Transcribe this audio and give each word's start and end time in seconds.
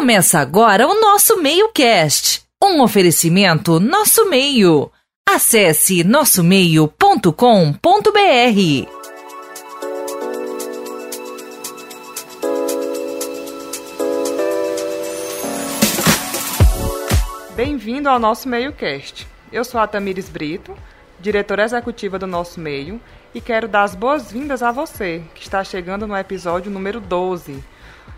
Começa 0.00 0.38
agora 0.38 0.88
o 0.88 0.98
nosso 0.98 1.36
Meio-Cast, 1.42 2.42
um 2.64 2.80
oferecimento 2.80 3.78
Nosso 3.78 4.30
Meio. 4.30 4.90
Acesse 5.28 6.02
nossomeio.com.br. 6.02 7.28
Bem-vindo 17.54 18.08
ao 18.08 18.18
nosso 18.18 18.48
Meio-Cast. 18.48 19.28
Eu 19.52 19.62
sou 19.66 19.78
a 19.82 19.86
Tamires 19.86 20.30
Brito, 20.30 20.74
diretora 21.20 21.64
executiva 21.64 22.18
do 22.18 22.26
Nosso 22.26 22.58
Meio, 22.58 22.98
e 23.34 23.40
quero 23.42 23.68
dar 23.68 23.82
as 23.82 23.94
boas-vindas 23.94 24.62
a 24.62 24.72
você, 24.72 25.22
que 25.34 25.42
está 25.42 25.62
chegando 25.62 26.06
no 26.06 26.16
episódio 26.16 26.70
número 26.70 27.00
12 27.00 27.62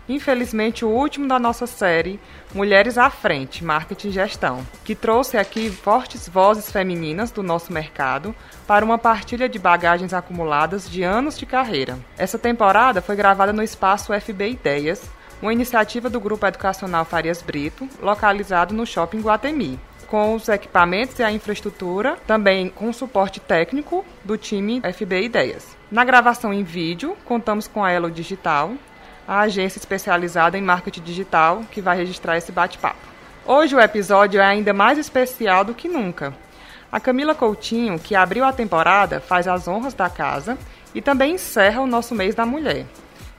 infelizmente 0.07 0.83
o 0.85 0.89
último 0.89 1.27
da 1.27 1.39
nossa 1.39 1.67
série 1.67 2.19
Mulheres 2.53 2.97
à 2.97 3.09
Frente, 3.09 3.63
Marketing 3.63 4.09
e 4.09 4.11
Gestão, 4.11 4.65
que 4.83 4.95
trouxe 4.95 5.37
aqui 5.37 5.69
fortes 5.69 6.27
vozes 6.27 6.71
femininas 6.71 7.31
do 7.31 7.41
nosso 7.41 7.71
mercado 7.71 8.35
para 8.67 8.85
uma 8.85 8.97
partilha 8.97 9.49
de 9.49 9.57
bagagens 9.57 10.13
acumuladas 10.13 10.89
de 10.89 11.03
anos 11.03 11.37
de 11.37 11.45
carreira. 11.45 11.97
Essa 12.17 12.37
temporada 12.37 13.01
foi 13.01 13.15
gravada 13.15 13.53
no 13.53 13.63
espaço 13.63 14.13
FB 14.13 14.51
Ideias, 14.51 15.03
uma 15.41 15.53
iniciativa 15.53 16.09
do 16.09 16.19
Grupo 16.19 16.45
Educacional 16.45 17.05
Farias 17.05 17.41
Brito, 17.41 17.87
localizado 18.01 18.73
no 18.73 18.85
Shopping 18.85 19.21
Guatemi 19.21 19.79
com 20.13 20.35
os 20.35 20.47
equipamentos 20.47 21.17
e 21.17 21.23
a 21.23 21.31
infraestrutura, 21.31 22.19
também 22.27 22.69
com 22.69 22.93
suporte 22.93 23.39
técnico 23.39 24.05
do 24.23 24.37
time 24.37 24.79
FB 24.81 25.23
Ideias. 25.23 25.75
Na 25.91 26.05
gravação 26.05 26.53
em 26.53 26.63
vídeo, 26.63 27.17
contamos 27.25 27.67
com 27.67 27.83
a 27.83 27.91
Elo 27.91 28.11
Digital, 28.11 28.73
a 29.27 29.41
agência 29.41 29.79
especializada 29.79 30.57
em 30.57 30.61
marketing 30.61 31.01
digital 31.01 31.63
que 31.71 31.81
vai 31.81 31.97
registrar 31.97 32.37
esse 32.37 32.51
bate-papo. 32.51 33.13
Hoje 33.45 33.75
o 33.75 33.79
episódio 33.79 34.39
é 34.39 34.45
ainda 34.45 34.73
mais 34.73 34.97
especial 34.97 35.63
do 35.63 35.73
que 35.73 35.87
nunca. 35.87 36.33
A 36.91 36.99
Camila 36.99 37.33
Coutinho, 37.33 37.99
que 37.99 38.15
abriu 38.15 38.45
a 38.45 38.53
temporada, 38.53 39.19
faz 39.19 39.47
as 39.47 39.67
honras 39.67 39.93
da 39.93 40.09
casa 40.09 40.57
e 40.93 41.01
também 41.01 41.35
encerra 41.35 41.81
o 41.81 41.87
nosso 41.87 42.13
mês 42.13 42.35
da 42.35 42.45
mulher. 42.45 42.85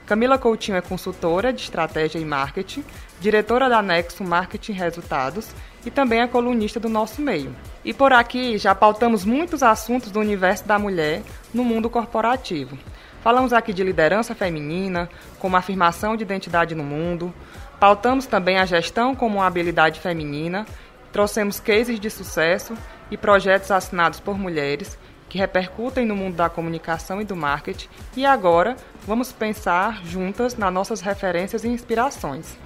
Camila 0.06 0.36
Coutinho 0.36 0.76
é 0.76 0.82
consultora 0.82 1.52
de 1.52 1.62
estratégia 1.62 2.18
e 2.18 2.24
marketing, 2.24 2.84
diretora 3.20 3.68
da 3.68 3.80
Nexo 3.80 4.22
Marketing 4.22 4.72
Resultados 4.72 5.48
e 5.86 5.90
também 5.90 6.20
é 6.20 6.26
colunista 6.26 6.78
do 6.78 6.90
nosso 6.90 7.22
meio. 7.22 7.56
E 7.82 7.94
por 7.94 8.12
aqui 8.12 8.58
já 8.58 8.74
pautamos 8.74 9.24
muitos 9.24 9.62
assuntos 9.62 10.10
do 10.10 10.20
universo 10.20 10.66
da 10.66 10.78
mulher 10.78 11.22
no 11.54 11.64
mundo 11.64 11.88
corporativo. 11.88 12.76
Falamos 13.24 13.54
aqui 13.54 13.72
de 13.72 13.82
liderança 13.82 14.34
feminina, 14.34 15.08
como 15.38 15.56
afirmação 15.56 16.14
de 16.14 16.22
identidade 16.22 16.74
no 16.74 16.84
mundo. 16.84 17.32
Pautamos 17.80 18.26
também 18.26 18.58
a 18.58 18.66
gestão 18.66 19.14
como 19.14 19.38
uma 19.38 19.46
habilidade 19.46 19.98
feminina. 19.98 20.66
Trouxemos 21.10 21.58
cases 21.58 21.98
de 21.98 22.10
sucesso 22.10 22.76
e 23.10 23.16
projetos 23.16 23.70
assinados 23.70 24.20
por 24.20 24.38
mulheres 24.38 24.98
que 25.26 25.38
repercutem 25.38 26.04
no 26.04 26.14
mundo 26.14 26.36
da 26.36 26.50
comunicação 26.50 27.18
e 27.18 27.24
do 27.24 27.34
marketing. 27.34 27.88
E 28.14 28.26
agora 28.26 28.76
vamos 29.06 29.32
pensar 29.32 30.04
juntas 30.04 30.54
nas 30.54 30.70
nossas 30.70 31.00
referências 31.00 31.64
e 31.64 31.68
inspirações. 31.68 32.58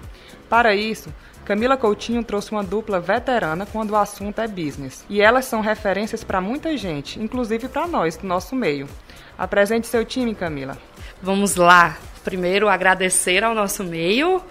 Para 0.49 0.75
isso, 0.75 1.15
Camila 1.45 1.77
Coutinho 1.77 2.25
trouxe 2.25 2.51
uma 2.51 2.65
dupla 2.65 2.99
veterana 2.99 3.65
quando 3.65 3.93
o 3.93 3.97
assunto 3.97 4.41
é 4.41 4.49
business. 4.49 5.05
E 5.09 5.21
elas 5.21 5.45
são 5.45 5.61
referências 5.61 6.25
para 6.25 6.41
muita 6.41 6.77
gente, 6.77 7.23
inclusive 7.23 7.69
para 7.69 7.87
nós, 7.87 8.17
do 8.17 8.27
nosso 8.27 8.57
meio. 8.57 8.89
Apresente 9.39 9.87
seu 9.87 10.05
time, 10.05 10.35
Camila. 10.35 10.77
Vamos 11.23 11.55
lá. 11.55 11.97
Primeiro, 12.25 12.69
agradecer 12.69 13.45
ao 13.45 13.55
nosso 13.55 13.85
meio. 13.85 14.43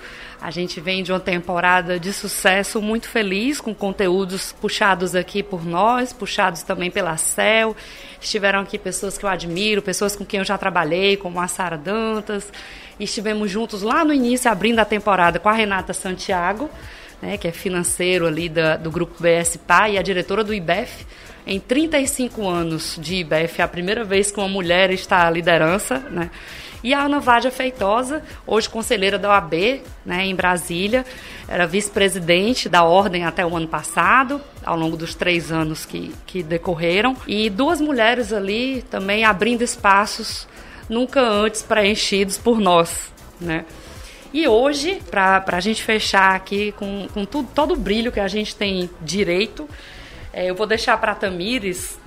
A 0.41 0.49
gente 0.49 0.79
vem 0.79 1.03
de 1.03 1.11
uma 1.11 1.19
temporada 1.19 1.99
de 1.99 2.13
sucesso 2.13 2.81
muito 2.81 3.09
feliz, 3.09 3.59
com 3.59 3.75
conteúdos 3.75 4.53
puxados 4.53 5.13
aqui 5.13 5.43
por 5.43 5.65
nós, 5.65 6.13
puxados 6.13 6.63
também 6.63 6.89
pela 6.89 7.17
CEL. 7.17 7.75
Estiveram 8.21 8.61
aqui 8.61 8.77
pessoas 8.79 9.17
que 9.17 9.25
eu 9.25 9.29
admiro, 9.29 9.81
pessoas 9.81 10.15
com 10.15 10.23
quem 10.23 10.37
eu 10.37 10.45
já 10.45 10.57
trabalhei, 10.57 11.17
como 11.17 11.41
a 11.41 11.49
Sara 11.49 11.77
Dantas. 11.77 12.49
Estivemos 12.97 13.51
juntos 13.51 13.81
lá 13.81 14.05
no 14.05 14.13
início, 14.13 14.49
abrindo 14.49 14.79
a 14.79 14.85
temporada 14.85 15.37
com 15.37 15.49
a 15.49 15.53
Renata 15.53 15.91
Santiago, 15.91 16.69
né, 17.21 17.37
que 17.37 17.47
é 17.47 17.51
financeiro 17.51 18.25
ali 18.25 18.47
da, 18.47 18.77
do 18.77 18.89
grupo 18.89 19.21
BS 19.21 19.57
PA 19.57 19.89
e 19.89 19.97
a 19.97 20.01
diretora 20.01 20.45
do 20.45 20.53
IBEF 20.53 21.05
em 21.47 21.59
35 21.59 22.47
anos 22.47 22.99
de 23.01 23.15
IBEF, 23.15 23.61
é 23.61 23.63
a 23.63 23.67
primeira 23.67 24.03
vez 24.03 24.29
que 24.29 24.37
uma 24.37 24.49
mulher 24.49 24.91
está 24.91 25.25
à 25.25 25.29
liderança, 25.29 25.99
né? 26.11 26.29
E 26.83 26.93
a 26.93 27.01
Ana 27.01 27.19
Vádia 27.19 27.49
Feitosa, 27.49 28.21
hoje 28.45 28.69
conselheira 28.69 29.17
da 29.17 29.29
OAB, 29.29 29.81
né, 30.05 30.25
em 30.25 30.35
Brasília, 30.35 31.05
era 31.47 31.65
vice-presidente 31.65 32.69
da 32.69 32.83
ordem 32.83 33.25
até 33.25 33.45
o 33.45 33.55
ano 33.55 33.67
passado, 33.67 34.39
ao 34.63 34.77
longo 34.77 34.95
dos 34.95 35.15
três 35.15 35.51
anos 35.51 35.85
que, 35.85 36.13
que 36.27 36.43
decorreram. 36.43 37.15
E 37.25 37.49
duas 37.49 37.81
mulheres 37.81 38.31
ali 38.31 38.83
também 38.91 39.23
abrindo 39.25 39.63
espaços 39.63 40.47
nunca 40.87 41.19
antes 41.21 41.63
preenchidos 41.63 42.37
por 42.37 42.59
nós, 42.59 43.11
né? 43.41 43.65
E 44.33 44.47
hoje, 44.47 45.01
para 45.09 45.43
a 45.47 45.59
gente 45.59 45.81
fechar 45.81 46.35
aqui 46.35 46.73
com, 46.73 47.07
com 47.13 47.25
tudo, 47.25 47.49
todo 47.55 47.73
o 47.73 47.77
brilho 47.77 48.11
que 48.11 48.19
a 48.19 48.27
gente 48.27 48.55
tem 48.55 48.89
direito, 49.01 49.67
é, 50.37 50.45
eu 50.45 50.53
vou 50.53 50.67
deixar 50.67 50.95
para 50.99 51.15
Tamires 51.15 51.97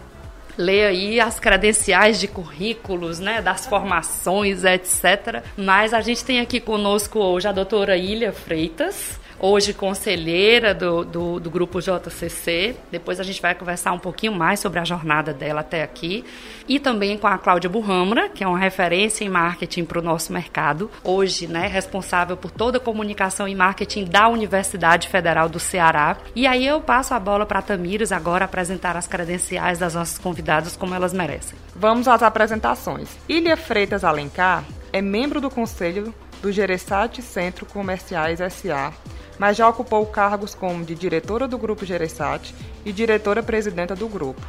ler 0.56 0.86
aí 0.86 1.20
as 1.20 1.40
credenciais 1.40 2.20
de 2.20 2.28
currículos, 2.28 3.18
né, 3.18 3.42
das 3.42 3.66
formações, 3.66 4.62
etc. 4.62 5.42
Mas 5.56 5.92
a 5.92 6.00
gente 6.00 6.24
tem 6.24 6.38
aqui 6.38 6.60
conosco 6.60 7.18
hoje 7.18 7.48
a 7.48 7.52
doutora 7.52 7.96
Ilha 7.96 8.32
Freitas, 8.32 9.18
hoje 9.40 9.72
conselheira 9.72 10.74
do, 10.74 11.04
do, 11.04 11.40
do, 11.40 11.50
grupo 11.50 11.80
JCC. 11.80 12.76
Depois 12.90 13.18
a 13.18 13.22
gente 13.22 13.40
vai 13.40 13.54
conversar 13.54 13.92
um 13.92 13.98
pouquinho 13.98 14.32
mais 14.32 14.60
sobre 14.60 14.78
a 14.78 14.84
jornada 14.84 15.32
dela 15.32 15.60
até 15.60 15.82
aqui. 15.82 16.24
E 16.68 16.78
também 16.78 17.16
com 17.16 17.26
a 17.26 17.38
Cláudia 17.38 17.70
Burramra, 17.70 18.28
que 18.28 18.44
é 18.44 18.46
uma 18.46 18.58
referência 18.58 19.24
em 19.24 19.28
marketing 19.28 19.84
para 19.84 19.98
o 19.98 20.02
nosso 20.02 20.32
mercado. 20.32 20.90
Hoje, 21.02 21.46
né, 21.46 21.66
responsável 21.66 22.36
por 22.36 22.50
toda 22.50 22.76
a 22.76 22.80
comunicação 22.80 23.48
e 23.48 23.54
marketing 23.54 24.04
da 24.04 24.28
Universidade 24.28 25.08
Federal 25.08 25.48
do 25.48 25.58
Ceará. 25.58 26.18
E 26.36 26.46
aí 26.46 26.66
eu 26.66 26.80
passo 26.80 27.14
a 27.14 27.18
bola 27.18 27.46
para 27.46 27.60
a 27.60 27.62
Tamires 27.62 28.12
agora 28.12 28.44
apresentar 28.44 28.96
as 28.96 29.06
credenciais 29.06 29.78
das 29.78 29.94
nossas 29.94 30.18
convidadas 30.18 30.76
como 30.76 30.94
elas 30.94 31.12
merecem. 31.12 31.58
Vamos 31.74 32.06
às 32.06 32.22
apresentações. 32.22 33.08
Ilha 33.28 33.56
Freitas 33.56 34.04
Alencar 34.04 34.64
é 34.92 35.00
membro 35.00 35.40
do 35.40 35.50
Conselho 35.50 36.14
do 36.42 36.52
Geresat 36.52 37.20
Centro 37.22 37.66
Comerciais 37.66 38.38
SA 38.52 38.92
mas 39.40 39.56
já 39.56 39.66
ocupou 39.66 40.04
cargos 40.04 40.54
como 40.54 40.84
de 40.84 40.94
diretora 40.94 41.48
do 41.48 41.56
Grupo 41.56 41.86
Geresat 41.86 42.54
e 42.84 42.92
diretora-presidenta 42.92 43.96
do 43.96 44.06
grupo. 44.06 44.42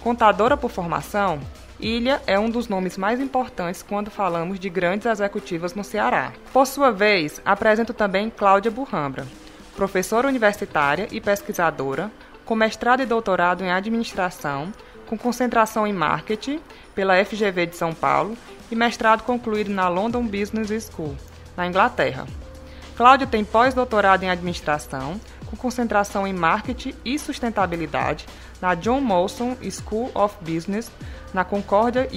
Contadora 0.00 0.56
por 0.56 0.68
formação, 0.68 1.38
Ilha 1.78 2.20
é 2.26 2.36
um 2.36 2.50
dos 2.50 2.66
nomes 2.66 2.98
mais 2.98 3.20
importantes 3.20 3.82
quando 3.82 4.10
falamos 4.10 4.58
de 4.58 4.68
grandes 4.68 5.06
executivas 5.06 5.76
no 5.76 5.84
Ceará. 5.84 6.32
Por 6.52 6.66
sua 6.66 6.90
vez, 6.90 7.40
apresento 7.44 7.94
também 7.94 8.28
Cláudia 8.28 8.70
Burrambra, 8.70 9.24
professora 9.76 10.26
universitária 10.26 11.06
e 11.12 11.20
pesquisadora, 11.20 12.10
com 12.44 12.56
mestrado 12.56 13.02
e 13.02 13.06
doutorado 13.06 13.62
em 13.62 13.70
administração, 13.70 14.72
com 15.06 15.16
concentração 15.16 15.86
em 15.86 15.92
marketing 15.92 16.58
pela 16.96 17.24
FGV 17.24 17.66
de 17.66 17.76
São 17.76 17.94
Paulo 17.94 18.36
e 18.72 18.74
mestrado 18.74 19.22
concluído 19.22 19.70
na 19.70 19.88
London 19.88 20.26
Business 20.26 20.90
School, 20.90 21.14
na 21.56 21.68
Inglaterra. 21.68 22.26
Cláudia 22.96 23.26
tem 23.26 23.44
pós-doutorado 23.44 24.22
em 24.22 24.30
administração, 24.30 25.20
com 25.44 25.54
concentração 25.54 26.26
em 26.26 26.32
marketing 26.32 26.94
e 27.04 27.18
sustentabilidade 27.18 28.24
na 28.60 28.74
John 28.74 29.00
Molson 29.02 29.54
School 29.70 30.10
of 30.14 30.34
Business, 30.40 30.90
na 31.34 31.44
Concordia 31.44 32.08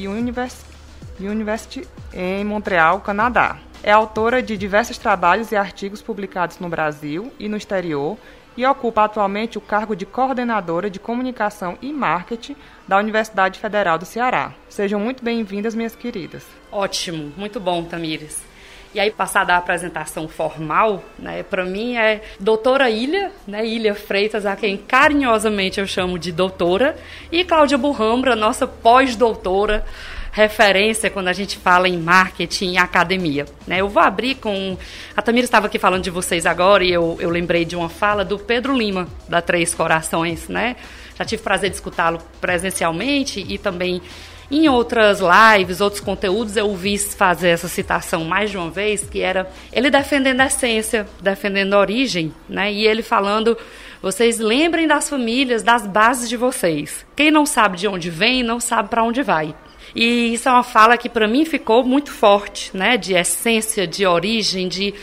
University 1.19 1.85
em 2.13 2.45
Montreal, 2.45 3.01
Canadá. 3.01 3.57
É 3.83 3.91
autora 3.91 4.41
de 4.41 4.57
diversos 4.57 4.97
trabalhos 4.97 5.51
e 5.51 5.57
artigos 5.57 6.01
publicados 6.01 6.59
no 6.59 6.69
Brasil 6.69 7.31
e 7.37 7.49
no 7.49 7.57
exterior 7.57 8.17
e 8.55 8.65
ocupa 8.65 9.03
atualmente 9.03 9.57
o 9.57 9.61
cargo 9.61 9.95
de 9.95 10.05
coordenadora 10.05 10.89
de 10.89 10.99
comunicação 10.99 11.77
e 11.81 11.91
marketing 11.91 12.55
da 12.87 12.97
Universidade 12.97 13.59
Federal 13.59 13.97
do 13.97 14.05
Ceará. 14.05 14.53
Sejam 14.69 14.99
muito 14.99 15.23
bem-vindas, 15.23 15.75
minhas 15.75 15.95
queridas. 15.95 16.45
Ótimo, 16.71 17.33
muito 17.35 17.59
bom, 17.59 17.83
Tamires. 17.83 18.48
E 18.93 18.99
aí, 18.99 19.11
passada 19.11 19.53
a 19.53 19.57
apresentação 19.57 20.27
formal, 20.27 21.03
né, 21.17 21.43
para 21.43 21.63
mim 21.63 21.95
é 21.95 22.21
doutora 22.39 22.89
Ilha, 22.89 23.31
né, 23.47 23.63
Ilha 23.65 23.93
Freitas, 23.93 24.47
a 24.47 24.55
quem 24.55 24.77
carinhosamente 24.77 25.79
eu 25.79 25.85
chamo 25.85 26.17
de 26.17 26.31
doutora, 26.31 26.95
e 27.31 27.43
Cláudia 27.43 27.77
Burrambra, 27.77 28.35
nossa 28.35 28.65
pós-doutora, 28.65 29.85
referência 30.31 31.09
quando 31.09 31.27
a 31.27 31.33
gente 31.33 31.57
fala 31.57 31.87
em 31.87 31.97
marketing 31.97 32.73
e 32.73 32.77
academia. 32.77 33.45
Né? 33.67 33.81
Eu 33.81 33.89
vou 33.89 34.01
abrir 34.01 34.35
com. 34.35 34.77
A 35.15 35.21
Tamira 35.21 35.45
estava 35.45 35.67
aqui 35.67 35.79
falando 35.79 36.03
de 36.03 36.09
vocês 36.09 36.45
agora 36.45 36.83
e 36.83 36.91
eu, 36.91 37.17
eu 37.19 37.29
lembrei 37.29 37.65
de 37.65 37.75
uma 37.75 37.89
fala 37.89 38.23
do 38.23 38.37
Pedro 38.37 38.75
Lima, 38.75 39.07
da 39.27 39.41
Três 39.41 39.73
Corações. 39.73 40.47
Né? 40.47 40.75
Já 41.17 41.25
tive 41.25 41.43
prazer 41.43 41.69
de 41.69 41.75
escutá-lo 41.75 42.19
presencialmente 42.39 43.45
e 43.47 43.57
também 43.57 44.01
Em 44.51 44.67
outras 44.67 45.19
lives, 45.19 45.79
outros 45.79 46.01
conteúdos, 46.01 46.57
eu 46.57 46.67
ouvi 46.67 46.97
fazer 46.97 47.49
essa 47.49 47.67
citação 47.67 48.23
mais 48.25 48.49
de 48.49 48.57
uma 48.57 48.71
vez, 48.71 49.03
que 49.03 49.21
era 49.21 49.49
ele 49.71 49.91
defendendo 49.91 50.41
a 50.41 50.47
essência, 50.47 51.07
defendendo 51.21 51.75
a 51.75 51.79
origem, 51.79 52.33
né? 52.47 52.71
E 52.71 52.87
ele 52.87 53.03
falando 53.03 53.55
vocês 54.01 54.39
lembrem 54.39 54.87
das 54.87 55.09
famílias, 55.09 55.61
das 55.61 55.85
bases 55.85 56.29
de 56.29 56.37
vocês. 56.37 57.05
Quem 57.15 57.29
não 57.29 57.45
sabe 57.45 57.77
de 57.77 57.87
onde 57.87 58.09
vem, 58.09 58.41
não 58.41 58.59
sabe 58.59 58.89
para 58.89 59.03
onde 59.03 59.21
vai. 59.21 59.53
E 59.93 60.33
isso 60.33 60.47
é 60.47 60.51
uma 60.51 60.63
fala 60.63 60.97
que 60.97 61.09
para 61.09 61.27
mim 61.27 61.45
ficou 61.45 61.83
muito 61.83 62.11
forte, 62.11 62.75
né? 62.75 62.97
De 62.97 63.13
essência, 63.13 63.85
de 63.85 64.05
origem, 64.05 64.67
de 64.67 64.93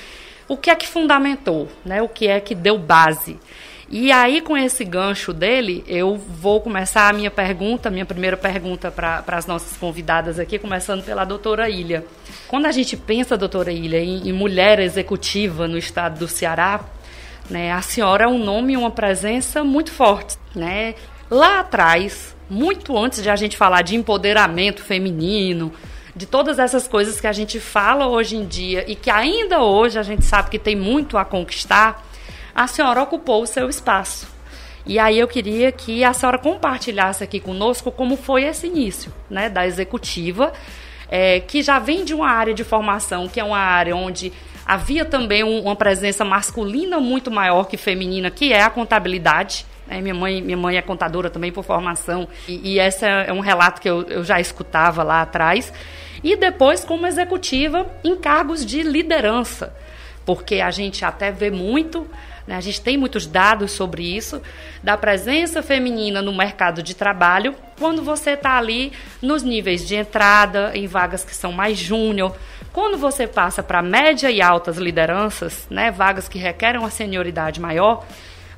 o 0.49 0.57
que 0.57 0.71
é 0.71 0.75
que 0.75 0.89
fundamentou, 0.89 1.69
né? 1.85 2.01
O 2.03 2.09
que 2.09 2.27
é 2.27 2.41
que 2.41 2.55
deu 2.55 2.79
base. 2.79 3.39
E 3.89 4.11
aí, 4.11 4.41
com 4.41 4.57
esse 4.57 4.85
gancho 4.85 5.33
dele, 5.33 5.85
eu 5.87 6.17
vou 6.17 6.61
começar 6.61 7.09
a 7.09 7.13
minha 7.13 7.31
pergunta, 7.31 7.89
minha 7.89 8.05
primeira 8.05 8.37
pergunta 8.37 8.91
para 8.91 9.23
as 9.29 9.47
nossas 9.47 9.77
convidadas 9.77 10.41
aqui, 10.41 10.59
começando 10.59 11.05
pela 11.05 11.25
doutora 11.25 11.71
Ilha. 11.71 12.05
Quando 12.49 12.67
a 12.67 12.73
gente 12.73 12.97
pensa, 12.97 13.37
doutora 13.37 13.71
Ilha, 13.71 14.01
em, 14.01 14.29
em 14.29 14.33
mulher 14.33 14.81
executiva 14.81 15.69
no 15.69 15.79
estado 15.79 16.19
do 16.19 16.27
Ceará, 16.27 16.81
né, 17.49 17.71
a 17.71 17.81
senhora 17.81 18.25
é 18.25 18.29
um 18.29 18.39
nome 18.39 18.73
e 18.73 18.77
uma 18.77 18.91
presença 18.91 19.63
muito 19.63 19.93
forte. 19.93 20.37
Né? 20.53 20.97
Lá 21.31 21.61
atrás, 21.61 22.35
muito 22.51 22.99
antes 22.99 23.23
de 23.23 23.31
a 23.31 23.37
gente 23.37 23.57
falar 23.57 23.83
de 23.83 23.95
empoderamento 23.95 24.83
feminino, 24.83 25.73
de 26.15 26.27
todas 26.27 26.59
essas 26.59 26.89
coisas 26.89 27.21
que 27.21 27.27
a 27.27 27.33
gente 27.33 27.61
fala 27.61 28.09
hoje 28.09 28.37
em 28.37 28.47
dia 28.47 28.85
e 28.91 28.97
que 28.97 29.11
ainda 29.11 29.63
hoje 29.63 29.99
a 29.99 30.03
gente 30.03 30.25
sabe 30.25 30.51
que 30.51 30.59
tem 30.59 30.75
muito 30.75 31.19
a 31.19 31.25
conquistar, 31.25 32.06
a 32.57 32.67
senhora 32.67 33.03
ocupou 33.03 33.43
o 33.43 33.47
seu 33.47 33.69
espaço. 33.69 34.27
E 34.87 34.99
aí 34.99 35.19
eu 35.19 35.29
queria 35.29 35.71
que 35.71 36.03
a 36.03 36.15
senhora 36.15 36.39
compartilhasse 36.39 37.23
aqui 37.23 37.39
conosco 37.39 37.93
como 37.93 38.17
foi 38.17 38.45
esse 38.45 38.67
início, 38.67 39.13
né, 39.29 39.51
da 39.51 39.67
executiva, 39.67 40.55
é, 41.11 41.41
que 41.41 41.63
já 41.63 41.79
vem 41.79 42.03
de 42.03 42.15
uma 42.15 42.31
área 42.31 42.55
de 42.55 42.65
formação, 42.65 43.29
que 43.29 43.39
é 43.39 43.45
uma 43.45 43.59
área 43.59 43.95
onde 43.95 44.33
havia 44.65 45.05
também 45.05 45.45
um, 45.45 45.65
uma 45.65 45.77
presença 45.77 46.25
masculina 46.25 46.99
muito 46.99 47.31
maior 47.31 47.65
que 47.65 47.77
feminina, 47.77 48.31
que 48.31 48.55
é 48.55 48.63
a 48.63 48.71
contabilidade. 48.71 49.67
Né? 49.87 50.01
Minha, 50.01 50.15
mãe, 50.15 50.41
minha 50.41 50.57
mãe 50.57 50.79
é 50.79 50.83
contadora 50.83 51.29
também 51.29 51.53
por 51.53 51.63
formação, 51.63 52.27
e, 52.49 52.77
e 52.77 52.79
esse 52.79 53.05
é 53.05 53.31
um 53.35 53.41
relato 53.41 53.83
que 53.83 53.91
eu, 53.91 54.03
eu 54.09 54.25
já 54.25 54.41
escutava 54.41 55.03
lá 55.03 55.21
atrás. 55.21 55.71
E 56.25 56.35
depois, 56.37 56.85
como 56.87 57.07
executiva, 57.07 57.87
em 58.03 58.17
cargos 58.17 58.65
de 58.65 58.83
liderança, 58.83 59.75
porque 60.25 60.57
a 60.57 60.71
gente 60.71 61.05
até 61.05 61.31
vê 61.31 61.51
muito 61.51 62.09
né? 62.47 62.55
A 62.57 62.61
gente 62.61 62.81
tem 62.81 62.97
muitos 62.97 63.27
dados 63.27 63.73
sobre 63.73 64.03
isso, 64.03 64.41
da 64.83 64.97
presença 64.97 65.63
feminina 65.63 66.23
no 66.23 66.35
mercado 66.35 66.83
de 66.83 66.95
trabalho, 66.95 67.55
quando 67.79 68.03
você 68.03 68.31
está 68.31 68.57
ali 68.57 68.93
nos 69.21 69.43
níveis 69.43 69.87
de 69.87 69.97
entrada, 69.97 70.71
em 70.75 70.87
vagas 70.87 71.25
que 71.25 71.35
são 71.35 71.53
mais 71.53 71.79
júnior. 71.79 72.37
Quando 72.73 72.97
você 72.97 73.27
passa 73.27 73.63
para 73.63 73.83
média 73.83 74.31
e 74.31 74.41
altas 74.41 74.77
lideranças, 74.77 75.67
né, 75.71 75.91
vagas 75.91 76.29
que 76.29 76.39
requerem 76.39 76.81
uma 76.81 76.91
senioridade 76.91 77.61
maior, 77.61 78.05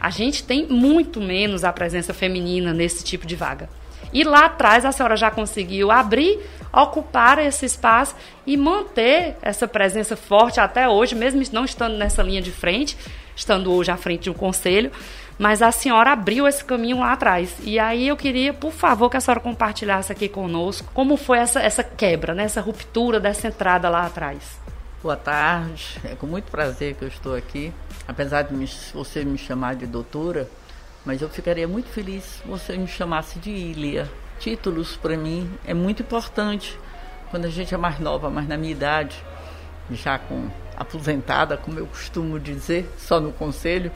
a 0.01 0.11
gente 0.11 0.45
tem 0.45 0.67
muito 0.67 1.21
menos 1.21 1.65
a 1.65 1.73
presença 1.73 2.13
feminina 2.13 2.73
nesse 2.73 3.03
tipo 3.03 3.27
de 3.27 3.35
vaga. 3.35 3.69
E 4.13 4.25
lá 4.25 4.47
atrás 4.47 4.85
a 4.85 4.93
senhora 4.93 5.17
já 5.17 5.31
conseguiu 5.31 5.91
abrir, 5.91 6.41
ocupar 6.73 7.39
esse 7.39 7.67
espaço 7.67 8.15
e 8.47 8.57
manter 8.57 9.37
essa 9.43 9.67
presença 9.67 10.17
forte 10.17 10.61
até 10.61 10.89
hoje, 10.89 11.15
mesmo 11.15 11.43
não 11.53 11.65
estando 11.65 11.97
nessa 11.97 12.23
linha 12.23 12.43
de 12.43 12.53
frente, 12.53 12.97
estando 13.35 13.73
hoje 13.73 13.91
à 13.91 13.97
frente 13.97 14.25
de 14.25 14.31
um 14.31 14.35
conselho, 14.35 14.91
mas 15.39 15.63
a 15.63 15.71
senhora 15.71 16.13
abriu 16.13 16.47
esse 16.47 16.65
caminho 16.65 16.99
lá 16.99 17.13
atrás. 17.13 17.55
E 17.63 17.79
aí 17.79 18.09
eu 18.09 18.17
queria, 18.17 18.53
por 18.53 18.73
favor, 18.73 19.09
que 19.09 19.17
a 19.17 19.21
senhora 19.21 19.41
compartilhasse 19.41 20.11
aqui 20.11 20.29
conosco 20.29 20.91
como 20.93 21.17
foi 21.17 21.39
essa, 21.39 21.61
essa 21.61 21.85
quebra, 21.85 22.35
né, 22.35 22.45
essa 22.45 22.61
ruptura 22.61 23.21
dessa 23.21 23.47
entrada 23.47 23.89
lá 23.89 24.07
atrás. 24.07 24.59
Boa 25.01 25.17
tarde, 25.17 26.01
é 26.05 26.17
com 26.17 26.27
muito 26.27 26.51
prazer 26.51 26.95
que 26.95 27.03
eu 27.03 27.09
estou 27.09 27.37
aqui. 27.37 27.73
Apesar 28.07 28.43
de 28.43 28.53
me, 28.53 28.69
você 28.93 29.25
me 29.25 29.39
chamar 29.39 29.77
de 29.77 29.87
doutora, 29.87 30.49
mas 31.09 31.23
eu 31.23 31.29
ficaria 31.31 31.67
muito 31.67 31.89
feliz 31.89 32.23
se 32.23 32.47
você 32.47 32.77
me 32.77 32.87
chamasse 32.87 33.39
de 33.39 33.49
Ilha. 33.49 34.07
Títulos 34.39 34.95
para 34.95 35.17
mim 35.17 35.51
é 35.67 35.73
muito 35.73 36.03
importante 36.03 36.79
quando 37.31 37.47
a 37.47 37.49
gente 37.49 37.75
é 37.75 37.79
mais 37.79 37.99
nova, 37.99 38.29
mas 38.29 38.47
na 38.47 38.59
minha 38.59 38.73
idade, 38.73 39.17
já 39.91 40.19
com 40.19 40.51
aposentada, 40.77 41.57
como 41.57 41.79
eu 41.79 41.87
costumo 41.87 42.39
dizer, 42.39 42.87
só 42.99 43.19
no 43.19 43.33
conselho, 43.33 43.91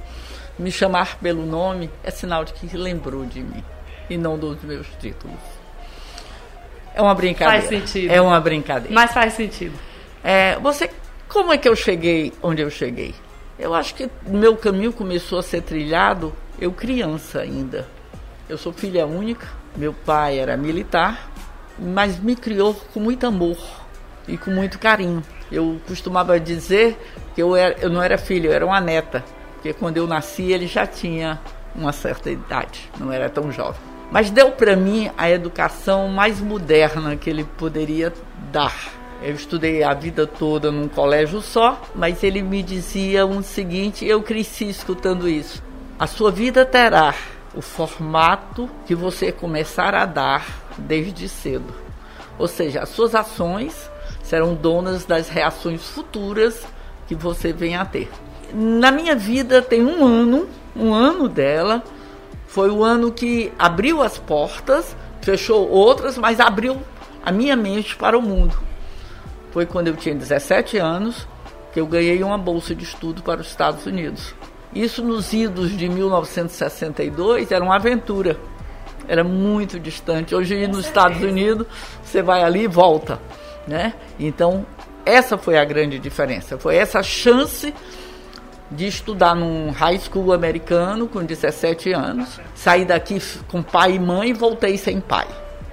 me 0.59 0.73
chamar 0.73 1.19
pelo 1.19 1.44
nome 1.44 1.91
é 2.03 2.11
sinal 2.11 2.47
de 2.47 2.55
que 2.55 2.75
lembrou 2.75 3.26
de 3.26 3.43
mim 3.43 3.62
e 4.09 4.17
não 4.17 4.38
dos 4.38 4.62
meus 4.62 4.87
títulos. 4.99 5.37
É 6.94 7.03
uma 7.03 7.14
brincadeira. 7.14 7.61
Faz 7.61 7.69
sentido. 7.69 8.11
É 8.11 8.23
uma 8.23 8.41
brincadeira. 8.41 8.94
Mas 8.94 9.12
faz 9.12 9.35
sentido. 9.35 9.79
É, 10.25 10.59
você, 10.61 10.88
como 11.29 11.53
é 11.53 11.59
que 11.59 11.69
eu 11.69 11.76
cheguei 11.76 12.32
onde 12.43 12.62
eu 12.62 12.70
cheguei? 12.70 13.14
Eu 13.59 13.75
acho 13.75 13.94
que 13.94 14.09
meu 14.26 14.56
caminho 14.56 14.94
começou 14.94 15.41
a 15.41 15.43
ser 15.43 15.61
trilhado 15.61 16.35
eu 16.62 16.70
criança 16.70 17.41
ainda. 17.41 17.88
Eu 18.49 18.56
sou 18.56 18.73
filha 18.73 19.05
única, 19.05 19.49
meu 19.76 19.93
pai 19.93 20.38
era 20.38 20.56
militar, 20.56 21.29
mas 21.76 22.20
me 22.20 22.37
criou 22.37 22.73
com 22.94 23.00
muito 23.00 23.26
amor 23.26 23.59
e 24.29 24.38
com 24.38 24.53
muito 24.53 24.79
carinho. 24.79 25.25
Eu 25.50 25.81
costumava 25.88 26.38
dizer 26.38 26.97
que 27.35 27.43
eu, 27.43 27.56
era, 27.56 27.76
eu 27.81 27.91
não 27.91 28.00
era 28.00 28.17
filho, 28.17 28.47
eu 28.47 28.53
era 28.53 28.64
uma 28.64 28.81
neta, 28.81 29.25
porque 29.55 29.73
quando 29.73 29.97
eu 29.97 30.06
nasci 30.06 30.53
ele 30.53 30.69
já 30.69 30.87
tinha 30.87 31.41
uma 31.75 31.93
certa 31.93 32.31
idade, 32.31 32.88
não 32.97 33.12
era 33.12 33.29
tão 33.29 33.50
jovem. 33.50 33.81
Mas 34.12 34.31
deu 34.31 34.53
para 34.53 34.76
mim 34.76 35.11
a 35.19 35.29
educação 35.29 36.06
mais 36.06 36.41
moderna 36.41 37.17
que 37.17 37.29
ele 37.29 37.43
poderia 37.43 38.12
dar. 38.53 38.93
Eu 39.20 39.35
estudei 39.35 39.82
a 39.82 39.94
vida 39.94 40.29
toda 40.29 40.70
num 40.70 40.87
colégio 40.87 41.41
só, 41.41 41.82
mas 41.93 42.23
ele 42.23 42.41
me 42.41 42.62
dizia 42.62 43.26
o 43.26 43.43
seguinte, 43.43 44.06
eu 44.06 44.23
cresci 44.23 44.69
escutando 44.69 45.29
isso. 45.29 45.71
A 46.02 46.06
sua 46.08 46.32
vida 46.32 46.66
terá 46.66 47.14
o 47.54 47.62
formato 47.62 48.69
que 48.87 48.93
você 48.93 49.31
começar 49.31 49.94
a 49.94 50.04
dar 50.04 50.44
desde 50.76 51.28
cedo. 51.28 51.72
Ou 52.37 52.49
seja, 52.49 52.81
as 52.82 52.88
suas 52.88 53.14
ações 53.14 53.88
serão 54.20 54.52
donas 54.52 55.04
das 55.04 55.28
reações 55.28 55.81
futuras 55.81 56.66
que 57.06 57.14
você 57.14 57.52
venha 57.52 57.82
a 57.82 57.84
ter. 57.84 58.10
Na 58.52 58.90
minha 58.90 59.14
vida 59.14 59.62
tem 59.62 59.84
um 59.84 60.04
ano, 60.04 60.49
um 60.75 60.93
ano 60.93 61.28
dela, 61.28 61.84
foi 62.49 62.69
o 62.69 62.82
ano 62.82 63.12
que 63.12 63.52
abriu 63.56 64.02
as 64.02 64.19
portas, 64.19 64.96
fechou 65.20 65.70
outras, 65.70 66.19
mas 66.19 66.40
abriu 66.40 66.82
a 67.25 67.31
minha 67.31 67.54
mente 67.54 67.94
para 67.94 68.19
o 68.19 68.22
mundo. 68.22 68.58
Foi 69.52 69.66
quando 69.66 69.87
eu 69.87 69.94
tinha 69.94 70.16
17 70.16 70.78
anos 70.78 71.28
que 71.72 71.78
eu 71.78 71.87
ganhei 71.87 72.25
uma 72.25 72.38
bolsa 72.38 72.75
de 72.75 72.82
estudo 72.82 73.22
para 73.22 73.40
os 73.40 73.46
Estados 73.46 73.87
Unidos. 73.87 74.34
Isso 74.74 75.02
nos 75.02 75.32
idos 75.32 75.76
de 75.76 75.88
1962 75.88 77.52
era 77.52 77.62
uma 77.62 77.76
aventura. 77.76 78.38
Era 79.06 79.25
muito 79.25 79.78
distante. 79.78 80.35
Hoje, 80.35 80.66
nos 80.66 80.87
Estados 80.87 81.23
Unidos, 81.23 81.66
você 82.02 82.23
vai 82.23 82.42
ali 82.42 82.64
e 82.64 82.68
volta 82.68 83.18
né? 83.66 83.94
Então, 84.18 84.66
essa 85.04 85.37
foi 85.37 85.58
a 85.58 85.64
grande 85.64 85.99
diferença. 85.99 86.58
Foi 86.58 86.76
essa 86.76 87.02
chance 87.02 87.73
de 88.70 88.87
estudar 88.87 89.35
num 89.35 89.70
high 89.70 89.99
school 89.99 90.32
americano 90.32 91.06
com 91.06 91.23
17 91.23 91.92
anos, 91.92 92.40
sair 92.54 92.85
daqui 92.85 93.20
com 93.49 93.62
pai 93.62 93.92
e 93.92 93.99
mãe 93.99 94.30
e 94.30 94.32
voltei 94.32 94.78
sem 94.78 95.00
pai. 95.00 95.26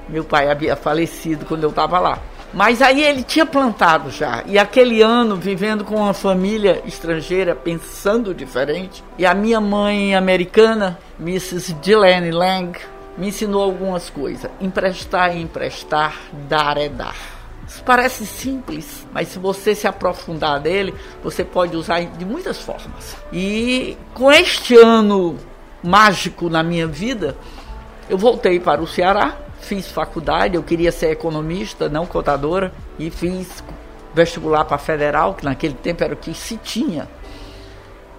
Meu 0.07 0.23
pai 0.23 0.49
havia 0.49 0.75
falecido 0.75 1.45
quando 1.45 1.63
eu 1.63 1.69
estava 1.69 1.99
lá. 1.99 2.19
Mas 2.53 2.81
aí 2.81 3.03
ele 3.03 3.23
tinha 3.23 3.45
plantado 3.45 4.09
já. 4.09 4.43
E 4.45 4.57
aquele 4.57 5.01
ano, 5.01 5.35
vivendo 5.35 5.83
com 5.83 5.95
uma 5.95 6.13
família 6.13 6.81
estrangeira, 6.85 7.55
pensando 7.55 8.33
diferente, 8.33 9.03
e 9.17 9.25
a 9.25 9.33
minha 9.33 9.61
mãe 9.61 10.15
americana, 10.15 10.97
Mrs. 11.19 11.73
Delaney 11.75 12.31
Lang, 12.31 12.77
me 13.17 13.27
ensinou 13.27 13.61
algumas 13.61 14.09
coisas. 14.09 14.49
Emprestar 14.59 15.31
é 15.31 15.39
emprestar, 15.39 16.15
dar 16.47 16.77
é 16.77 16.89
dar. 16.89 17.15
Isso 17.67 17.83
parece 17.83 18.25
simples, 18.25 19.05
mas 19.13 19.27
se 19.27 19.37
você 19.37 19.75
se 19.75 19.87
aprofundar 19.87 20.59
nele, 20.59 20.95
você 21.23 21.43
pode 21.43 21.77
usar 21.77 22.01
de 22.01 22.25
muitas 22.25 22.57
formas. 22.57 23.15
E 23.31 23.95
com 24.15 24.31
este 24.31 24.75
ano 24.75 25.37
mágico 25.83 26.49
na 26.49 26.63
minha 26.63 26.87
vida, 26.87 27.37
eu 28.09 28.17
voltei 28.17 28.59
para 28.59 28.81
o 28.81 28.87
Ceará, 28.87 29.37
fiz 29.69 29.87
faculdade, 29.87 30.55
eu 30.55 30.63
queria 30.63 30.91
ser 30.91 31.11
economista, 31.11 31.87
não 31.87 32.03
contadora, 32.07 32.73
e 32.97 33.11
fiz 33.11 33.63
vestibular 34.15 34.65
para 34.65 34.79
federal, 34.79 35.35
que 35.35 35.45
naquele 35.45 35.75
tempo 35.75 36.03
era 36.03 36.15
o 36.15 36.17
que 36.17 36.33
se 36.33 36.57
tinha. 36.57 37.07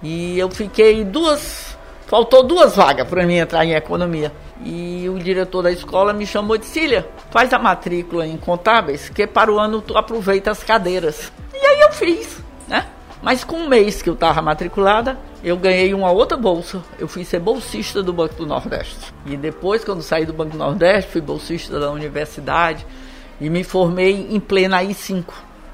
E 0.01 0.39
eu 0.39 0.49
fiquei 0.49 1.03
duas, 1.03 1.77
faltou 2.07 2.41
duas 2.41 2.77
vagas 2.77 3.05
para 3.05 3.25
mim 3.25 3.35
entrar 3.35 3.65
em 3.65 3.73
economia. 3.73 4.31
E 4.63 5.09
o 5.09 5.19
diretor 5.19 5.61
da 5.61 5.71
escola 5.71 6.13
me 6.13 6.25
chamou 6.25 6.57
de 6.57 6.65
Cília, 6.65 7.09
faz 7.29 7.51
a 7.51 7.59
matrícula 7.59 8.25
em 8.25 8.37
contábeis, 8.37 9.09
que 9.09 9.27
para 9.27 9.51
o 9.51 9.59
ano 9.59 9.81
tu 9.81 9.97
aproveita 9.97 10.51
as 10.51 10.63
cadeiras. 10.63 11.33
E 11.53 11.65
aí 11.65 11.81
eu 11.81 11.91
fiz, 11.91 12.37
né? 12.65 12.87
Mas 13.21 13.43
com 13.43 13.57
um 13.57 13.67
mês 13.67 14.01
que 14.01 14.09
eu 14.09 14.15
estava 14.15 14.41
matriculada, 14.41 15.17
eu 15.43 15.55
ganhei 15.55 15.93
uma 15.93 16.11
outra 16.11 16.35
bolsa. 16.35 16.81
Eu 16.97 17.07
fui 17.07 17.23
ser 17.23 17.39
bolsista 17.39 18.01
do 18.01 18.11
Banco 18.11 18.33
do 18.35 18.47
Nordeste. 18.47 19.13
E 19.25 19.37
depois, 19.37 19.83
quando 19.83 20.01
saí 20.01 20.25
do 20.25 20.33
Banco 20.33 20.51
do 20.51 20.57
Nordeste, 20.57 21.11
fui 21.11 21.21
bolsista 21.21 21.79
da 21.79 21.91
universidade 21.91 22.85
e 23.39 23.49
me 23.49 23.63
formei 23.63 24.27
em 24.31 24.39
plena 24.39 24.83
I5, 24.83 25.25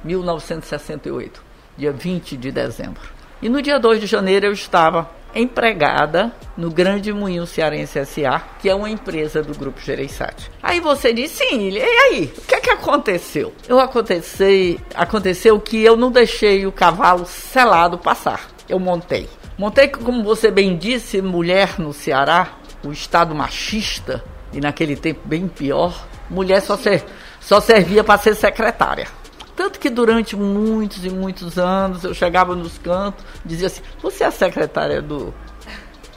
1968, 0.04 1.42
dia 1.78 1.92
20 1.92 2.36
de 2.36 2.52
dezembro. 2.52 3.10
E 3.42 3.48
no 3.48 3.62
dia 3.62 3.80
2 3.80 4.02
de 4.02 4.08
janeiro 4.08 4.48
eu 4.48 4.52
estava 4.52 5.10
empregada 5.36 6.32
no 6.56 6.72
Grande 6.72 7.14
Moinho 7.14 7.46
Cearense 7.46 8.00
S.A., 8.00 8.40
que 8.60 8.70
é 8.70 8.76
uma 8.76 8.90
empresa 8.90 9.42
do 9.42 9.54
Grupo 9.54 9.80
Gereissati. 9.80 10.50
Aí 10.62 10.80
você 10.80 11.14
disse, 11.14 11.46
sim, 11.46 11.70
e 11.70 11.82
aí, 11.82 12.34
o 12.38 12.42
que 12.42 12.56
é 12.56 12.60
que 12.60 12.70
aconteceu? 12.70 13.54
Eu 13.68 13.80
aconteceu, 13.80 14.80
aconteceu 14.96 15.60
que 15.60 15.84
eu 15.84 15.96
não 15.96 16.12
deixei 16.12 16.66
o 16.66 16.72
cavalo 16.72 17.26
selado 17.26 17.98
passar. 17.98 18.48
Eu 18.68 18.80
montei. 18.80 19.30
Montei, 19.58 19.88
como 19.88 20.24
você 20.24 20.52
bem 20.52 20.78
disse, 20.78 21.22
mulher 21.22 21.80
no 21.80 21.94
Ceará, 21.94 22.54
o 22.84 22.92
estado 22.92 23.34
machista, 23.34 24.24
e 24.54 24.62
naquele 24.62 24.96
tempo 24.96 25.22
bem 25.26 25.48
pior, 25.48 26.06
mulher 26.30 26.62
só, 26.62 26.78
ser, 26.78 27.04
só 27.40 27.60
servia 27.60 28.04
para 28.04 28.20
ser 28.20 28.36
secretária. 28.36 29.08
Tanto 29.58 29.80
que 29.80 29.90
durante 29.90 30.36
muitos 30.36 31.04
e 31.04 31.10
muitos 31.10 31.58
anos 31.58 32.04
eu 32.04 32.14
chegava 32.14 32.56
nos 32.56 32.78
cantos, 32.78 33.26
dizia 33.44 33.66
assim: 33.66 33.82
Você 34.04 34.24
é 34.24 34.28
a 34.28 34.32
secretária 34.32 35.02
do, 35.02 35.34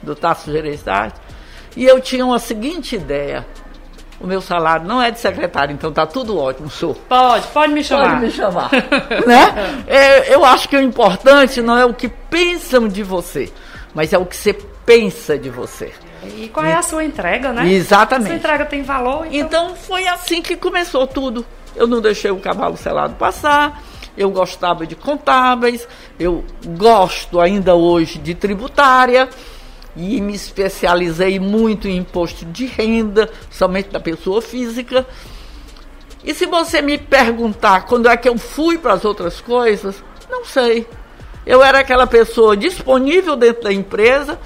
do 0.03 0.15
Tasso 0.15 0.51
Gereissati? 0.51 1.19
E 1.75 1.83
eu 1.83 1.99
tinha 1.99 2.23
uma 2.23 2.37
seguinte 2.37 2.95
ideia: 2.95 3.43
o 4.19 4.27
meu 4.27 4.41
salário 4.41 4.85
não 4.85 5.01
é 5.01 5.09
de 5.09 5.19
secretário, 5.19 5.73
então 5.73 5.91
tá 5.91 6.05
tudo 6.05 6.37
ótimo, 6.37 6.69
sou. 6.69 6.93
Pode, 6.93 7.47
pode 7.47 7.73
me 7.73 7.83
chamar. 7.83 8.09
Pode 8.11 8.25
me 8.25 8.31
chamar. 8.31 8.69
né? 9.25 9.83
É, 9.87 10.35
eu 10.35 10.45
acho 10.45 10.69
que 10.69 10.77
o 10.77 10.81
importante 10.81 11.63
não 11.63 11.75
é 11.75 11.83
o 11.83 11.95
que 11.95 12.07
pensam 12.07 12.87
de 12.87 13.01
você, 13.01 13.51
mas 13.95 14.13
é 14.13 14.19
o 14.19 14.25
que 14.25 14.37
você 14.37 14.53
pensa 14.85 15.35
de 15.35 15.49
você. 15.49 15.91
E 16.37 16.47
qual 16.49 16.63
é 16.63 16.75
a 16.75 16.83
sua 16.83 17.03
entrega, 17.03 17.51
né? 17.51 17.67
Exatamente. 17.67 18.27
Sua 18.27 18.37
entrega 18.37 18.65
tem 18.65 18.83
valor. 18.83 19.25
Então... 19.31 19.69
então 19.69 19.75
foi 19.75 20.07
assim 20.07 20.43
que 20.43 20.55
começou 20.55 21.07
tudo. 21.07 21.43
Eu 21.75 21.87
não 21.87 22.01
deixei 22.01 22.31
o 22.31 22.39
cavalo 22.39 22.77
selado 22.77 23.15
passar. 23.15 23.81
Eu 24.17 24.29
gostava 24.29 24.85
de 24.85 24.95
contábeis, 24.95 25.87
eu 26.19 26.43
gosto 26.77 27.39
ainda 27.39 27.75
hoje 27.75 28.19
de 28.19 28.35
tributária 28.35 29.29
e 29.95 30.19
me 30.19 30.33
especializei 30.33 31.39
muito 31.39 31.87
em 31.87 31.97
imposto 31.97 32.45
de 32.45 32.65
renda, 32.65 33.29
somente 33.49 33.89
da 33.89 33.99
pessoa 33.99 34.41
física. 34.41 35.05
E 36.23 36.33
se 36.33 36.45
você 36.45 36.81
me 36.81 36.97
perguntar 36.97 37.85
quando 37.85 38.09
é 38.09 38.17
que 38.17 38.27
eu 38.27 38.37
fui 38.37 38.77
para 38.77 38.93
as 38.93 39.05
outras 39.05 39.39
coisas, 39.39 40.03
não 40.29 40.45
sei. 40.45 40.85
Eu 41.45 41.63
era 41.63 41.79
aquela 41.79 42.05
pessoa 42.05 42.55
disponível 42.55 43.35
dentro 43.35 43.63
da 43.63 43.73
empresa 43.73 44.37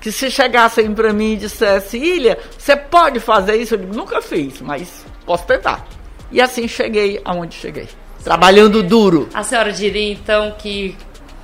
que 0.00 0.10
se 0.10 0.30
chegassem 0.30 0.92
para 0.94 1.12
mim 1.12 1.34
e 1.34 1.36
dissesse, 1.36 1.98
Ilha, 1.98 2.38
você 2.58 2.74
pode 2.74 3.20
fazer 3.20 3.56
isso? 3.56 3.74
Eu 3.74 3.78
digo, 3.78 3.94
nunca 3.94 4.20
fiz, 4.22 4.60
mas 4.60 5.04
posso 5.26 5.46
tentar. 5.46 5.86
E 6.32 6.40
assim 6.40 6.68
cheguei 6.68 7.20
aonde 7.24 7.54
cheguei. 7.56 7.88
Trabalhando 8.22 8.82
duro. 8.82 9.28
A 9.32 9.42
senhora 9.42 9.72
diria 9.72 10.12
então 10.12 10.54
que 10.58 10.96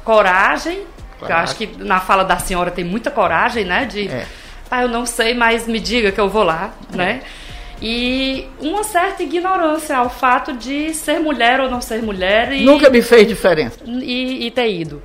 coragem, 0.05 0.83
coragem. 1.19 1.37
eu 1.37 1.37
acho 1.37 1.57
que 1.57 1.67
na 1.79 2.01
fala 2.01 2.23
da 2.23 2.39
senhora 2.39 2.71
tem 2.71 2.85
muita 2.85 3.11
coragem, 3.11 3.65
né? 3.65 3.85
De 3.85 4.09
é. 4.09 4.27
ah, 4.71 4.83
eu 4.83 4.89
não 4.89 5.07
sei, 5.07 5.35
mas 5.35 5.67
me 5.67 5.81
diga 5.81 6.13
que 6.13 6.21
eu 6.21 6.29
vou 6.29 6.43
lá, 6.43 6.75
é. 6.93 6.97
né? 6.97 7.23
E 7.81 8.47
uma 8.61 8.85
certa 8.85 9.23
ignorância 9.23 9.97
ao 9.97 10.09
fato 10.09 10.55
de 10.55 10.95
ser 10.95 11.19
mulher 11.19 11.61
ou 11.61 11.71
não 11.71 11.81
ser 11.81 12.03
mulher. 12.03 12.53
E, 12.53 12.65
Nunca 12.65 12.89
me 12.89 13.03
fez 13.03 13.27
diferença. 13.27 13.79
E, 13.85 14.47
e 14.47 14.51
ter 14.51 14.71
ido. 14.73 15.03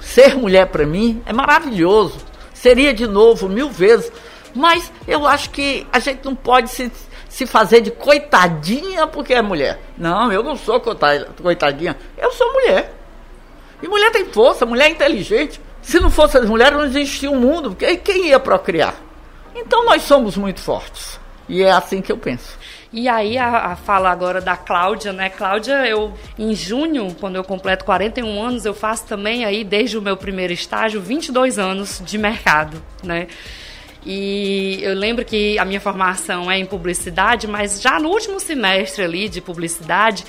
Ser 0.00 0.34
mulher 0.34 0.66
para 0.66 0.84
mim 0.84 1.22
é 1.26 1.32
maravilhoso. 1.32 2.18
Seria 2.52 2.92
de 2.92 3.06
novo 3.06 3.48
mil 3.48 3.70
vezes. 3.70 4.10
Mas 4.52 4.90
eu 5.06 5.26
acho 5.26 5.50
que 5.50 5.86
a 5.92 6.00
gente 6.00 6.24
não 6.24 6.34
pode 6.34 6.70
se 6.70 6.90
se 7.30 7.46
fazer 7.46 7.80
de 7.80 7.92
coitadinha 7.92 9.06
porque 9.06 9.32
é 9.32 9.40
mulher. 9.40 9.78
Não, 9.96 10.30
eu 10.32 10.42
não 10.42 10.56
sou 10.56 10.80
coitadinha, 10.80 11.96
eu 12.18 12.32
sou 12.32 12.52
mulher. 12.52 12.92
E 13.80 13.88
mulher 13.88 14.10
tem 14.10 14.26
força, 14.26 14.66
mulher 14.66 14.88
é 14.88 14.90
inteligente. 14.90 15.60
Se 15.80 16.00
não 16.00 16.10
fosse 16.10 16.36
as 16.36 16.46
mulheres, 16.46 16.76
não 16.76 16.84
existia 16.84 17.30
o 17.30 17.34
um 17.34 17.40
mundo, 17.40 17.70
porque 17.70 17.96
quem 17.98 18.26
ia 18.26 18.40
procriar? 18.40 18.94
Então 19.54 19.84
nós 19.84 20.02
somos 20.02 20.36
muito 20.36 20.60
fortes. 20.60 21.18
E 21.48 21.62
é 21.62 21.70
assim 21.70 22.02
que 22.02 22.10
eu 22.10 22.18
penso. 22.18 22.58
E 22.92 23.08
aí 23.08 23.38
a, 23.38 23.72
a, 23.72 23.76
fala 23.76 24.10
agora 24.10 24.40
da 24.40 24.56
Cláudia, 24.56 25.12
né? 25.12 25.30
Cláudia, 25.30 25.86
eu 25.86 26.12
em 26.36 26.52
junho, 26.52 27.14
quando 27.20 27.36
eu 27.36 27.44
completo 27.44 27.84
41 27.84 28.42
anos, 28.42 28.64
eu 28.64 28.74
faço 28.74 29.06
também 29.06 29.44
aí 29.44 29.62
desde 29.62 29.96
o 29.96 30.02
meu 30.02 30.16
primeiro 30.16 30.52
estágio 30.52 31.00
22 31.00 31.60
anos 31.60 32.02
de 32.04 32.18
mercado, 32.18 32.82
né? 33.04 33.28
E 34.04 34.78
eu 34.82 34.94
lembro 34.94 35.24
que 35.24 35.58
a 35.58 35.64
minha 35.64 35.80
formação 35.80 36.50
é 36.50 36.58
em 36.58 36.64
publicidade, 36.64 37.46
mas 37.46 37.80
já 37.80 37.98
no 37.98 38.08
último 38.08 38.40
semestre 38.40 39.04
ali 39.04 39.28
de 39.28 39.40
publicidade, 39.40 40.24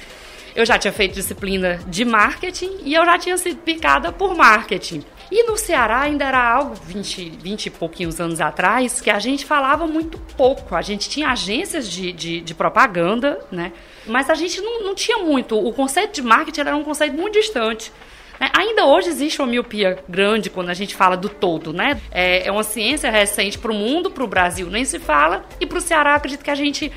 eu 0.55 0.65
já 0.65 0.77
tinha 0.77 0.91
feito 0.91 1.13
disciplina 1.13 1.79
de 1.87 2.03
marketing 2.03 2.79
e 2.83 2.93
eu 2.93 3.05
já 3.05 3.17
tinha 3.17 3.37
sido 3.37 3.57
picada 3.57 4.11
por 4.11 4.35
marketing. 4.35 5.03
E 5.31 5.43
no 5.43 5.55
Ceará 5.55 6.01
ainda 6.01 6.25
era 6.25 6.43
algo, 6.43 6.75
20, 6.75 7.29
20 7.41 7.65
e 7.67 7.69
pouquinhos 7.69 8.19
anos 8.19 8.41
atrás, 8.41 8.99
que 8.99 9.09
a 9.09 9.17
gente 9.17 9.45
falava 9.45 9.87
muito 9.87 10.17
pouco. 10.35 10.75
A 10.75 10.81
gente 10.81 11.09
tinha 11.09 11.29
agências 11.29 11.89
de, 11.89 12.11
de, 12.11 12.41
de 12.41 12.53
propaganda, 12.53 13.39
né? 13.49 13.71
Mas 14.05 14.29
a 14.29 14.33
gente 14.33 14.59
não, 14.59 14.83
não 14.83 14.93
tinha 14.93 15.19
muito. 15.19 15.57
O 15.57 15.71
conceito 15.71 16.15
de 16.15 16.21
marketing 16.21 16.59
era 16.59 16.75
um 16.75 16.83
conceito 16.83 17.15
muito 17.15 17.39
distante. 17.39 17.93
É, 18.41 18.49
ainda 18.57 18.87
hoje 18.87 19.07
existe 19.07 19.39
uma 19.39 19.47
miopia 19.47 19.99
grande 20.09 20.49
quando 20.49 20.69
a 20.69 20.73
gente 20.73 20.95
fala 20.95 21.15
do 21.15 21.29
todo, 21.29 21.71
né? 21.71 22.01
É, 22.09 22.47
é 22.47 22.51
uma 22.51 22.63
ciência 22.63 23.11
recente 23.11 23.59
para 23.59 23.71
o 23.71 23.75
mundo, 23.75 24.09
para 24.09 24.23
o 24.23 24.27
Brasil 24.27 24.65
nem 24.65 24.83
se 24.83 24.97
fala, 24.97 25.45
e 25.59 25.65
para 25.67 25.77
o 25.77 25.81
Ceará 25.81 26.15
acredito 26.15 26.43
que 26.43 26.49
a 26.49 26.55
gente 26.55 26.91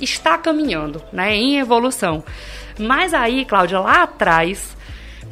está 0.00 0.38
caminhando, 0.38 1.02
né? 1.12 1.34
Em 1.34 1.58
evolução. 1.58 2.22
Mas 2.78 3.12
aí, 3.12 3.44
Cláudia, 3.44 3.80
lá 3.80 4.04
atrás, 4.04 4.76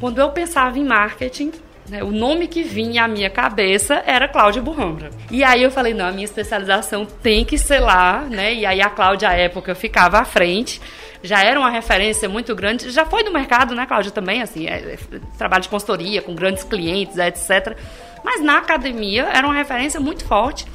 quando 0.01 0.19
eu 0.19 0.29
pensava 0.31 0.77
em 0.77 0.83
marketing, 0.83 1.53
né, 1.87 2.03
o 2.03 2.11
nome 2.11 2.47
que 2.47 2.61
vinha 2.61 3.05
à 3.05 3.07
minha 3.07 3.29
cabeça 3.29 4.03
era 4.05 4.27
Cláudia 4.27 4.61
Burrambra. 4.61 5.11
E 5.31 5.45
aí 5.45 5.63
eu 5.63 5.71
falei, 5.71 5.93
não, 5.93 6.07
a 6.07 6.11
minha 6.11 6.25
especialização 6.25 7.05
tem 7.05 7.45
que 7.45 7.57
ser 7.57 7.79
lá, 7.79 8.25
né? 8.29 8.53
E 8.53 8.65
aí 8.65 8.81
a 8.81 8.89
Cláudia, 8.89 9.29
à 9.29 9.33
época, 9.33 9.73
ficava 9.73 10.19
à 10.19 10.25
frente 10.25 10.81
já 11.23 11.41
era 11.41 11.57
uma 11.57 11.69
referência 11.69 12.27
muito 12.27 12.53
grande. 12.53 12.91
Já 12.91 13.05
foi 13.05 13.23
do 13.23 13.31
mercado, 13.31 13.73
né, 13.73 13.85
Cláudia, 13.85 14.11
também, 14.11 14.41
assim, 14.41 14.67
é, 14.67 14.93
é, 14.93 14.97
trabalho 15.37 15.63
de 15.63 15.69
consultoria 15.69 16.21
com 16.21 16.35
grandes 16.35 16.65
clientes, 16.65 17.17
etc. 17.17 17.77
Mas 18.23 18.43
na 18.43 18.57
academia 18.57 19.23
era 19.31 19.47
uma 19.47 19.55
referência 19.55 19.99
muito 20.01 20.25
forte. 20.25 20.67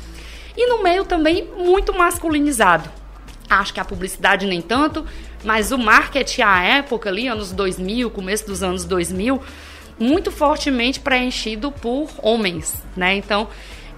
E 0.57 0.67
no 0.67 0.83
meio 0.83 1.05
também 1.05 1.47
muito 1.57 1.93
masculinizado. 1.93 2.91
Acho 3.49 3.73
que 3.73 3.81
a 3.81 3.85
publicidade 3.85 4.47
nem 4.47 4.61
tanto, 4.61 5.07
mas 5.45 5.71
o 5.71 5.79
marketing 5.79 6.43
à 6.43 6.63
época 6.63 7.09
ali, 7.09 7.29
anos 7.29 7.53
2000, 7.53 8.11
começo 8.11 8.47
dos 8.47 8.63
anos 8.63 8.85
2000, 8.85 9.41
muito 9.99 10.31
fortemente 10.31 11.01
preenchido 11.01 11.71
por 11.71 12.11
homens, 12.23 12.83
né? 12.97 13.15
Então, 13.15 13.49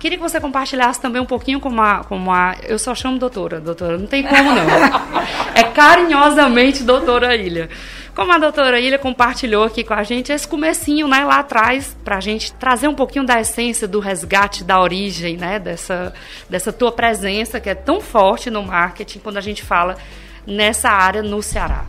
Queria 0.01 0.17
que 0.17 0.23
você 0.23 0.41
compartilhasse 0.41 0.99
também 0.99 1.21
um 1.21 1.27
pouquinho 1.27 1.61
como 1.61 1.79
a, 1.83 2.03
como 2.03 2.33
a. 2.33 2.57
Eu 2.67 2.79
só 2.79 2.95
chamo 2.95 3.19
doutora, 3.19 3.61
doutora, 3.61 3.99
não 3.99 4.07
tem 4.07 4.23
como 4.23 4.51
não. 4.55 4.65
é 5.55 5.63
carinhosamente 5.63 6.83
doutora 6.83 7.37
Ilha. 7.37 7.69
Como 8.15 8.33
a 8.33 8.39
doutora 8.39 8.81
Ilha 8.81 8.99
compartilhou 8.99 9.63
aqui 9.63 9.85
com 9.85 9.93
a 9.93 10.03
gente 10.03 10.33
esse 10.33 10.49
comecinho, 10.49 11.07
né, 11.07 11.23
lá 11.23 11.41
atrás, 11.41 11.95
para 12.03 12.17
a 12.17 12.21
gente 12.21 12.51
trazer 12.55 12.89
um 12.89 12.95
pouquinho 12.95 13.27
da 13.27 13.39
essência 13.39 13.87
do 13.87 14.01
resgate 14.01 14.65
da 14.65 14.81
origem, 14.81 15.37
né, 15.37 15.59
dessa, 15.59 16.15
dessa 16.49 16.73
tua 16.73 16.91
presença 16.91 17.61
que 17.61 17.69
é 17.69 17.75
tão 17.75 18.01
forte 18.01 18.49
no 18.49 18.63
marketing 18.63 19.19
quando 19.19 19.37
a 19.37 19.43
gente 19.43 19.63
fala 19.63 19.99
nessa 20.47 20.89
área 20.89 21.23
no 21.23 21.43
Ceará. 21.43 21.85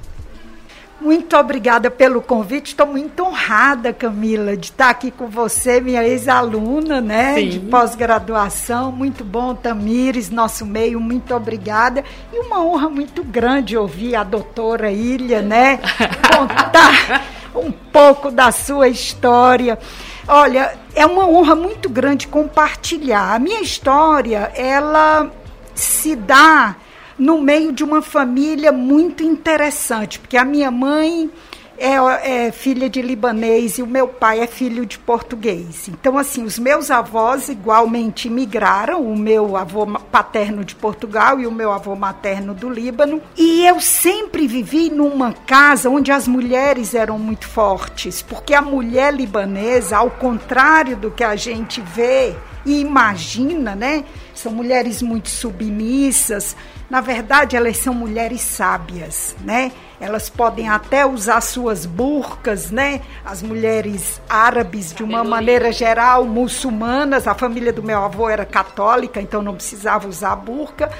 Muito 1.01 1.35
obrigada 1.35 1.89
pelo 1.89 2.21
convite. 2.21 2.67
Estou 2.67 2.85
muito 2.85 3.23
honrada, 3.23 3.91
Camila, 3.91 4.55
de 4.55 4.67
estar 4.67 4.91
aqui 4.91 5.09
com 5.09 5.25
você, 5.27 5.81
minha 5.81 6.07
ex-aluna, 6.07 7.01
né? 7.01 7.33
Sim. 7.33 7.49
De 7.49 7.59
pós-graduação. 7.59 8.91
Muito 8.91 9.23
bom, 9.23 9.55
Tamires, 9.55 10.29
nosso 10.29 10.63
meio, 10.63 10.99
muito 10.99 11.33
obrigada. 11.33 12.03
E 12.31 12.37
uma 12.37 12.63
honra 12.63 12.87
muito 12.87 13.23
grande 13.23 13.75
ouvir 13.75 14.15
a 14.15 14.23
doutora 14.23 14.91
Ilha, 14.91 15.41
né? 15.41 15.79
Contar 16.37 17.23
um 17.55 17.71
pouco 17.71 18.29
da 18.29 18.51
sua 18.51 18.87
história. 18.87 19.79
Olha, 20.27 20.77
é 20.93 21.03
uma 21.03 21.27
honra 21.27 21.55
muito 21.55 21.89
grande 21.89 22.27
compartilhar. 22.27 23.33
A 23.33 23.39
minha 23.39 23.61
história, 23.61 24.51
ela 24.55 25.31
se 25.73 26.15
dá 26.15 26.75
no 27.21 27.39
meio 27.39 27.71
de 27.71 27.83
uma 27.83 28.01
família 28.01 28.71
muito 28.71 29.21
interessante, 29.21 30.17
porque 30.17 30.35
a 30.35 30.43
minha 30.43 30.71
mãe 30.71 31.29
é, 31.77 32.47
é, 32.47 32.51
filha 32.51 32.89
de 32.89 32.99
libanês 32.99 33.77
e 33.77 33.83
o 33.83 33.87
meu 33.87 34.07
pai 34.07 34.39
é 34.39 34.47
filho 34.47 34.87
de 34.87 34.97
português. 34.97 35.87
Então, 35.87 36.17
assim, 36.17 36.43
os 36.43 36.57
meus 36.57 36.89
avós 36.89 37.47
igualmente 37.47 38.27
migraram, 38.27 39.03
o 39.03 39.15
meu 39.15 39.55
avô 39.55 39.85
paterno 40.11 40.65
de 40.65 40.73
Portugal 40.73 41.39
e 41.39 41.45
o 41.45 41.51
meu 41.51 41.71
avô 41.71 41.95
materno 41.95 42.55
do 42.55 42.67
Líbano. 42.67 43.21
E 43.37 43.67
eu 43.67 43.79
sempre 43.79 44.47
vivi 44.47 44.89
numa 44.89 45.31
casa 45.31 45.91
onde 45.91 46.11
as 46.11 46.27
mulheres 46.27 46.95
eram 46.95 47.19
muito 47.19 47.47
fortes, 47.47 48.23
porque 48.23 48.55
a 48.55 48.63
mulher 48.63 49.13
libanesa, 49.13 49.97
ao 49.97 50.09
contrário 50.09 50.97
do 50.97 51.11
que 51.11 51.23
a 51.23 51.35
gente 51.35 51.81
vê 51.81 52.35
e 52.65 52.79
imagina, 52.79 53.75
né? 53.75 54.05
São 54.33 54.51
mulheres 54.51 55.01
muito 55.01 55.29
submissas. 55.29 56.55
Na 56.91 56.99
verdade, 56.99 57.55
elas 57.55 57.77
são 57.77 57.93
mulheres 57.93 58.41
sábias, 58.41 59.33
né? 59.45 59.71
Elas 59.97 60.29
podem 60.29 60.67
até 60.67 61.05
usar 61.05 61.39
suas 61.39 61.85
burcas, 61.85 62.69
né? 62.69 62.99
As 63.23 63.41
mulheres 63.41 64.19
árabes, 64.29 64.91
de 64.91 65.01
uma 65.01 65.23
maneira 65.23 65.71
geral, 65.71 66.25
muçulmanas. 66.25 67.29
A 67.29 67.33
família 67.33 67.71
do 67.71 67.81
meu 67.81 68.03
avô 68.03 68.27
era 68.27 68.43
católica, 68.43 69.21
então 69.21 69.41
não 69.41 69.55
precisava 69.55 70.05
usar 70.05 70.35
burca. 70.35 70.91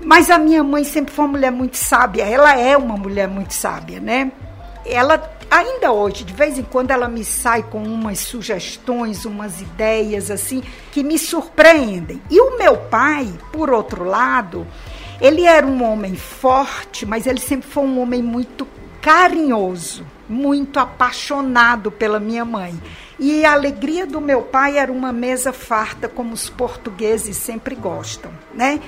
Mas 0.00 0.30
a 0.30 0.38
minha 0.38 0.62
mãe 0.62 0.84
sempre 0.84 1.12
foi 1.12 1.24
uma 1.24 1.32
mulher 1.32 1.50
muito 1.50 1.78
sábia. 1.78 2.22
Ela 2.22 2.56
é 2.56 2.76
uma 2.76 2.96
mulher 2.96 3.26
muito 3.26 3.54
sábia, 3.54 3.98
né? 3.98 4.30
Ela 4.86 5.20
ainda 5.50 5.90
hoje, 5.90 6.22
de 6.22 6.32
vez 6.32 6.56
em 6.60 6.62
quando, 6.62 6.92
ela 6.92 7.08
me 7.08 7.24
sai 7.24 7.64
com 7.64 7.82
umas 7.82 8.20
sugestões, 8.20 9.24
umas 9.24 9.60
ideias 9.60 10.30
assim 10.30 10.62
que 10.92 11.02
me 11.02 11.18
surpreendem. 11.18 12.22
E 12.30 12.40
o 12.40 12.56
meu 12.56 12.76
pai, 12.76 13.28
por 13.52 13.70
outro 13.70 14.04
lado, 14.04 14.64
ele 15.24 15.46
era 15.46 15.66
um 15.66 15.82
homem 15.82 16.14
forte, 16.14 17.06
mas 17.06 17.26
ele 17.26 17.40
sempre 17.40 17.66
foi 17.66 17.82
um 17.82 17.98
homem 17.98 18.22
muito 18.22 18.68
carinhoso, 19.00 20.04
muito 20.28 20.78
apaixonado 20.78 21.90
pela 21.90 22.20
minha 22.20 22.44
mãe. 22.44 22.78
E 23.18 23.42
a 23.42 23.54
alegria 23.54 24.06
do 24.06 24.20
meu 24.20 24.42
pai 24.42 24.76
era 24.76 24.92
uma 24.92 25.14
mesa 25.14 25.50
farta, 25.50 26.10
como 26.10 26.34
os 26.34 26.50
portugueses 26.50 27.38
sempre 27.38 27.74
gostam, 27.74 28.30
né? 28.52 28.78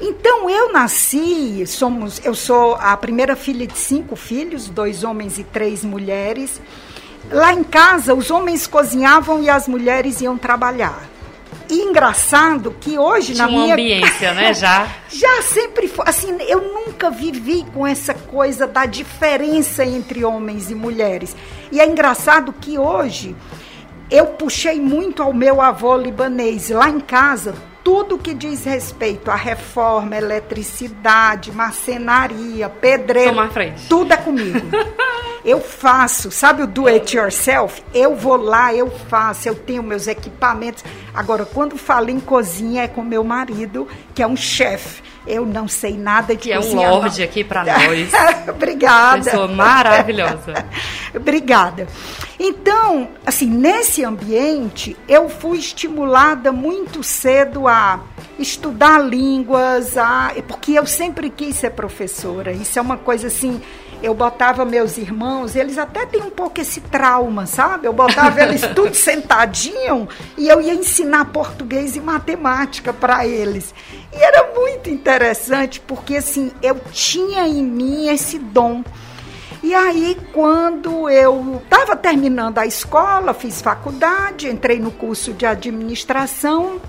Então 0.00 0.50
eu 0.50 0.72
nasci, 0.72 1.64
somos, 1.68 2.20
eu 2.24 2.34
sou 2.34 2.74
a 2.74 2.96
primeira 2.96 3.36
filha 3.36 3.64
de 3.64 3.78
cinco 3.78 4.16
filhos, 4.16 4.68
dois 4.68 5.04
homens 5.04 5.38
e 5.38 5.44
três 5.44 5.84
mulheres. 5.84 6.60
Lá 7.30 7.54
em 7.54 7.62
casa, 7.62 8.12
os 8.12 8.28
homens 8.28 8.66
cozinhavam 8.66 9.40
e 9.40 9.48
as 9.48 9.68
mulheres 9.68 10.20
iam 10.20 10.36
trabalhar. 10.36 11.00
E 11.68 11.82
engraçado 11.82 12.74
que 12.80 12.98
hoje 12.98 13.34
Tinha 13.34 13.46
na 13.46 13.52
minha 13.52 13.74
ambiência, 13.74 14.34
né, 14.34 14.52
já. 14.54 14.88
já 15.08 15.42
sempre 15.42 15.86
foi, 15.86 16.04
assim, 16.08 16.36
eu 16.48 16.60
nunca 16.60 17.10
vivi 17.10 17.64
com 17.72 17.86
essa 17.86 18.12
coisa 18.12 18.66
da 18.66 18.86
diferença 18.86 19.84
entre 19.84 20.24
homens 20.24 20.70
e 20.70 20.74
mulheres. 20.74 21.36
E 21.70 21.80
é 21.80 21.86
engraçado 21.86 22.52
que 22.52 22.76
hoje 22.78 23.36
eu 24.10 24.26
puxei 24.26 24.80
muito 24.80 25.22
ao 25.22 25.32
meu 25.32 25.60
avô 25.60 25.96
libanês. 25.96 26.70
Lá 26.70 26.88
em 26.88 26.98
casa, 26.98 27.54
tudo 27.84 28.18
que 28.18 28.34
diz 28.34 28.64
respeito 28.64 29.30
à 29.30 29.36
reforma, 29.36 30.16
eletricidade, 30.16 31.52
marcenaria, 31.52 32.68
pedreiro, 32.68 33.36
tudo 33.88 34.12
é 34.12 34.16
comigo. 34.16 34.60
eu 35.44 35.60
faço, 35.60 36.30
sabe 36.30 36.62
o 36.62 36.66
do 36.66 36.86
it 36.86 37.16
yourself? 37.16 37.82
Eu 37.94 38.14
vou 38.14 38.36
lá, 38.36 38.74
eu 38.74 38.90
faço, 38.90 39.48
eu 39.48 39.54
tenho 39.54 39.82
meus 39.82 40.06
equipamentos. 40.06 40.84
Agora, 41.14 41.44
quando 41.44 41.76
falo 41.76 42.10
em 42.10 42.20
cozinha, 42.20 42.82
é 42.82 42.88
com 42.88 43.02
meu 43.02 43.24
marido, 43.24 43.88
que 44.14 44.22
é 44.22 44.26
um 44.26 44.36
chefe. 44.36 45.02
Eu 45.26 45.44
não 45.44 45.68
sei 45.68 45.96
nada 45.96 46.34
de 46.34 46.48
que 46.48 46.54
cozinha. 46.54 46.86
é 46.86 46.90
um 46.90 46.94
lorde 46.94 47.22
aqui 47.22 47.44
para 47.44 47.64
nós. 47.64 48.10
Obrigada. 48.48 49.22
Pessoa 49.24 49.48
maravilhosa. 49.48 50.66
Obrigada. 51.14 51.86
Então, 52.38 53.08
assim, 53.24 53.46
nesse 53.46 54.02
ambiente, 54.04 54.96
eu 55.06 55.28
fui 55.28 55.58
estimulada 55.58 56.50
muito 56.50 57.02
cedo 57.02 57.68
a 57.68 58.00
estudar 58.38 58.98
línguas, 58.98 59.96
a, 59.98 60.32
porque 60.48 60.72
eu 60.72 60.86
sempre 60.86 61.28
quis 61.28 61.56
ser 61.56 61.70
professora. 61.70 62.52
Isso 62.52 62.78
é 62.78 62.82
uma 62.82 62.96
coisa 62.96 63.26
assim 63.26 63.60
eu 64.02 64.14
botava 64.14 64.64
meus 64.64 64.96
irmãos, 64.96 65.54
eles 65.54 65.78
até 65.78 66.06
têm 66.06 66.22
um 66.22 66.30
pouco 66.30 66.60
esse 66.60 66.80
trauma, 66.80 67.46
sabe? 67.46 67.86
Eu 67.86 67.92
botava 67.92 68.40
eles 68.42 68.62
tudo 68.74 68.94
sentadinho 68.94 70.08
e 70.36 70.48
eu 70.48 70.60
ia 70.60 70.74
ensinar 70.74 71.26
português 71.26 71.96
e 71.96 72.00
matemática 72.00 72.92
para 72.92 73.26
eles. 73.26 73.74
E 74.12 74.16
era 74.16 74.52
muito 74.54 74.90
interessante 74.90 75.80
porque 75.80 76.16
assim, 76.16 76.50
eu 76.62 76.80
tinha 76.92 77.46
em 77.46 77.62
mim 77.62 78.08
esse 78.08 78.38
dom 78.38 78.82
e 79.62 79.74
aí, 79.74 80.16
quando 80.32 81.08
eu 81.10 81.60
estava 81.62 81.94
terminando 81.94 82.58
a 82.58 82.66
escola, 82.66 83.34
fiz 83.34 83.60
faculdade, 83.60 84.48
entrei 84.48 84.78
no 84.78 84.90
curso 84.90 85.34
de 85.34 85.44
administração. 85.44 86.80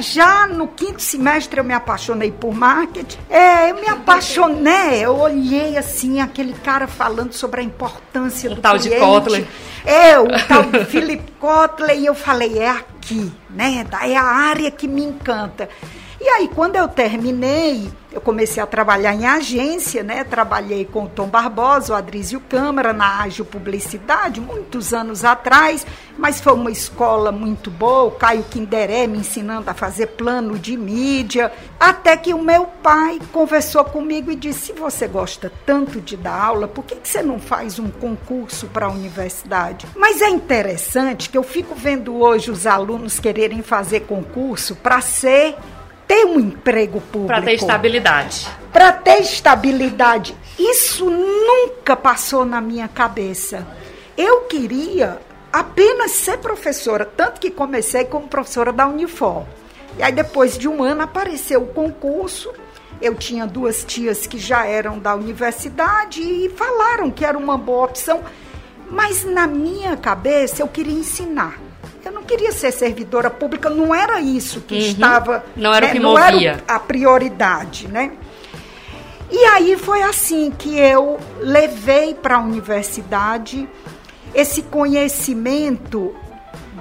Já 0.00 0.46
no 0.46 0.66
quinto 0.66 1.00
semestre 1.00 1.60
eu 1.60 1.64
me 1.64 1.74
apaixonei 1.74 2.32
por 2.32 2.52
marketing. 2.52 3.18
É, 3.30 3.70
eu 3.70 3.76
me 3.76 3.86
apaixonei, 3.86 5.04
eu 5.04 5.16
olhei 5.16 5.76
assim, 5.76 6.20
aquele 6.20 6.54
cara 6.54 6.86
falando 6.86 7.32
sobre 7.32 7.60
a 7.60 7.64
importância 7.64 8.50
o 8.50 8.54
do 8.56 8.60
tal 8.60 8.76
cliente. 8.76 8.94
de 8.94 9.00
Kotler. 9.00 9.46
É, 9.84 10.18
o 10.18 10.26
tal 10.48 10.62
de 10.64 10.84
Philip 10.86 11.32
Kotler, 11.38 11.98
e 11.98 12.06
eu 12.06 12.14
falei, 12.14 12.58
é 12.58 12.70
aqui, 12.70 13.30
né? 13.50 13.86
É 14.02 14.16
a 14.16 14.24
área 14.24 14.70
que 14.70 14.88
me 14.88 15.04
encanta. 15.04 15.68
E 16.24 16.26
aí, 16.26 16.48
quando 16.48 16.76
eu 16.76 16.88
terminei, 16.88 17.92
eu 18.10 18.18
comecei 18.18 18.62
a 18.62 18.66
trabalhar 18.66 19.14
em 19.14 19.26
agência, 19.26 20.02
né? 20.02 20.24
Trabalhei 20.24 20.86
com 20.86 21.04
o 21.04 21.08
Tom 21.08 21.28
Barbosa, 21.28 21.92
o 21.92 21.96
Adrísio 21.96 22.40
Câmara, 22.40 22.94
na 22.94 23.20
Ágil 23.20 23.44
Publicidade, 23.44 24.40
muitos 24.40 24.94
anos 24.94 25.22
atrás, 25.22 25.86
mas 26.16 26.40
foi 26.40 26.54
uma 26.54 26.70
escola 26.70 27.30
muito 27.30 27.70
boa, 27.70 28.04
o 28.04 28.10
Caio 28.12 28.42
Quinderé 28.44 29.06
me 29.06 29.18
ensinando 29.18 29.68
a 29.68 29.74
fazer 29.74 30.06
plano 30.06 30.58
de 30.58 30.78
mídia, 30.78 31.52
até 31.78 32.16
que 32.16 32.32
o 32.32 32.40
meu 32.40 32.64
pai 32.82 33.18
conversou 33.30 33.84
comigo 33.84 34.30
e 34.30 34.36
disse, 34.36 34.68
se 34.68 34.72
você 34.72 35.06
gosta 35.06 35.52
tanto 35.66 36.00
de 36.00 36.16
dar 36.16 36.40
aula, 36.40 36.66
por 36.66 36.86
que, 36.86 36.96
que 36.96 37.06
você 37.06 37.22
não 37.22 37.38
faz 37.38 37.78
um 37.78 37.90
concurso 37.90 38.66
para 38.68 38.86
a 38.86 38.90
universidade? 38.90 39.86
Mas 39.94 40.22
é 40.22 40.30
interessante 40.30 41.28
que 41.28 41.36
eu 41.36 41.42
fico 41.42 41.74
vendo 41.74 42.16
hoje 42.16 42.50
os 42.50 42.66
alunos 42.66 43.20
quererem 43.20 43.60
fazer 43.60 44.00
concurso 44.06 44.74
para 44.76 45.02
ser 45.02 45.54
ter 46.06 46.24
um 46.24 46.38
emprego 46.38 47.00
público. 47.00 47.26
Para 47.26 47.42
ter 47.42 47.54
estabilidade. 47.54 48.48
Para 48.72 48.92
ter 48.92 49.20
estabilidade. 49.20 50.36
Isso 50.58 51.08
nunca 51.08 51.96
passou 51.96 52.44
na 52.44 52.60
minha 52.60 52.88
cabeça. 52.88 53.66
Eu 54.16 54.42
queria 54.42 55.18
apenas 55.52 56.12
ser 56.12 56.38
professora, 56.38 57.04
tanto 57.04 57.40
que 57.40 57.50
comecei 57.50 58.04
como 58.04 58.28
professora 58.28 58.72
da 58.72 58.86
Unifor. 58.86 59.44
E 59.98 60.02
aí 60.02 60.12
depois 60.12 60.58
de 60.58 60.68
um 60.68 60.82
ano 60.82 61.02
apareceu 61.02 61.62
o 61.62 61.66
concurso. 61.66 62.52
Eu 63.00 63.14
tinha 63.14 63.46
duas 63.46 63.84
tias 63.84 64.26
que 64.26 64.38
já 64.38 64.66
eram 64.66 64.98
da 64.98 65.14
universidade 65.14 66.22
e 66.22 66.48
falaram 66.50 67.10
que 67.10 67.24
era 67.24 67.36
uma 67.36 67.56
boa 67.56 67.86
opção. 67.86 68.22
Mas 68.90 69.24
na 69.24 69.46
minha 69.46 69.96
cabeça 69.96 70.62
eu 70.62 70.68
queria 70.68 70.98
ensinar. 70.98 71.63
Queria 72.26 72.52
ser 72.52 72.72
servidora 72.72 73.30
pública, 73.30 73.68
não 73.68 73.94
era 73.94 74.20
isso 74.20 74.60
que 74.60 74.74
uhum. 74.74 74.80
estava. 74.80 75.44
Não 75.56 75.72
era 75.72 75.86
né, 75.86 75.92
o 75.92 75.94
que 75.94 76.00
não 76.00 76.10
movia. 76.12 76.50
Era 76.50 76.64
a 76.66 76.78
prioridade, 76.78 77.88
né? 77.88 78.12
E 79.30 79.44
aí 79.46 79.76
foi 79.76 80.02
assim 80.02 80.50
que 80.50 80.78
eu 80.78 81.18
levei 81.40 82.14
para 82.14 82.36
a 82.36 82.40
universidade 82.40 83.68
esse 84.34 84.62
conhecimento 84.62 86.14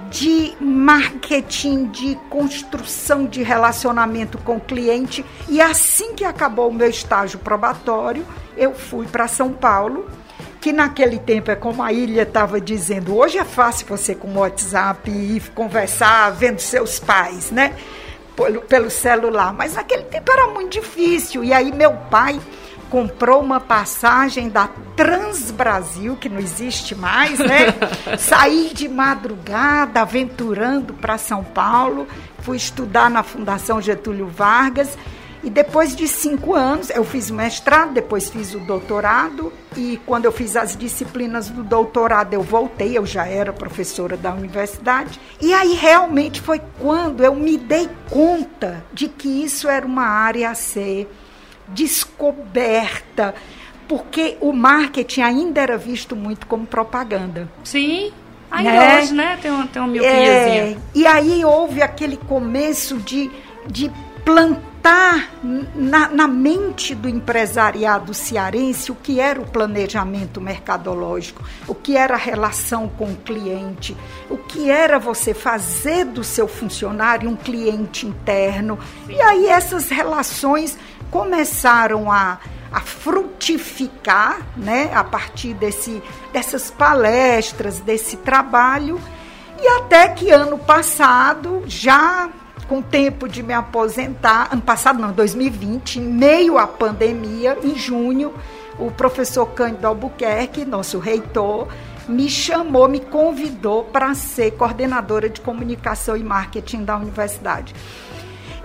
de 0.10 0.54
marketing, 0.60 1.86
de 1.86 2.16
construção 2.30 3.26
de 3.26 3.42
relacionamento 3.42 4.38
com 4.38 4.58
o 4.58 4.62
cliente. 4.62 5.26
E 5.50 5.60
assim 5.60 6.14
que 6.14 6.24
acabou 6.24 6.70
o 6.70 6.74
meu 6.74 6.90
estágio 6.90 7.40
probatório, 7.40 8.26
eu 8.56 8.74
fui 8.76 9.08
para 9.08 9.28
São 9.28 9.52
Paulo 9.52 10.08
que 10.64 10.72
naquele 10.72 11.20
tempo 11.20 11.52
é 11.52 11.58
como 11.58 11.84
a 11.84 11.92
Ilha 11.92 12.22
estava 12.22 12.62
dizendo, 12.62 13.18
hoje 13.18 13.38
é 13.38 13.44
fácil 13.44 13.86
você 13.86 14.16
com 14.16 14.30
o 14.30 14.38
WhatsApp 14.38 15.12
ir 15.12 15.42
conversar 15.54 16.32
vendo 16.32 16.60
seus 16.60 17.02
pais, 17.02 17.52
né? 17.52 17.76
Pelo, 18.34 18.62
pelo 18.62 18.90
celular, 18.90 19.54
mas 19.54 19.74
naquele 19.74 20.04
tempo 20.04 20.32
era 20.32 20.48
muito 20.48 20.72
difícil. 20.72 21.44
E 21.44 21.52
aí 21.52 21.74
meu 21.74 21.92
pai 22.10 22.40
comprou 22.90 23.42
uma 23.42 23.60
passagem 23.60 24.48
da 24.48 24.70
Trans 24.96 25.52
Brasil, 25.52 26.16
que 26.16 26.30
não 26.30 26.40
existe 26.40 26.96
mais, 26.96 27.40
né? 27.40 27.66
Saí 28.18 28.72
de 28.74 28.88
madrugada 28.88 30.00
aventurando 30.00 30.94
para 30.94 31.18
São 31.18 31.44
Paulo, 31.44 32.08
fui 32.40 32.56
estudar 32.56 33.10
na 33.10 33.22
Fundação 33.22 33.82
Getúlio 33.82 34.28
Vargas 34.28 34.98
e 35.44 35.50
depois 35.50 35.94
de 35.94 36.08
cinco 36.08 36.56
anos, 36.56 36.90
eu 36.90 37.04
fiz 37.04 37.30
o 37.30 37.34
mestrado, 37.34 37.94
depois 37.94 38.30
fiz 38.30 38.56
o 38.56 38.60
doutorado. 38.60 39.52
E 39.76 40.00
quando 40.06 40.24
eu 40.24 40.32
fiz 40.32 40.56
as 40.56 40.78
disciplinas 40.78 41.50
do 41.50 41.64
doutorado, 41.64 42.34
eu 42.34 42.42
voltei, 42.42 42.98
eu 42.98 43.06
já 43.06 43.28
era 43.28 43.52
professora 43.52 44.16
da 44.16 44.32
universidade. 44.34 45.20
E 45.42 45.54
aí 45.54 45.74
realmente 45.74 46.40
foi 46.40 46.62
quando 46.80 47.26
eu 47.26 47.36
me 47.36 47.58
dei 47.58 47.90
conta 48.10 48.86
de 48.94 49.10
que 49.10 49.28
isso 49.44 49.68
era 49.68 49.86
uma 49.86 50.06
área 50.06 50.50
a 50.50 50.56
ser 50.56 51.14
descoberta 51.68 53.36
porque 53.86 54.38
o 54.40 54.54
marketing 54.54 55.22
ainda 55.22 55.62
era 55.62 55.78
visto 55.78 56.16
muito 56.16 56.48
como 56.48 56.66
propaganda. 56.66 57.50
Sim. 57.66 58.14
Ainda 58.50 58.72
né? 58.72 59.02
hoje, 59.02 59.14
né? 59.14 59.38
Tem 59.42 59.52
uma, 59.52 59.68
tem 59.68 59.82
uma 59.82 59.92
miopiazinha. 59.92 60.64
É, 60.64 60.78
e 60.96 61.06
aí 61.06 61.44
houve 61.44 61.82
aquele 61.82 62.16
começo 62.16 62.98
de, 63.00 63.30
de 63.68 63.92
plantar 64.24 64.73
na, 64.84 66.10
na, 66.10 66.28
mente 66.28 66.94
do 66.94 67.08
empresariado 67.08 68.14
cearense 68.14 68.92
o 68.92 68.96
que 68.96 69.18
era 69.18 69.40
o 69.40 69.50
planejamento 69.50 70.42
mercadológico, 70.42 71.42
o 71.66 71.74
que 71.74 71.96
era 71.96 72.16
a 72.16 72.18
relação 72.18 72.90
com 72.90 73.06
o 73.06 73.16
cliente, 73.16 73.96
o 74.30 74.38
que 74.38 74.70
era 74.70 75.00
você 75.00 75.34
fazer 75.34 76.04
do 76.06 76.22
seu 76.22 76.50
funcionário 76.50 77.30
um 77.30 77.36
cliente 77.36 78.06
interno. 78.06 78.78
E 79.08 79.22
aí 79.22 79.48
essas 79.48 79.88
relações 79.88 80.78
começaram 81.10 82.12
a, 82.12 82.40
a 82.70 82.82
frutificar 82.82 84.46
né, 84.58 84.92
a 84.94 85.04
partir 85.04 85.54
desse, 85.54 86.04
dessas 86.34 86.70
palestras, 86.70 87.80
desse 87.80 88.18
trabalho. 88.18 89.00
E 89.62 89.68
até 89.80 90.10
que 90.10 90.30
ano 90.30 90.58
passado, 90.58 91.64
já 91.68 92.30
com 92.74 92.82
tempo 92.82 93.30
de 93.30 93.44
me 93.44 93.54
aposentar, 93.54 94.50
ano 94.52 94.64
passado 94.64 95.00
não, 95.00 95.12
2020, 95.12 96.00
em 96.00 96.02
meio 96.02 96.58
à 96.58 96.66
pandemia, 96.66 97.56
em 97.64 97.76
junho, 97.76 98.34
o 98.80 98.90
professor 98.90 99.46
Cândido 99.46 99.86
Albuquerque, 99.86 100.66
nosso 100.66 100.98
reitor, 100.98 101.68
me 102.08 102.28
chamou, 102.28 102.90
me 102.90 103.00
convidou 103.00 103.84
para 103.84 104.16
ser 104.16 104.54
coordenadora 104.54 105.30
de 105.30 105.40
comunicação 105.40 106.18
e 106.18 106.24
marketing 106.24 106.84
da 106.84 106.98
universidade. 106.98 107.76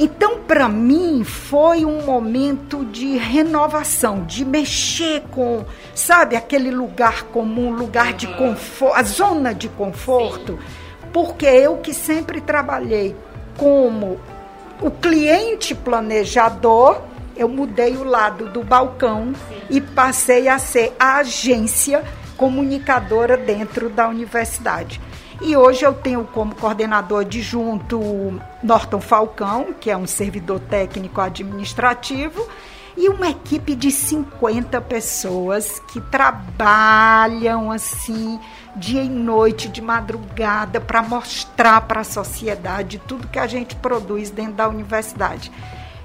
Então, 0.01 0.39
para 0.39 0.71
mim, 0.71 1.23
foi 1.23 1.85
um 1.85 2.01
momento 2.07 2.87
de 2.87 3.19
renovação, 3.19 4.25
de 4.25 4.43
mexer 4.43 5.21
com, 5.31 5.67
sabe, 5.95 6.35
aquele 6.35 6.71
lugar 6.71 7.25
comum, 7.25 7.73
lugar 7.73 8.15
de 8.15 8.27
conforto, 8.27 8.97
a 8.97 9.03
zona 9.03 9.55
de 9.55 9.69
conforto, 9.69 10.59
porque 11.13 11.45
eu 11.45 11.77
que 11.77 11.93
sempre 11.93 12.41
trabalhei 12.41 13.15
como 13.59 14.19
o 14.81 14.91
cliente 14.91 15.75
planejador, 15.75 17.03
eu 17.37 17.49
mudei 17.49 17.97
o 17.97 18.05
lado 18.05 18.49
do 18.49 18.63
balcão 18.63 19.35
e 19.69 19.81
passei 19.81 20.49
a 20.49 20.59
ser 20.59 20.95
a 20.99 21.17
agência 21.19 22.03
comunicadora 22.37 23.37
dentro 23.37 23.91
da 23.91 24.09
universidade. 24.09 25.01
E 25.41 25.57
hoje 25.57 25.85
eu 25.85 25.93
tenho 25.93 26.25
como 26.25 26.55
coordenador 26.55 27.21
adjunto 27.21 28.41
Norton 28.63 29.01
Falcão, 29.01 29.75
que 29.81 29.91
é 29.91 29.97
um 29.97 30.07
servidor 30.07 30.61
técnico 30.61 31.21
administrativo, 31.21 32.49
e 32.99 33.09
uma 33.09 33.31
equipe 33.31 33.77
de 33.77 33.93
50 33.93 34.81
pessoas 34.81 35.81
que 35.93 36.01
trabalham 36.01 37.71
assim 37.71 38.41
dia 38.75 39.03
e 39.03 39.09
noite, 39.09 39.69
de 39.69 39.81
madrugada, 39.81 40.81
para 40.81 41.01
mostrar 41.01 41.81
para 41.83 42.01
a 42.01 42.05
sociedade 42.05 43.01
tudo 43.07 43.29
que 43.29 43.39
a 43.39 43.47
gente 43.47 43.77
produz 43.77 44.31
dentro 44.31 44.55
da 44.55 44.69
universidade. 44.69 45.51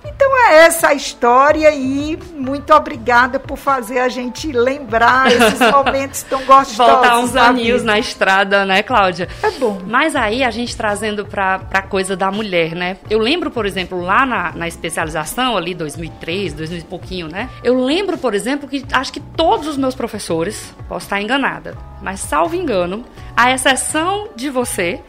Então 0.05 0.49
é 0.49 0.65
essa 0.65 0.89
a 0.89 0.93
história 0.93 1.71
e 1.73 2.17
muito 2.35 2.73
obrigada 2.73 3.39
por 3.39 3.57
fazer 3.57 3.99
a 3.99 4.09
gente 4.09 4.51
lembrar 4.51 5.31
esses 5.31 5.59
momentos 5.71 6.23
tão 6.23 6.43
gostosos. 6.45 6.75
Voltar 6.77 7.19
uns 7.19 7.35
aninhos 7.35 7.83
na 7.83 7.97
estrada, 7.97 8.65
né, 8.65 8.83
Cláudia? 8.83 9.27
É 9.41 9.51
bom. 9.51 9.81
Mas 9.85 10.15
aí 10.15 10.43
a 10.43 10.51
gente 10.51 10.75
trazendo 10.75 11.25
para 11.25 11.61
a 11.71 11.81
coisa 11.81 12.15
da 12.15 12.31
mulher, 12.31 12.75
né? 12.75 12.97
Eu 13.09 13.19
lembro, 13.19 13.49
por 13.49 13.65
exemplo, 13.65 14.01
lá 14.01 14.25
na, 14.25 14.51
na 14.51 14.67
especialização, 14.67 15.55
ali 15.55 15.73
2003, 15.73 16.53
2000 16.53 16.79
e 16.79 16.83
pouquinho, 16.83 17.27
né? 17.27 17.49
Eu 17.63 17.83
lembro, 17.83 18.17
por 18.17 18.33
exemplo, 18.33 18.67
que 18.67 18.85
acho 18.91 19.13
que 19.13 19.19
todos 19.19 19.67
os 19.67 19.77
meus 19.77 19.95
professores, 19.95 20.73
posso 20.87 21.05
estar 21.05 21.21
enganada, 21.21 21.77
mas 22.01 22.19
salvo 22.19 22.55
engano, 22.55 23.03
a 23.35 23.51
exceção 23.51 24.29
de 24.35 24.49
você, 24.49 25.01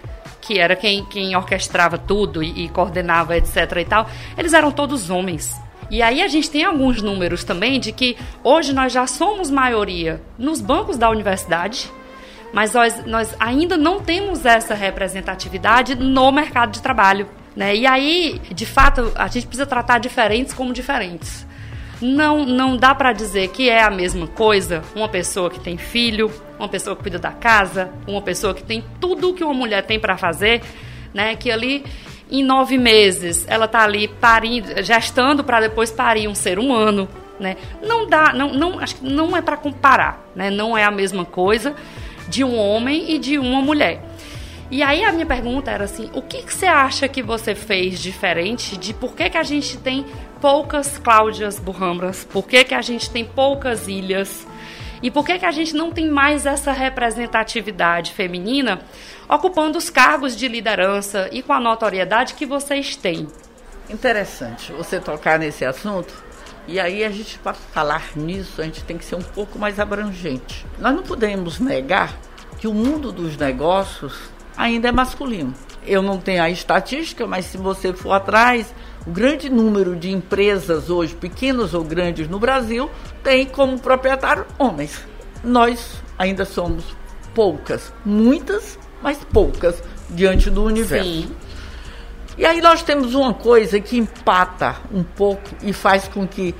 que 0.47 0.59
era 0.59 0.77
quem, 0.77 1.05
quem 1.07 1.35
orquestrava 1.35 1.97
tudo 1.97 2.43
e, 2.43 2.65
e 2.65 2.69
coordenava, 2.69 3.37
etc 3.37 3.57
e 3.81 3.85
tal, 3.85 4.09
eles 4.37 4.53
eram 4.53 4.71
todos 4.71 5.11
homens. 5.11 5.59
E 5.91 6.03
aí 6.03 6.23
a 6.23 6.29
gente 6.29 6.51
tem 6.51 6.65
alguns 6.65 7.03
números 7.03 7.45
também 7.45 7.81
de 7.81 7.93
que 7.93 8.17
hoje 8.43 8.73
nós 8.73 8.93
já 8.93 9.07
somos 9.07 9.51
maioria 9.51 10.21
nos 10.39 10.61
bancos 10.61 10.97
da 10.97 11.09
universidade, 11.11 11.91
mas 12.53 12.73
nós, 12.73 13.05
nós 13.07 13.35
ainda 13.41 13.77
não 13.77 14.01
temos 14.01 14.45
essa 14.45 14.75
representatividade 14.75 15.95
no 15.95 16.31
mercado 16.31 16.73
de 16.73 16.83
trabalho. 16.83 17.29
Né? 17.57 17.77
E 17.77 17.87
aí, 17.87 18.41
de 18.53 18.67
fato, 18.67 19.13
a 19.15 19.27
gente 19.29 19.47
precisa 19.47 19.67
tratar 19.67 19.99
diferentes 19.99 20.53
como 20.53 20.73
diferentes. 20.73 21.47
Não, 22.01 22.45
não 22.45 22.77
dá 22.77 22.95
para 22.95 23.13
dizer 23.13 23.49
que 23.49 23.69
é 23.69 23.83
a 23.83 23.91
mesma 23.91 24.27
coisa 24.27 24.83
uma 24.95 25.09
pessoa 25.09 25.49
que 25.49 25.61
tem 25.61 25.79
filho, 25.79 26.31
uma 26.59 26.69
pessoa 26.69 26.97
que 26.97 27.03
cuida 27.03 27.19
da 27.19 27.31
casa, 27.31 27.91
uma 28.07 28.21
pessoa 28.21 28.55
que 28.55 28.63
tem 28.63 28.85
tudo 29.01 29.31
o 29.31 29.35
que 29.35 29.45
uma 29.45 29.55
mulher 29.55 29.85
tem 29.85 29.99
para 29.99 30.17
fazer, 30.17 30.63
né? 31.13 31.37
Que 31.37 31.51
ali 31.51 31.85
em 32.31 32.43
nove 32.43 32.77
meses 32.79 33.47
ela 33.49 33.69
tá 33.69 33.83
ali 33.85 34.09
parindo, 34.09 34.83
gestando 34.83 35.45
para 35.45 35.61
depois 35.61 35.91
parir 35.91 36.27
um 36.27 36.35
ser 36.35 36.59
humano, 36.59 37.09
né? 37.39 37.57
Não 37.83 38.07
dá, 38.07 38.33
não, 38.33 38.53
não 38.53 38.79
acho 38.79 38.97
que 38.97 39.09
não 39.09 39.37
é 39.37 39.43
para 39.43 39.57
comparar, 39.57 40.25
né? 40.35 40.51
Não 40.51 40.77
é 40.77 40.85
a 40.85 40.91
mesma 40.91 41.25
coisa 41.25 41.75
de 42.29 42.43
um 42.43 42.57
homem 42.57 43.13
e 43.13 43.19
de 43.19 43.39
uma 43.39 43.61
mulher. 43.61 44.03
E 44.71 44.83
aí 44.83 45.05
a 45.05 45.13
minha 45.13 45.27
pergunta 45.27 45.71
era 45.71 45.85
assim, 45.85 46.11
o 46.15 46.23
que, 46.23 46.43
que 46.43 46.53
você 46.53 46.67
acha 46.67 47.07
que 47.07 47.23
você 47.23 47.55
fez 47.55 48.01
diferente 48.01 48.77
de 48.77 48.95
por 48.95 49.15
que, 49.15 49.29
que 49.31 49.37
a 49.37 49.43
gente 49.43 49.77
tem 49.77 50.07
poucas 50.41 50.99
Cláudias 50.99 51.59
Burrambras, 51.59 52.25
por 52.25 52.47
que, 52.47 52.65
que 52.65 52.75
a 52.75 52.83
gente 52.83 53.11
tem 53.11 53.25
poucas 53.25 53.89
ilhas 53.89 54.47
e 55.03 55.11
por 55.11 55.23
que, 55.23 55.39
que 55.39 55.45
a 55.45 55.51
gente 55.51 55.77
não 55.77 55.93
tem 55.93 56.09
mais 56.09 56.47
essa 56.47 56.73
representatividade 56.73 58.13
feminina 58.13 58.81
ocupando 59.29 59.77
os 59.77 59.91
cargos 59.91 60.35
de 60.35 60.49
liderança 60.49 61.29
e 61.31 61.43
com 61.43 61.53
a 61.53 61.61
notoriedade 61.61 62.33
que 62.33 62.47
vocês 62.47 62.97
têm? 62.97 63.29
Interessante 63.91 64.73
você 64.73 64.99
tocar 64.99 65.39
nesse 65.39 65.63
assunto. 65.63 66.15
E 66.67 66.81
aí 66.81 67.05
a 67.05 67.11
gente, 67.11 67.39
para 67.39 67.53
falar 67.53 68.17
nisso, 68.17 68.63
a 68.63 68.65
gente 68.65 68.83
tem 68.83 68.97
que 68.97 69.05
ser 69.05 69.17
um 69.17 69.23
pouco 69.23 69.59
mais 69.59 69.79
abrangente. 69.79 70.65
Nós 70.79 70.95
não 70.95 71.03
podemos 71.03 71.61
negar 71.61 72.19
que 72.59 72.67
o 72.67 72.73
mundo 72.73 73.13
dos 73.13 73.37
negócios 73.37 74.33
ainda 74.57 74.89
é 74.89 74.93
masculino. 74.93 75.55
Eu 75.87 76.03
não 76.03 76.19
tenho 76.19 76.43
a 76.43 76.51
estatística, 76.51 77.27
mas 77.27 77.47
se 77.47 77.57
você 77.57 77.93
for 77.93 78.13
atrás, 78.13 78.75
o 79.07 79.11
grande 79.11 79.51
número 79.51 79.95
de 79.95 80.11
empresas 80.11 80.89
hoje, 80.89 81.15
pequenas 81.15 81.75
ou 81.75 81.85
grandes 81.85 82.29
no 82.29 82.39
Brasil, 82.39 82.91
tem 83.23 83.47
como 83.47 83.79
proprietário 83.79 84.47
homens. 84.59 85.03
Nós 85.43 86.03
ainda 86.19 86.45
somos 86.45 86.85
poucas, 87.35 87.93
muitas, 88.05 88.79
mas 89.03 89.19
poucas 89.33 89.83
diante 90.09 90.49
do 90.49 90.65
universo. 90.65 91.09
Sim. 91.09 91.37
E 92.37 92.45
aí 92.45 92.61
nós 92.61 92.83
temos 92.83 93.15
uma 93.15 93.35
coisa 93.35 93.79
que 93.79 93.97
empata 93.97 94.77
um 94.93 95.05
pouco 95.05 95.51
e 95.63 95.73
faz 95.73 96.09
com 96.09 96.27
que 96.27 96.55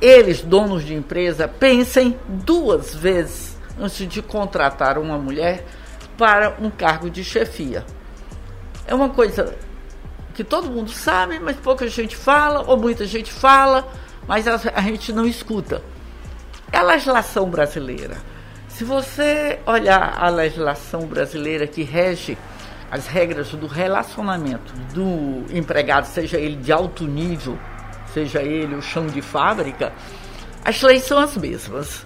eles, 0.00 0.40
donos 0.40 0.84
de 0.84 0.94
empresa, 0.94 1.48
pensem 1.48 2.16
duas 2.26 2.94
vezes 2.94 3.56
antes 3.78 4.08
de 4.08 4.22
contratar 4.22 4.98
uma 4.98 5.18
mulher 5.18 5.66
para 6.16 6.56
um 6.60 6.70
cargo 6.70 7.10
de 7.10 7.22
chefia. 7.22 7.84
É 8.86 8.94
uma 8.94 9.08
coisa 9.08 9.56
que 10.34 10.44
todo 10.44 10.70
mundo 10.70 10.90
sabe, 10.90 11.38
mas 11.38 11.56
pouca 11.56 11.88
gente 11.88 12.16
fala, 12.16 12.62
ou 12.66 12.76
muita 12.76 13.06
gente 13.06 13.32
fala, 13.32 13.88
mas 14.28 14.46
a, 14.46 14.60
a 14.74 14.80
gente 14.82 15.12
não 15.12 15.26
escuta. 15.26 15.82
É 16.72 16.78
a 16.78 16.82
legislação 16.82 17.48
brasileira. 17.48 18.16
Se 18.68 18.84
você 18.84 19.58
olhar 19.64 20.18
a 20.18 20.28
legislação 20.28 21.06
brasileira 21.06 21.66
que 21.66 21.82
rege 21.82 22.36
as 22.90 23.06
regras 23.06 23.48
do 23.52 23.66
relacionamento 23.66 24.72
do 24.92 25.44
empregado, 25.56 26.04
seja 26.04 26.38
ele 26.38 26.56
de 26.56 26.70
alto 26.72 27.04
nível, 27.04 27.58
seja 28.12 28.42
ele 28.42 28.74
o 28.74 28.82
chão 28.82 29.06
de 29.06 29.22
fábrica, 29.22 29.92
as 30.64 30.82
leis 30.82 31.04
são 31.04 31.18
as 31.18 31.36
mesmas. 31.36 32.04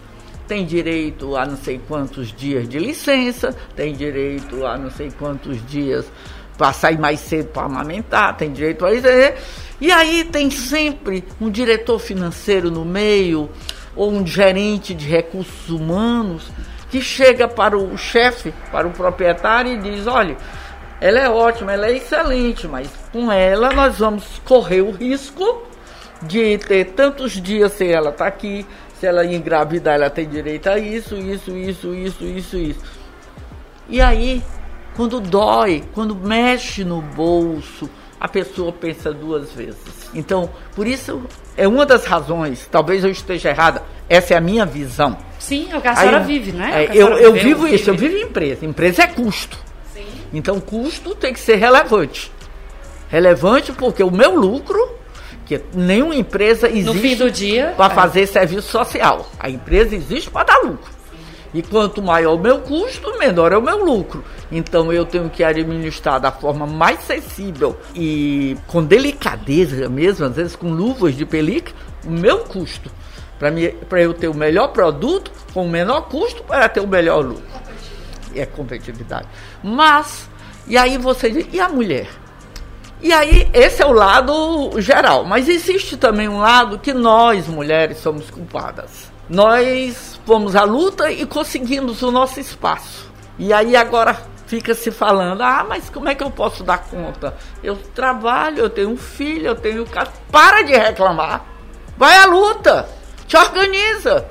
Tem 0.50 0.66
direito 0.66 1.36
a 1.36 1.46
não 1.46 1.56
sei 1.56 1.80
quantos 1.86 2.32
dias 2.32 2.68
de 2.68 2.76
licença, 2.76 3.54
tem 3.76 3.94
direito 3.94 4.66
a 4.66 4.76
não 4.76 4.90
sei 4.90 5.08
quantos 5.16 5.64
dias 5.64 6.10
para 6.58 6.72
sair 6.72 6.98
mais 6.98 7.20
cedo 7.20 7.50
para 7.50 7.66
amamentar, 7.66 8.36
tem 8.36 8.50
direito 8.50 8.84
a 8.84 8.92
isso. 8.92 9.06
E 9.80 9.92
aí 9.92 10.24
tem 10.24 10.50
sempre 10.50 11.22
um 11.40 11.48
diretor 11.48 12.00
financeiro 12.00 12.68
no 12.68 12.84
meio, 12.84 13.48
ou 13.94 14.10
um 14.10 14.26
gerente 14.26 14.92
de 14.92 15.06
recursos 15.06 15.68
humanos, 15.68 16.50
que 16.90 17.00
chega 17.00 17.46
para 17.46 17.78
o 17.78 17.96
chefe, 17.96 18.52
para 18.72 18.88
o 18.88 18.90
proprietário 18.90 19.74
e 19.74 19.78
diz: 19.78 20.08
olha, 20.08 20.36
ela 21.00 21.20
é 21.20 21.30
ótima, 21.30 21.74
ela 21.74 21.86
é 21.86 21.92
excelente, 21.92 22.66
mas 22.66 22.90
com 23.12 23.30
ela 23.30 23.72
nós 23.72 24.00
vamos 24.00 24.24
correr 24.44 24.80
o 24.80 24.90
risco 24.90 25.62
de 26.22 26.58
ter 26.58 26.86
tantos 26.86 27.40
dias 27.40 27.70
se 27.72 27.86
ela 27.86 28.10
está 28.10 28.26
aqui, 28.26 28.66
se 29.00 29.06
ela 29.06 29.24
engravidar, 29.24 29.94
ela 29.94 30.10
tem 30.10 30.28
direito 30.28 30.68
a 30.68 30.78
isso, 30.78 31.16
isso, 31.16 31.56
isso, 31.56 31.94
isso, 31.94 32.24
isso, 32.24 32.56
isso. 32.58 32.80
E 33.88 34.00
aí 34.00 34.42
quando 34.94 35.18
dói, 35.18 35.82
quando 35.94 36.14
mexe 36.14 36.84
no 36.84 37.00
bolso 37.00 37.88
a 38.20 38.28
pessoa 38.28 38.70
pensa 38.70 39.14
duas 39.14 39.50
vezes. 39.52 40.10
Então, 40.14 40.50
por 40.76 40.86
isso, 40.86 41.22
é 41.56 41.66
uma 41.66 41.86
das 41.86 42.04
razões, 42.04 42.68
talvez 42.70 43.02
eu 43.02 43.10
esteja 43.10 43.48
errada, 43.48 43.82
essa 44.10 44.34
é 44.34 44.36
a 44.36 44.40
minha 44.42 44.66
visão. 44.66 45.16
Sim, 45.38 45.70
é 45.72 45.78
o 45.78 45.80
que 45.80 45.88
a 45.88 45.96
senhora 45.96 46.18
Aí, 46.18 46.24
vive, 46.24 46.52
né? 46.52 46.84
É, 46.84 46.90
eu, 46.94 47.16
eu 47.16 47.32
vivo 47.32 47.66
isso, 47.66 47.90
vive. 47.90 48.04
eu 48.04 48.10
vivo 48.10 48.16
em 48.22 48.28
empresa. 48.28 48.66
Empresa 48.66 49.04
é 49.04 49.06
custo. 49.06 49.56
Sim. 49.94 50.04
Então, 50.34 50.60
custo 50.60 51.14
tem 51.14 51.32
que 51.32 51.40
ser 51.40 51.56
relevante. 51.56 52.30
Relevante 53.08 53.72
porque 53.72 54.02
o 54.02 54.10
meu 54.10 54.34
lucro 54.34 54.99
que 55.50 55.60
nenhuma 55.74 56.14
empresa 56.14 56.68
existe 56.68 57.60
para 57.76 57.92
é. 57.92 57.96
fazer 57.96 58.26
serviço 58.28 58.70
social. 58.70 59.28
A 59.36 59.50
empresa 59.50 59.96
existe 59.96 60.30
para 60.30 60.44
dar 60.44 60.58
lucro. 60.58 60.92
E 61.52 61.60
quanto 61.60 62.00
maior 62.00 62.34
o 62.34 62.38
meu 62.38 62.60
custo, 62.60 63.18
menor 63.18 63.50
é 63.50 63.58
o 63.58 63.62
meu 63.62 63.84
lucro. 63.84 64.22
Então 64.52 64.92
eu 64.92 65.04
tenho 65.04 65.28
que 65.28 65.42
administrar 65.42 66.20
da 66.20 66.30
forma 66.30 66.68
mais 66.68 67.00
sensível 67.00 67.76
e 67.96 68.56
com 68.68 68.84
delicadeza 68.84 69.88
mesmo, 69.88 70.26
às 70.26 70.36
vezes 70.36 70.54
com 70.54 70.70
luvas 70.70 71.16
de 71.16 71.26
pelica, 71.26 71.72
o 72.06 72.10
meu 72.12 72.44
custo. 72.44 72.88
Para 73.36 74.00
eu 74.00 74.14
ter 74.14 74.28
o 74.28 74.34
melhor 74.34 74.68
produto 74.68 75.32
com 75.52 75.66
o 75.66 75.68
menor 75.68 76.02
custo 76.02 76.44
para 76.44 76.68
ter 76.68 76.78
o 76.78 76.86
melhor 76.86 77.24
lucro. 77.24 77.42
É 78.36 78.46
competitividade. 78.46 79.26
Mas, 79.64 80.28
e 80.68 80.76
aí 80.76 80.96
você 80.96 81.28
diz, 81.28 81.48
e 81.52 81.58
a 81.58 81.68
mulher? 81.68 82.06
E 83.02 83.12
aí, 83.12 83.48
esse 83.54 83.82
é 83.82 83.86
o 83.86 83.92
lado 83.92 84.80
geral. 84.80 85.24
Mas 85.24 85.48
existe 85.48 85.96
também 85.96 86.28
um 86.28 86.38
lado 86.38 86.78
que 86.78 86.92
nós, 86.92 87.46
mulheres, 87.46 87.98
somos 87.98 88.30
culpadas. 88.30 89.10
Nós 89.28 90.20
fomos 90.26 90.54
à 90.54 90.64
luta 90.64 91.10
e 91.10 91.24
conseguimos 91.24 92.02
o 92.02 92.10
nosso 92.10 92.40
espaço. 92.40 93.10
E 93.38 93.52
aí 93.52 93.74
agora 93.76 94.16
fica 94.46 94.74
se 94.74 94.90
falando: 94.90 95.40
ah, 95.40 95.64
mas 95.66 95.88
como 95.88 96.08
é 96.08 96.14
que 96.14 96.22
eu 96.22 96.30
posso 96.30 96.62
dar 96.62 96.78
conta? 96.78 97.34
Eu 97.62 97.76
trabalho, 97.76 98.58
eu 98.58 98.70
tenho 98.70 98.90
um 98.90 98.96
filho, 98.96 99.46
eu 99.46 99.54
tenho 99.54 99.86
casa. 99.86 100.10
Para 100.30 100.62
de 100.62 100.72
reclamar. 100.72 101.44
Vai 101.96 102.16
à 102.16 102.26
luta. 102.26 102.88
Te 103.26 103.36
organiza. 103.36 104.26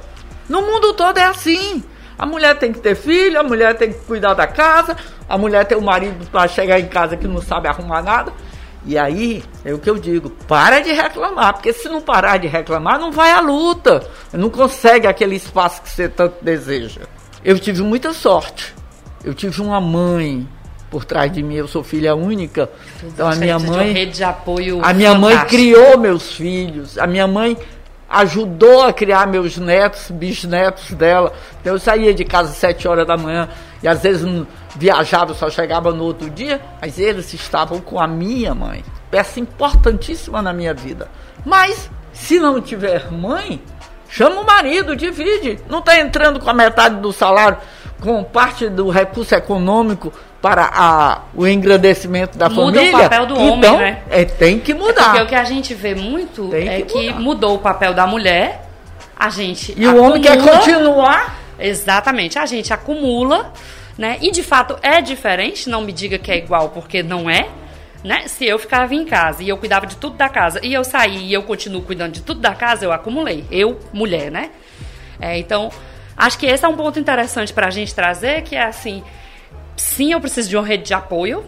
No 0.48 0.62
mundo 0.62 0.94
todo 0.94 1.18
é 1.18 1.24
assim. 1.24 1.84
A 2.18 2.26
mulher 2.26 2.60
tem 2.60 2.74
que 2.74 2.80
ter 2.80 2.96
filho, 2.96 3.40
a 3.40 3.44
mulher 3.44 3.78
tem 3.78 3.94
que 3.94 4.00
cuidar 4.00 4.34
da 4.34 4.46
casa, 4.46 4.98
a 5.28 5.38
mulher 5.38 5.64
tem 5.66 5.78
o 5.78 5.82
um 5.82 5.86
marido 5.86 6.30
para 6.30 6.50
chegar 6.50 6.78
em 6.78 6.88
casa 6.88 7.16
que 7.16 7.26
não 7.26 7.42
sabe 7.42 7.70
arrumar 7.70 8.02
nada. 8.02 8.34
E 8.90 8.98
aí, 8.98 9.44
é 9.64 9.72
o 9.72 9.78
que 9.78 9.88
eu 9.88 10.00
digo, 10.00 10.32
para 10.48 10.80
de 10.80 10.92
reclamar, 10.92 11.54
porque 11.54 11.72
se 11.72 11.88
não 11.88 12.02
parar 12.02 12.38
de 12.38 12.48
reclamar, 12.48 12.98
não 13.00 13.12
vai 13.12 13.30
à 13.30 13.40
luta, 13.40 14.02
não 14.34 14.50
consegue 14.50 15.06
aquele 15.06 15.36
espaço 15.36 15.84
que 15.84 15.92
você 15.92 16.10
tanto 16.10 16.44
deseja. 16.44 17.02
Eu 17.46 17.60
tive 17.60 17.84
muita 17.84 18.14
sorte. 18.14 18.74
Eu 19.24 19.36
tive 19.36 19.62
uma 19.62 19.80
mãe 19.80 20.50
por 20.90 21.06
trás 21.06 21.32
de 21.32 21.44
mim, 21.44 21.54
eu 21.54 21.68
sou 21.68 21.84
filha 21.84 22.16
única. 22.16 22.68
Então 23.04 23.30
a 23.30 23.36
minha 23.36 23.60
mãe, 23.60 23.94
rede 23.94 24.14
de 24.14 24.24
apoio 24.24 24.84
a 24.84 24.92
minha 24.92 25.14
mãe 25.14 25.38
criou 25.46 25.96
meus 26.00 26.32
filhos. 26.32 26.98
A 26.98 27.06
minha 27.06 27.28
mãe 27.28 27.56
ajudou 28.10 28.82
a 28.82 28.92
criar 28.92 29.28
meus 29.28 29.56
netos, 29.60 30.10
bisnetos 30.10 30.96
dela. 30.96 31.32
Então 31.62 31.74
eu 31.74 31.80
saía 31.80 32.12
de 32.12 32.26
casa 32.26 32.50
às 32.50 32.58
sete 32.58 32.88
horas 32.88 33.06
da 33.06 33.16
manhã 33.16 33.50
e 33.84 33.88
às 33.88 34.02
vezes 34.02 34.26
viajava, 34.76 35.34
só 35.34 35.50
chegava 35.50 35.92
no 35.92 36.04
outro 36.04 36.30
dia, 36.30 36.62
mas 36.82 37.00
eles 37.00 37.34
estavam 37.34 37.80
com 37.80 38.00
a 38.00 38.08
minha 38.08 38.54
mãe. 38.54 38.84
Peça 39.10 39.40
importantíssima 39.40 40.42
na 40.42 40.54
minha 40.54 40.74
vida. 40.74 41.08
Mas 41.46 41.90
se 42.14 42.40
não 42.40 42.62
tiver 42.62 43.12
mãe, 43.12 43.62
chama 44.10 44.42
o 44.42 44.46
marido, 44.46 44.96
divide. 44.96 45.60
Não 45.70 45.80
está 45.80 46.00
entrando 46.00 46.40
com 46.40 46.50
a 46.50 46.54
metade 46.54 46.96
do 46.98 47.12
salário, 47.12 47.58
com 48.00 48.24
parte 48.24 48.70
do 48.70 48.90
recurso 48.90 49.36
econômico 49.36 50.14
para 50.42 50.70
a, 50.74 51.22
o 51.36 51.48
engrandecimento 51.48 52.38
da 52.38 52.50
Muda 52.50 52.74
família. 52.74 52.92
Muda 52.92 52.98
o 52.98 53.10
papel 53.10 53.26
do 53.26 53.36
homem, 53.36 53.58
então, 53.58 53.78
né? 53.78 54.04
É, 54.10 54.26
tem 54.26 54.60
que 54.60 54.74
mudar. 54.74 55.02
É 55.02 55.06
porque 55.06 55.22
o 55.22 55.28
que 55.28 55.36
a 55.36 55.44
gente 55.44 55.74
vê 55.74 55.96
muito 55.96 56.48
tem 56.50 56.70
é 56.70 56.82
que, 56.82 57.12
que 57.12 57.14
mudou 57.14 57.56
o 57.56 57.60
papel 57.60 57.94
da 57.94 58.08
mulher, 58.08 58.70
a 59.18 59.30
gente 59.30 59.74
E 59.78 59.86
acumula, 59.86 60.02
o 60.02 60.06
homem 60.06 60.22
quer 60.22 60.38
continuar. 60.42 61.38
Exatamente, 61.60 62.40
a 62.40 62.46
gente 62.46 62.72
acumula, 62.72 63.52
né? 64.00 64.18
E 64.22 64.32
de 64.32 64.42
fato 64.42 64.80
é 64.82 65.02
diferente, 65.02 65.70
não 65.70 65.82
me 65.82 65.92
diga 65.92 66.18
que 66.18 66.32
é 66.32 66.38
igual, 66.38 66.70
porque 66.70 67.04
não 67.04 67.30
é. 67.30 67.48
Né? 68.04 68.28
Se 68.30 68.46
eu 68.46 68.58
ficava 68.58 68.96
em 68.96 69.04
casa 69.06 69.44
e 69.44 69.50
eu 69.50 69.58
cuidava 69.58 69.86
de 69.86 69.98
tudo 69.98 70.16
da 70.16 70.30
casa 70.30 70.62
e 70.64 70.74
eu 70.74 70.86
saí 70.86 71.28
e 71.28 71.34
eu 71.34 71.44
continuo 71.44 71.82
cuidando 71.82 72.14
de 72.14 72.22
tudo 72.22 72.40
da 72.40 72.56
casa, 72.56 72.86
eu 72.86 72.94
acumulei. 72.94 73.46
Eu, 73.52 73.78
mulher, 73.92 74.32
né? 74.32 74.52
É, 75.20 75.38
então, 75.38 75.70
acho 76.16 76.40
que 76.40 76.46
esse 76.46 76.64
é 76.64 76.68
um 76.68 76.78
ponto 76.78 76.98
interessante 76.98 77.52
para 77.52 77.68
a 77.68 77.70
gente 77.70 77.94
trazer, 77.94 78.42
que 78.44 78.56
é 78.56 78.64
assim, 78.64 79.04
Sim, 79.80 80.12
eu 80.12 80.20
preciso 80.20 80.50
de 80.50 80.58
uma 80.58 80.66
rede 80.66 80.84
de 80.84 80.94
apoio, 80.94 81.46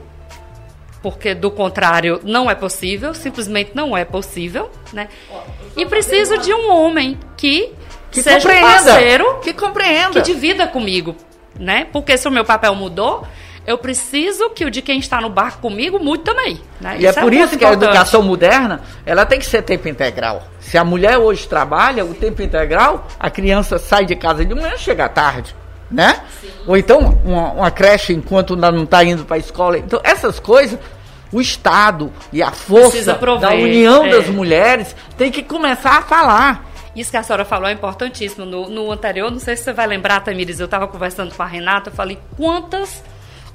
porque 1.02 1.36
do 1.36 1.52
contrário 1.52 2.22
não 2.24 2.50
é 2.50 2.56
possível, 2.56 3.14
simplesmente 3.14 3.72
não 3.74 3.96
é 3.96 4.06
possível, 4.06 4.72
né? 4.94 5.10
E 5.76 5.86
preciso 5.86 6.38
de 6.38 6.54
um 6.54 6.72
homem 6.72 7.20
que, 7.36 7.74
que 8.10 8.24
seja 8.24 8.50
um 8.50 8.62
parceiro, 8.62 9.40
que 9.40 9.52
compreenda, 9.52 10.14
que 10.14 10.22
divida 10.22 10.66
comigo, 10.66 11.16
né? 11.60 11.88
Porque 11.92 12.18
se 12.18 12.28
o 12.28 12.32
meu 12.32 12.46
papel 12.46 12.74
mudou, 12.76 13.26
eu 13.66 13.78
preciso 13.78 14.50
que 14.50 14.66
o 14.66 14.72
de 14.72 14.82
quem 14.82 15.00
está 15.00 15.22
no 15.22 15.30
barco 15.30 15.62
comigo 15.62 16.00
mude 16.00 16.24
também. 16.24 16.60
Né? 16.80 16.98
E 17.00 17.06
é 17.06 17.10
isso 17.10 17.20
é 17.20 17.22
por 17.22 17.34
isso 17.34 17.50
que 17.50 17.64
importante. 17.64 17.84
a 17.84 17.88
educação 17.88 18.24
moderna 18.24 18.82
ela 19.06 19.26
tem 19.26 19.40
que 19.40 19.46
ser 19.46 19.62
tempo 19.62 19.88
integral. 19.88 20.44
Se 20.60 20.78
a 20.78 20.84
mulher 20.84 21.18
hoje 21.18 21.48
trabalha 21.48 22.04
o 22.04 22.14
tempo 22.14 22.42
integral, 22.42 23.08
a 23.20 23.30
criança 23.30 23.78
sai 23.78 24.06
de 24.06 24.16
casa 24.16 24.44
de 24.44 24.54
manhã 24.54 24.74
e 24.76 24.80
chega 24.80 25.06
à 25.06 25.10
tarde 25.10 25.56
né? 25.92 26.22
Sim. 26.40 26.50
Ou 26.66 26.78
então 26.78 27.20
uma, 27.26 27.52
uma, 27.52 27.72
creche 27.72 28.14
enquanto 28.14 28.56
não 28.56 28.84
está 28.84 29.04
indo 29.04 29.26
para 29.26 29.36
a 29.36 29.40
escola. 29.40 29.78
Então, 29.78 30.00
essas 30.04 30.40
coisas, 30.40 30.80
o 31.32 31.42
Estado 31.42 32.12
e 32.32 32.42
a 32.42 32.52
força 32.52 33.14
da 33.40 33.52
união 33.52 34.06
é. 34.06 34.10
das 34.10 34.28
mulheres 34.28 34.96
tem 35.18 35.30
que 35.30 35.44
começar 35.44 35.98
a 35.98 36.02
falar. 36.02 36.71
Isso 36.96 37.12
que 37.12 37.18
a 37.18 37.24
senhora 37.24 37.46
falou 37.46 37.70
é 37.70 37.74
importantíssimo. 37.74 38.46
No, 38.46 38.70
no 38.70 38.92
anterior, 38.92 39.32
não 39.32 39.40
sei 39.40 39.56
se 39.56 39.64
você 39.64 39.74
vai 39.74 39.88
lembrar, 39.88 40.20
Tamires, 40.22 40.60
eu 40.60 40.66
estava 40.66 40.88
conversando 40.88 41.34
com 41.34 41.44
a 41.44 41.46
Renata, 41.46 41.90
eu 41.90 41.94
falei 41.94 42.18
quantas 42.36 43.04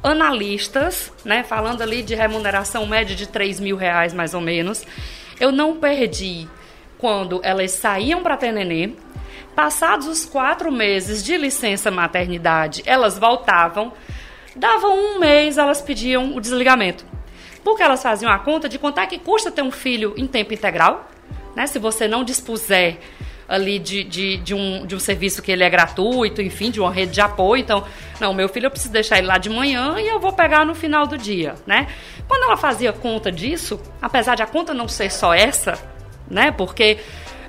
analistas, 0.02 1.12
né, 1.24 1.42
falando 1.42 1.82
ali 1.82 2.02
de 2.02 2.14
remuneração 2.14 2.86
média 2.86 3.14
de 3.16 3.26
3 3.26 3.60
mil 3.60 3.76
reais 3.76 4.14
mais 4.14 4.34
ou 4.34 4.40
menos, 4.40 4.84
eu 5.40 5.50
não 5.50 5.76
perdi 5.76 6.48
quando 6.96 7.40
elas 7.42 7.72
saíam 7.72 8.22
para 8.22 8.36
ter 8.36 8.52
nenê, 8.52 8.92
Passados 9.56 10.06
os 10.06 10.26
quatro 10.26 10.70
meses 10.70 11.24
de 11.24 11.34
licença 11.38 11.90
maternidade, 11.90 12.82
elas 12.84 13.18
voltavam. 13.18 13.90
Davam 14.54 14.94
um 14.94 15.18
mês, 15.18 15.56
elas 15.56 15.80
pediam 15.80 16.36
o 16.36 16.40
desligamento. 16.42 17.06
Porque 17.64 17.82
elas 17.82 18.02
faziam 18.02 18.30
a 18.30 18.38
conta 18.38 18.68
de 18.68 18.78
quanto 18.78 19.00
é 19.00 19.06
que 19.06 19.18
custa 19.18 19.50
ter 19.50 19.62
um 19.62 19.70
filho 19.70 20.12
em 20.14 20.26
tempo 20.26 20.52
integral. 20.52 21.08
Né? 21.54 21.66
Se 21.66 21.78
você 21.78 22.06
não 22.06 22.22
dispuser 22.22 22.98
ali 23.48 23.78
de, 23.78 24.02
de, 24.04 24.36
de, 24.38 24.54
um, 24.54 24.86
de 24.86 24.94
um 24.94 24.98
serviço 24.98 25.40
que 25.42 25.52
ele 25.52 25.62
é 25.62 25.70
gratuito, 25.70 26.42
enfim, 26.42 26.70
de 26.70 26.80
uma 26.80 26.90
rede 26.90 27.12
de 27.12 27.20
apoio. 27.20 27.60
Então, 27.60 27.84
não, 28.20 28.34
meu 28.34 28.48
filho 28.48 28.66
eu 28.66 28.70
preciso 28.70 28.92
deixar 28.92 29.18
ele 29.18 29.26
lá 29.26 29.38
de 29.38 29.48
manhã 29.48 29.96
e 29.98 30.06
eu 30.06 30.18
vou 30.18 30.32
pegar 30.32 30.64
no 30.64 30.74
final 30.74 31.06
do 31.06 31.16
dia, 31.16 31.54
né? 31.66 31.86
Quando 32.26 32.44
ela 32.44 32.56
fazia 32.56 32.92
conta 32.92 33.30
disso, 33.30 33.80
apesar 34.00 34.34
de 34.34 34.42
a 34.42 34.46
conta 34.46 34.74
não 34.74 34.88
ser 34.88 35.10
só 35.10 35.32
essa, 35.32 35.78
né? 36.28 36.50
Porque 36.50 36.98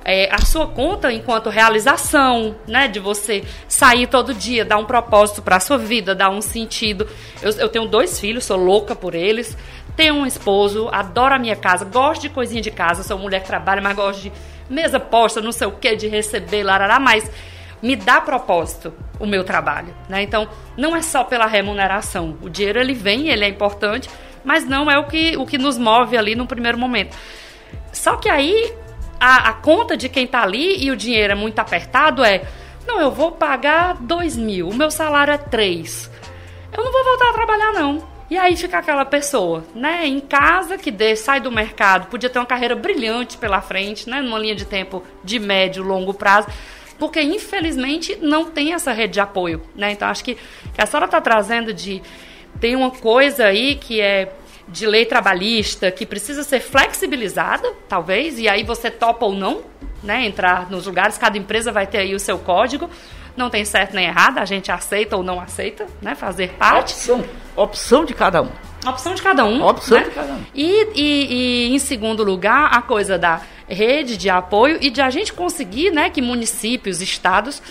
é, 0.05 0.33
a 0.33 0.45
sua 0.45 0.67
conta 0.67 1.11
enquanto 1.11 1.49
realização, 1.49 2.55
né? 2.67 2.87
De 2.87 2.99
você 2.99 3.43
sair 3.67 4.07
todo 4.07 4.33
dia, 4.33 4.63
dar 4.63 4.77
um 4.77 4.85
propósito 4.85 5.41
para 5.41 5.57
a 5.57 5.59
sua 5.59 5.77
vida, 5.77 6.13
dar 6.13 6.29
um 6.29 6.41
sentido. 6.41 7.07
Eu, 7.41 7.51
eu 7.53 7.69
tenho 7.69 7.87
dois 7.87 8.19
filhos, 8.19 8.45
sou 8.45 8.57
louca 8.57 8.95
por 8.95 9.15
eles. 9.15 9.57
Tenho 9.95 10.13
um 10.13 10.27
esposo, 10.27 10.89
adoro 10.91 11.33
a 11.33 11.39
minha 11.39 11.55
casa, 11.55 11.83
gosto 11.83 12.21
de 12.21 12.29
coisinha 12.29 12.61
de 12.61 12.69
casa, 12.69 13.01
sou 13.01 13.17
mulher 13.17 13.41
que 13.41 13.47
trabalha, 13.47 13.81
mas 13.81 13.95
gosto 13.95 14.21
de 14.21 14.31
mesa 14.69 14.99
posta, 14.99 15.41
não 15.41 15.51
sei 15.51 15.67
o 15.67 15.71
que, 15.71 15.95
de 15.95 16.07
receber, 16.07 16.63
larará, 16.63 16.99
mas 16.99 17.29
me 17.81 17.95
dá 17.95 18.19
propósito 18.19 18.93
o 19.19 19.25
meu 19.25 19.43
trabalho, 19.43 19.93
né? 20.09 20.21
Então, 20.21 20.47
não 20.75 20.95
é 20.95 21.01
só 21.01 21.23
pela 21.23 21.45
remuneração. 21.45 22.37
O 22.41 22.49
dinheiro 22.49 22.79
ele 22.79 22.93
vem, 22.93 23.29
ele 23.29 23.45
é 23.45 23.47
importante, 23.47 24.09
mas 24.43 24.65
não 24.65 24.89
é 24.89 24.97
o 24.97 25.05
que, 25.05 25.37
o 25.37 25.45
que 25.45 25.57
nos 25.57 25.77
move 25.77 26.17
ali 26.17 26.35
no 26.35 26.47
primeiro 26.47 26.77
momento. 26.77 27.15
Só 27.91 28.15
que 28.15 28.29
aí 28.29 28.73
a, 29.19 29.49
a 29.49 29.53
conta 29.53 29.97
de 29.97 30.09
quem 30.09 30.25
está 30.25 30.43
ali 30.43 30.83
e 30.83 30.91
o 30.91 30.95
dinheiro 30.95 31.33
é 31.33 31.35
muito 31.35 31.59
apertado 31.59 32.23
é: 32.23 32.43
não, 32.85 32.99
eu 32.99 33.11
vou 33.11 33.31
pagar 33.31 33.95
dois 33.95 34.35
mil, 34.35 34.69
o 34.69 34.75
meu 34.75 34.91
salário 34.91 35.33
é 35.33 35.37
três. 35.37 36.09
Eu 36.71 36.83
não 36.83 36.91
vou 36.91 37.03
voltar 37.03 37.29
a 37.29 37.33
trabalhar, 37.33 37.73
não. 37.73 38.16
E 38.29 38.37
aí 38.37 38.57
fica 38.57 38.77
aquela 38.77 39.05
pessoa, 39.05 39.63
né, 39.73 40.05
em 40.05 40.19
casa 40.19 40.77
que 40.77 40.91
dê, 40.91 41.15
sai 41.15 41.39
do 41.39 41.49
mercado, 41.49 42.07
podia 42.07 42.29
ter 42.29 42.37
uma 42.37 42.45
carreira 42.45 42.75
brilhante 42.75 43.37
pela 43.37 43.61
frente, 43.61 44.09
né, 44.09 44.21
numa 44.21 44.37
linha 44.37 44.55
de 44.55 44.65
tempo 44.65 45.01
de 45.23 45.39
médio, 45.39 45.81
longo 45.81 46.13
prazo, 46.13 46.47
porque 46.99 47.21
infelizmente 47.21 48.17
não 48.21 48.45
tem 48.45 48.73
essa 48.73 48.91
rede 48.91 49.13
de 49.13 49.19
apoio, 49.21 49.61
né? 49.75 49.91
Então 49.91 50.09
acho 50.09 50.23
que, 50.23 50.35
que 50.35 50.81
a 50.81 50.85
senhora 50.85 51.05
está 51.05 51.21
trazendo 51.21 51.73
de 51.73 52.01
tem 52.59 52.75
uma 52.75 52.91
coisa 52.91 53.45
aí 53.45 53.75
que 53.75 54.01
é 54.01 54.33
de 54.67 54.85
lei 54.85 55.05
trabalhista 55.05 55.89
que 55.89 56.05
precisa 56.05 56.43
ser 56.43 56.59
flexibilizada, 56.59 57.71
talvez, 57.87 58.37
e 58.39 58.49
aí 58.49 58.63
você 58.63 58.91
topa 58.91 59.25
ou 59.25 59.33
não, 59.33 59.61
né, 60.03 60.25
entrar 60.25 60.69
nos 60.69 60.85
lugares, 60.85 61.17
cada 61.17 61.37
empresa 61.37 61.71
vai 61.71 61.87
ter 61.87 61.99
aí 61.99 62.13
o 62.13 62.19
seu 62.19 62.37
código, 62.37 62.89
não 63.37 63.49
tem 63.49 63.63
certo 63.63 63.93
nem 63.93 64.07
errado, 64.07 64.39
a 64.39 64.45
gente 64.45 64.71
aceita 64.71 65.15
ou 65.15 65.23
não 65.23 65.39
aceita, 65.39 65.85
né, 66.01 66.15
fazer 66.15 66.49
parte. 66.53 66.93
Opção, 66.93 67.23
opção 67.55 68.05
de 68.05 68.13
cada 68.13 68.41
um. 68.41 68.49
Opção 68.85 69.13
de 69.13 69.21
cada 69.21 69.45
um. 69.45 69.63
Opção 69.63 69.97
né? 69.97 70.03
de 70.05 70.11
cada 70.11 70.33
um. 70.33 70.43
E, 70.53 70.87
e, 70.95 71.67
e, 71.69 71.75
em 71.75 71.79
segundo 71.79 72.23
lugar, 72.23 72.69
a 72.73 72.81
coisa 72.81 73.17
da 73.17 73.41
rede 73.67 74.17
de 74.17 74.29
apoio 74.29 74.77
e 74.81 74.89
de 74.89 75.01
a 75.01 75.09
gente 75.09 75.33
conseguir 75.33 75.91
né, 75.91 76.09
que 76.09 76.21
municípios, 76.21 77.01
estados 77.01 77.61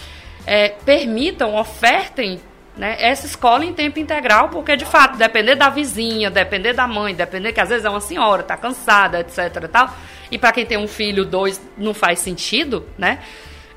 é, 0.47 0.69
permitam, 0.69 1.57
ofertem 1.57 2.41
né, 2.77 2.97
essa 3.01 3.27
escola 3.27 3.65
em 3.65 3.73
tempo 3.73 3.99
integral, 3.99 4.51
porque 4.51 4.77
de 4.77 4.85
fato, 4.85 5.17
depender 5.17 5.55
da 5.55 5.71
vizinha, 5.71 6.31
depender 6.31 6.75
da 6.75 6.87
mãe, 6.87 7.15
depender 7.15 7.53
que 7.53 7.61
às 7.61 7.71
vezes 7.71 7.85
é 7.85 7.91
uma 7.91 8.01
senhora, 8.01 8.43
está 8.43 8.57
cansada, 8.57 9.21
etc. 9.21 9.67
Tal, 9.73 9.91
e 10.31 10.39
para 10.39 10.53
quem 10.53 10.67
tem 10.67 10.77
um 10.77 10.87
filho, 10.87 11.25
dois, 11.25 11.61
não 11.79 11.95
faz 11.95 12.19
sentido, 12.19 12.87
né? 12.99 13.21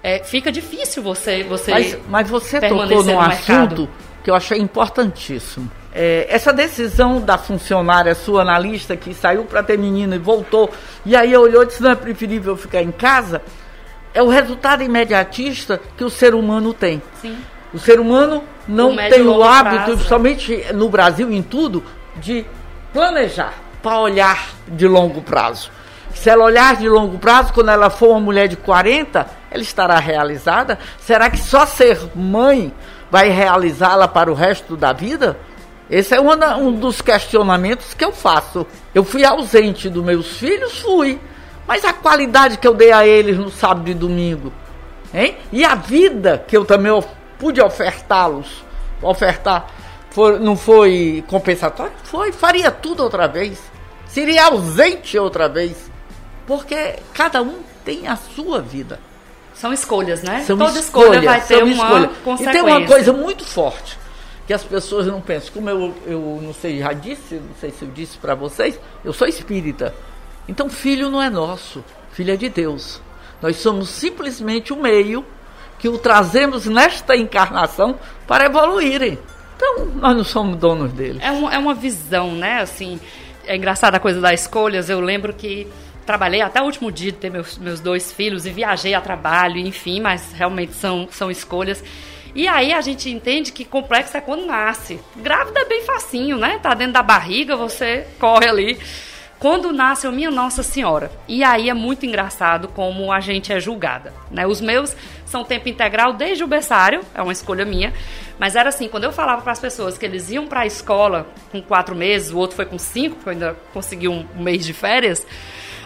É, 0.02 0.24
fica 0.24 0.52
difícil 0.52 1.04
você 1.04 1.44
você 1.44 1.72
mas, 1.72 1.98
mas 2.08 2.30
você 2.30 2.60
tocou 2.62 3.04
num 3.04 3.20
assunto 3.20 3.90
que 4.24 4.30
eu 4.30 4.36
achei 4.36 4.58
importantíssimo. 4.60 5.70
É, 5.94 6.28
essa 6.30 6.54
decisão 6.54 7.20
da 7.20 7.38
funcionária 7.38 8.14
sua 8.14 8.44
analista 8.44 8.96
que 8.96 9.14
saiu 9.14 9.44
para 9.46 9.64
ter 9.64 9.78
menino 9.78 10.14
e 10.14 10.20
voltou, 10.20 10.70
e 11.06 11.16
aí 11.16 11.36
olhou 11.36 11.64
e 11.64 11.66
disse: 11.66 11.82
não 11.82 11.92
é 11.92 11.96
preferível 11.96 12.56
ficar 12.56 12.82
em 12.82 12.92
casa, 12.92 13.42
é 14.14 14.22
o 14.22 14.28
resultado 14.28 14.84
imediatista 14.84 15.82
que 15.98 16.04
o 16.04 16.10
ser 16.10 16.36
humano 16.36 16.74
tem. 16.74 17.02
Sim. 17.22 17.38
O 17.74 17.80
ser 17.80 18.00
humano 18.00 18.44
não 18.68 18.96
tem 18.96 19.22
o 19.22 19.44
hábito, 19.44 19.76
prazo. 19.76 19.92
principalmente 19.94 20.66
no 20.74 20.90
Brasil, 20.90 21.32
em 21.32 21.42
tudo, 21.42 21.84
de 22.16 22.46
planejar 22.92 23.54
para 23.82 24.00
olhar 24.00 24.50
de 24.68 24.88
longo 24.88 25.22
prazo. 25.22 25.72
Se 26.14 26.30
ela 26.30 26.44
olhar 26.44 26.76
de 26.76 26.90
longo 26.90 27.18
prazo, 27.18 27.54
quando 27.54 27.70
ela 27.70 27.90
for 27.90 28.10
uma 28.10 28.20
mulher 28.20 28.48
de 28.48 28.56
40, 28.56 29.39
ela 29.52 29.62
estará 29.62 29.98
realizada? 30.00 30.78
Será 31.00 31.30
que 31.30 31.38
só 31.38 31.66
ser 31.66 32.00
mãe 32.16 32.74
vai 33.10 33.30
realizá-la 33.30 34.08
para 34.08 34.32
o 34.32 34.36
resto 34.36 34.78
da 34.78 34.94
vida? 34.94 35.38
Esse 35.90 36.14
é 36.14 36.22
um 36.22 36.72
dos 36.74 37.02
questionamentos 37.02 37.94
que 37.96 38.06
eu 38.06 38.12
faço. 38.12 38.66
Eu 38.94 39.04
fui 39.04 39.26
ausente 39.26 39.90
dos 39.90 40.04
meus 40.04 40.38
filhos? 40.38 40.80
Fui. 40.80 41.20
Mas 41.68 41.84
a 41.84 41.94
qualidade 41.94 42.58
que 42.58 42.68
eu 42.68 42.76
dei 42.76 42.92
a 42.92 43.06
eles 43.06 43.38
no 43.38 43.50
sábado 43.50 43.90
e 43.90 43.94
domingo? 43.94 44.54
Hein? 45.14 45.36
E 45.52 45.66
a 45.66 45.74
vida 45.74 46.44
que 46.48 46.56
eu 46.56 46.64
também 46.64 46.92
pude 47.40 47.60
ofertá-los, 47.60 48.64
ofertar, 49.02 49.68
foi, 50.12 50.38
não 50.38 50.56
foi 50.56 51.24
compensatório? 51.28 51.94
Foi, 52.04 52.32
faria 52.32 52.70
tudo 52.70 53.04
outra 53.04 53.28
vez. 53.28 53.60
Seria 54.08 54.46
ausente 54.46 55.18
outra 55.18 55.50
vez. 55.50 55.90
Porque 56.46 56.98
cada 57.14 57.42
um 57.42 57.60
tem 57.84 58.08
a 58.08 58.16
sua 58.16 58.62
vida. 58.62 59.00
São 59.60 59.74
escolhas, 59.74 60.24
né? 60.24 60.44
São 60.46 60.58
Toda 60.58 60.80
escolha, 60.80 61.20
escolha 61.20 61.22
vai 61.22 61.42
ter 61.42 61.64
uma 61.64 61.74
escolha. 61.74 62.08
consequência. 62.24 62.50
E 62.50 62.54
tem 62.54 62.62
uma 62.62 62.88
coisa 62.88 63.12
muito 63.12 63.44
forte 63.44 64.00
que 64.48 64.54
as 64.54 64.64
pessoas 64.64 65.06
não 65.06 65.20
pensam. 65.20 65.52
Como 65.54 65.70
eu, 65.70 65.94
eu 66.08 66.40
não 66.42 66.54
sei, 66.54 66.80
já 66.80 66.94
disse, 66.94 67.36
não 67.36 67.56
sei 67.60 67.70
se 67.70 67.82
eu 67.82 67.90
disse 67.90 68.18
para 68.18 68.36
vocês, 68.36 68.80
eu 69.04 69.12
sou 69.12 69.28
espírita. 69.28 69.94
Então, 70.48 70.70
filho 70.70 71.10
não 71.10 71.22
é 71.22 71.30
nosso, 71.30 71.84
filho 72.14 72.34
é 72.34 72.38
de 72.38 72.48
Deus. 72.48 73.02
Nós 73.42 73.58
somos 73.58 73.90
simplesmente 73.90 74.72
o 74.72 74.78
meio 74.78 75.26
que 75.78 75.90
o 75.90 75.98
trazemos 75.98 76.66
nesta 76.66 77.18
encarnação 77.18 78.00
para 78.26 78.46
evoluírem. 78.46 79.20
Então, 79.58 79.88
nós 79.88 80.16
não 80.16 80.24
somos 80.24 80.56
donos 80.56 80.94
dele. 80.94 81.20
É, 81.22 81.32
um, 81.32 81.50
é 81.52 81.58
uma 81.58 81.74
visão, 81.74 82.32
né? 82.32 82.62
Assim, 82.62 82.98
é 83.46 83.58
engraçada 83.58 83.98
a 83.98 84.00
coisa 84.00 84.22
das 84.22 84.40
escolhas. 84.40 84.90
Eu 84.90 85.02
lembro 85.02 85.34
que 85.34 85.68
trabalhei 86.10 86.42
até 86.42 86.60
o 86.60 86.66
último 86.66 86.92
dia 86.92 87.12
de 87.12 87.20
ter 87.20 87.30
meus, 87.30 87.60
meus 87.60 87.80
dois 87.80 88.12
filhos 88.12 88.44
e 88.48 88.50
viajei 88.50 88.96
a 88.96 89.00
trabalho, 89.00 89.60
enfim, 89.60 90.02
mas 90.02 90.34
realmente 90.34 90.74
são, 90.74 91.08
são 91.12 91.30
escolhas. 91.30 91.84
E 92.34 92.48
aí 92.48 92.74
a 92.74 92.82
gente 92.82 93.12
entende 93.12 93.52
que 93.52 93.64
complexo 93.64 94.18
é 94.18 94.22
quando 94.22 94.44
nasce. 94.44 95.00
Grávida 95.18 95.60
é 95.60 95.66
bem 95.66 95.84
facinho, 95.84 96.36
né? 96.36 96.58
Tá 96.64 96.74
dentro 96.74 96.94
da 96.94 97.04
barriga, 97.04 97.56
você 97.56 98.08
corre 98.18 98.50
ali 98.50 98.80
quando 99.38 99.72
nasce 99.72 100.08
a 100.08 100.12
minha 100.12 100.32
Nossa 100.32 100.64
Senhora. 100.64 101.12
E 101.28 101.44
aí 101.44 101.70
é 101.70 101.76
muito 101.76 102.08
engraçado 102.08 102.68
como 102.70 103.12
a 103.12 103.20
gente 103.20 103.54
é 103.54 103.60
julgada. 103.60 104.12
Né? 104.32 104.48
Os 104.48 104.60
meus 104.60 104.96
são 105.28 105.44
tempo 105.44 105.70
integral 105.70 106.14
desde 106.14 106.44
o 106.44 106.48
berçário, 106.48 107.02
é 107.14 107.22
uma 107.22 107.32
escolha 107.32 107.66
minha. 107.66 107.94
Mas 108.40 108.56
era 108.56 108.70
assim, 108.70 108.90
quando 108.90 109.04
eu 109.04 109.12
falava 109.12 109.44
para 109.44 109.52
as 109.52 109.60
pessoas 109.60 109.96
que 109.96 110.06
eles 110.06 110.32
iam 110.32 110.48
para 110.48 110.62
a 110.62 110.66
escola 110.66 111.28
com 111.52 111.62
quatro 111.62 111.96
meses, 111.96 112.32
o 112.32 112.38
outro 112.38 112.56
foi 112.56 112.66
com 112.66 112.80
cinco, 112.80 113.16
porque 113.18 113.30
eu 113.30 113.34
ainda 113.34 113.56
consegui 113.72 114.08
um 114.08 114.26
mês 114.36 114.66
de 114.66 114.74
férias, 114.74 115.26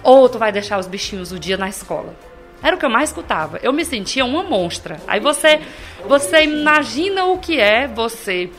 ou 0.03 0.27
tu 0.27 0.37
vai 0.37 0.51
deixar 0.51 0.77
os 0.77 0.87
bichinhos 0.87 1.31
o 1.31 1.39
dia 1.39 1.57
na 1.57 1.69
escola. 1.69 2.13
Era 2.61 2.75
o 2.75 2.79
que 2.79 2.85
eu 2.85 2.89
mais 2.89 3.09
escutava. 3.09 3.59
Eu 3.61 3.73
me 3.73 3.83
sentia 3.83 4.23
uma 4.23 4.43
monstra. 4.43 4.99
Aí 5.07 5.19
você, 5.19 5.61
você 6.05 6.43
imagina 6.43 7.25
o 7.25 7.37
que 7.37 7.59
é 7.59 7.87
você 7.87 8.49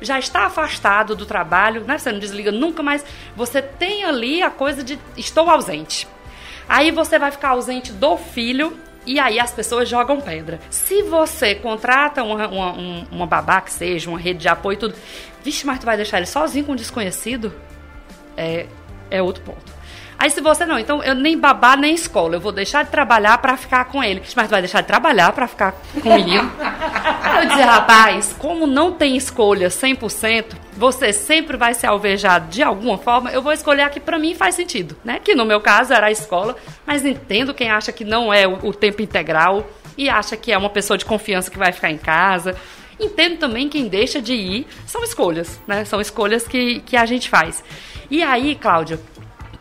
já 0.00 0.18
está 0.18 0.46
afastado 0.46 1.16
do 1.16 1.24
trabalho, 1.24 1.82
né? 1.84 1.96
Você 1.96 2.12
não 2.12 2.18
desliga 2.18 2.52
nunca 2.52 2.82
mais. 2.82 3.04
Você 3.34 3.62
tem 3.62 4.04
ali 4.04 4.42
a 4.42 4.50
coisa 4.50 4.84
de 4.84 4.98
estou 5.16 5.48
ausente. 5.48 6.06
Aí 6.68 6.90
você 6.90 7.18
vai 7.18 7.30
ficar 7.30 7.50
ausente 7.50 7.92
do 7.92 8.16
filho 8.16 8.76
e 9.06 9.18
aí 9.18 9.38
as 9.38 9.52
pessoas 9.52 9.88
jogam 9.88 10.20
pedra. 10.20 10.58
Se 10.70 11.02
você 11.02 11.54
contrata 11.54 12.22
uma, 12.22 12.48
uma, 12.48 12.72
uma 13.10 13.26
babá 13.26 13.60
que 13.60 13.72
seja, 13.72 14.08
uma 14.08 14.18
rede 14.18 14.40
de 14.40 14.48
apoio 14.48 14.76
e 14.76 14.78
tudo, 14.78 14.94
vixe, 15.42 15.66
mas 15.66 15.78
tu 15.78 15.86
vai 15.86 15.96
deixar 15.96 16.18
ele 16.18 16.26
sozinho 16.26 16.64
com 16.64 16.72
um 16.72 16.76
desconhecido? 16.76 17.52
É, 18.36 18.66
é 19.10 19.22
outro 19.22 19.42
ponto. 19.42 19.73
Aí 20.24 20.30
se 20.30 20.40
você 20.40 20.64
não, 20.64 20.78
então 20.78 21.02
eu 21.02 21.14
nem 21.14 21.36
babá 21.38 21.76
nem 21.76 21.94
escola, 21.94 22.36
eu 22.36 22.40
vou 22.40 22.50
deixar 22.50 22.82
de 22.82 22.90
trabalhar 22.90 23.36
para 23.36 23.58
ficar 23.58 23.84
com 23.84 24.02
ele. 24.02 24.22
Mas 24.34 24.48
vai 24.48 24.62
deixar 24.62 24.80
de 24.80 24.86
trabalhar 24.86 25.30
para 25.32 25.46
ficar 25.46 25.72
com 25.72 26.08
o 26.08 26.14
menino? 26.14 26.50
eu 27.42 27.46
dizia, 27.46 27.66
rapaz, 27.66 28.34
como 28.38 28.66
não 28.66 28.90
tem 28.90 29.18
escolha 29.18 29.68
100%, 29.68 30.54
você 30.78 31.12
sempre 31.12 31.58
vai 31.58 31.74
ser 31.74 31.88
alvejado 31.88 32.48
de 32.48 32.62
alguma 32.62 32.96
forma, 32.96 33.32
eu 33.32 33.42
vou 33.42 33.52
escolher 33.52 33.82
aqui 33.82 34.00
para 34.00 34.18
mim 34.18 34.34
faz 34.34 34.54
sentido, 34.54 34.96
né? 35.04 35.20
Que 35.22 35.34
no 35.34 35.44
meu 35.44 35.60
caso 35.60 35.92
era 35.92 36.06
a 36.06 36.10
escola, 36.10 36.56
mas 36.86 37.04
entendo 37.04 37.52
quem 37.52 37.70
acha 37.70 37.92
que 37.92 38.02
não 38.02 38.32
é 38.32 38.48
o, 38.48 38.68
o 38.68 38.72
tempo 38.72 39.02
integral 39.02 39.68
e 39.94 40.08
acha 40.08 40.38
que 40.38 40.50
é 40.50 40.56
uma 40.56 40.70
pessoa 40.70 40.96
de 40.96 41.04
confiança 41.04 41.50
que 41.50 41.58
vai 41.58 41.70
ficar 41.70 41.90
em 41.90 41.98
casa. 41.98 42.56
Entendo 42.98 43.36
também 43.36 43.68
quem 43.68 43.88
deixa 43.88 44.22
de 44.22 44.32
ir, 44.32 44.66
são 44.86 45.04
escolhas, 45.04 45.60
né? 45.66 45.84
São 45.84 46.00
escolhas 46.00 46.48
que, 46.48 46.80
que 46.80 46.96
a 46.96 47.04
gente 47.04 47.28
faz. 47.28 47.62
E 48.10 48.22
aí, 48.22 48.54
Cláudia, 48.54 49.00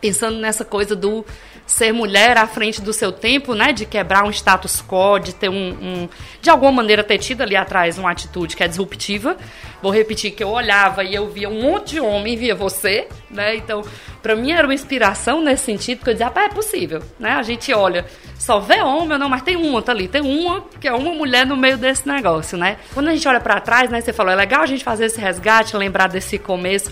pensando 0.04 0.38
nessa 0.38 0.66
coisa 0.66 0.98
do 0.98 1.26
ser 1.66 1.94
mulher 1.94 2.38
à 2.38 2.46
frente 2.46 2.82
do 2.82 2.92
seu 2.92 3.10
tempo, 3.10 3.56
né, 3.56 3.72
de 3.72 3.86
quebrar 3.86 4.26
um 4.26 4.30
status 4.30 4.84
quo, 4.86 5.18
de 5.18 5.34
ter 5.34 5.48
um, 5.48 5.70
um, 5.70 6.10
de 6.42 6.50
alguma 6.50 6.74
maneira 6.74 7.02
ter 7.06 7.18
tido 7.20 7.40
ali 7.40 7.56
atrás 7.56 7.98
uma 7.98 8.12
atitude 8.12 8.54
que 8.54 8.62
é 8.62 8.68
disruptiva. 8.68 9.38
Vou 9.82 9.94
repetir 9.94 10.32
que 10.32 10.44
eu 10.44 10.50
olhava 10.50 11.06
e 11.06 11.16
eu 11.16 11.30
via 11.30 11.48
um 11.48 11.62
monte 11.62 11.92
de 11.92 12.02
homem, 12.02 12.36
via 12.36 12.54
você, 12.54 13.08
né? 13.32 13.56
Então, 13.56 13.82
para 14.22 14.36
mim 14.36 14.52
era 14.52 14.68
uma 14.68 14.74
inspiração 14.74 15.42
nesse 15.42 15.64
sentido, 15.64 16.00
porque 16.00 16.10
eu 16.10 16.16
dizia, 16.16 16.34
ah, 16.36 16.44
é 16.44 16.50
possível, 16.50 17.02
né? 17.18 17.32
A 17.32 17.44
gente 17.44 17.74
olha, 17.74 18.06
só 18.38 18.60
vê 18.60 18.82
homem, 18.82 19.18
não, 19.18 19.30
mas 19.30 19.42
tem 19.42 19.56
uma 19.56 19.82
tá 19.82 19.94
ali, 19.94 20.10
tem 20.10 20.22
uma 20.22 20.66
que 20.82 20.88
é 20.88 20.94
uma 20.94 21.14
mulher 21.14 21.46
no 21.46 21.56
meio 21.56 21.78
desse 21.78 22.06
negócio, 22.06 22.58
né? 22.58 22.76
Quando 22.94 23.08
a 23.08 23.14
gente 23.14 23.26
olha 23.26 23.40
para 23.40 23.62
trás, 23.62 23.90
né, 23.90 24.02
você 24.02 24.12
falou, 24.12 24.34
é 24.34 24.36
legal 24.36 24.64
a 24.64 24.66
gente 24.66 24.84
fazer 24.84 25.06
esse 25.06 25.20
resgate, 25.22 25.78
lembrar 25.78 26.08
desse 26.08 26.38
começo 26.38 26.92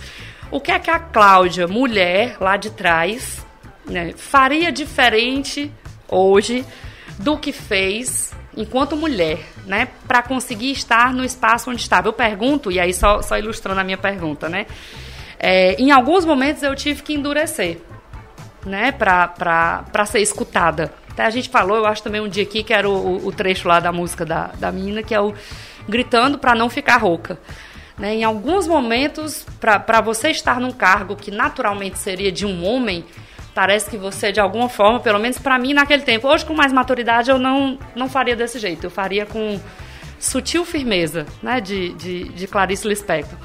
o 0.52 0.60
que 0.60 0.72
é 0.72 0.78
que 0.78 0.92
a 0.92 1.00
Cláudia, 1.00 1.68
mulher 1.68 2.36
lá 2.40 2.58
de 2.58 2.70
trás, 2.70 3.46
né, 3.86 4.14
faria 4.16 4.72
diferente 4.72 5.72
hoje 6.08 6.66
do 7.18 7.38
que 7.38 7.52
fez 7.52 8.32
enquanto 8.56 8.98
mulher, 8.98 9.40
né, 9.66 9.88
para 10.06 10.22
conseguir 10.22 10.72
estar 10.72 11.14
no 11.14 11.24
espaço 11.24 11.72
onde 11.72 11.82
estava? 11.82 12.10
Eu 12.10 12.14
pergunto, 12.14 12.72
e 12.72 12.80
aí 12.80 12.94
só, 12.94 13.22
só 13.22 13.38
ilustrando 13.38 13.80
a 13.80 13.84
minha 13.84 13.98
pergunta, 13.98 14.50
né? 14.50 14.66
É, 15.40 15.74
em 15.82 15.90
alguns 15.90 16.26
momentos 16.26 16.62
eu 16.62 16.76
tive 16.76 17.02
que 17.02 17.14
endurecer, 17.14 17.80
né, 18.66 18.92
para 18.92 20.06
ser 20.06 20.20
escutada. 20.20 20.94
Até 21.10 21.24
a 21.24 21.30
gente 21.30 21.50
falou, 21.50 21.78
eu 21.78 21.86
acho 21.86 22.04
também 22.04 22.22
um 22.22 22.28
dia 22.28 22.44
aqui 22.44 22.64
que 22.64 22.74
era 22.74 22.90
o, 22.90 23.26
o 23.26 23.32
trecho 23.32 23.68
lá 23.68 23.80
da 23.80 23.92
música 23.92 24.26
da, 24.26 24.52
da 24.60 24.72
menina, 24.72 25.02
que 25.02 25.16
é 25.16 25.22
o 25.22 25.34
gritando 25.88 26.38
para 26.38 26.54
não 26.54 26.70
ficar 26.70 26.98
rouca. 26.98 27.40
Né? 27.98 28.16
Em 28.16 28.24
alguns 28.24 28.68
momentos, 28.68 29.46
para 29.60 30.02
você 30.02 30.30
estar 30.30 30.60
num 30.60 30.72
cargo 30.72 31.16
que 31.16 31.32
naturalmente 31.32 31.98
seria 31.98 32.32
de 32.32 32.46
um 32.46 32.66
homem, 32.66 33.06
parece 33.54 33.90
que 33.90 33.98
você, 33.98 34.32
de 34.32 34.40
alguma 34.40 34.70
forma, 34.70 35.00
pelo 35.00 35.20
menos 35.20 35.38
para 35.38 35.58
mim 35.60 35.74
naquele 35.74 36.04
tempo, 36.04 36.28
hoje 36.28 36.46
com 36.46 36.54
mais 36.54 36.72
maturidade, 36.72 37.30
eu 37.30 37.38
não, 37.38 37.78
não 37.96 38.10
faria 38.10 38.36
desse 38.36 38.60
jeito. 38.60 38.86
Eu 38.86 38.92
faria 38.92 39.26
com 39.26 39.60
sutil 40.20 40.64
firmeza, 40.64 41.26
né, 41.42 41.60
de, 41.60 41.94
de, 41.94 42.30
de 42.30 42.48
Clarice 42.48 42.88
Lispector. 42.88 43.38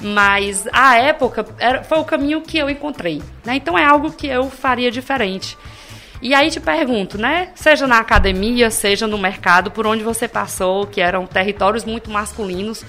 Mas 0.00 0.66
a 0.72 0.96
época 0.96 1.46
era, 1.58 1.84
foi 1.84 1.98
o 1.98 2.04
caminho 2.04 2.40
que 2.40 2.58
eu 2.58 2.68
encontrei, 2.68 3.22
né? 3.44 3.54
Então 3.56 3.78
é 3.78 3.84
algo 3.84 4.10
que 4.10 4.26
eu 4.26 4.50
faria 4.50 4.90
diferente. 4.90 5.56
E 6.20 6.34
aí 6.34 6.50
te 6.50 6.58
pergunto, 6.58 7.16
né? 7.16 7.50
Seja 7.54 7.86
na 7.86 7.98
academia, 7.98 8.70
seja 8.70 9.06
no 9.06 9.18
mercado, 9.18 9.70
por 9.70 9.86
onde 9.86 10.02
você 10.02 10.26
passou, 10.26 10.86
que 10.86 11.00
eram 11.00 11.26
territórios 11.26 11.84
muito 11.84 12.10
masculinos, 12.10 12.84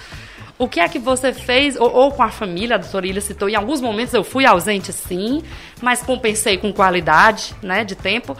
o 0.57 0.69
que 0.69 0.79
é 0.79 0.87
que 0.87 0.99
você 0.99 1.33
fez, 1.33 1.75
ou, 1.75 1.91
ou, 1.91 2.11
com 2.11 2.23
a 2.23 2.29
família, 2.29 2.75
a 2.75 2.79
doutora 2.79 3.05
Ilha 3.05 3.19
citou, 3.19 3.49
em 3.49 3.55
alguns 3.55 3.81
momentos 3.81 4.13
eu 4.13 4.23
fui 4.23 4.45
ausente 4.45 4.93
sim, 4.93 5.43
mas 5.81 6.01
compensei 6.01 6.57
com 6.57 6.71
qualidade 6.71 7.53
né, 7.61 7.83
de 7.83 7.95
tempo. 7.95 8.37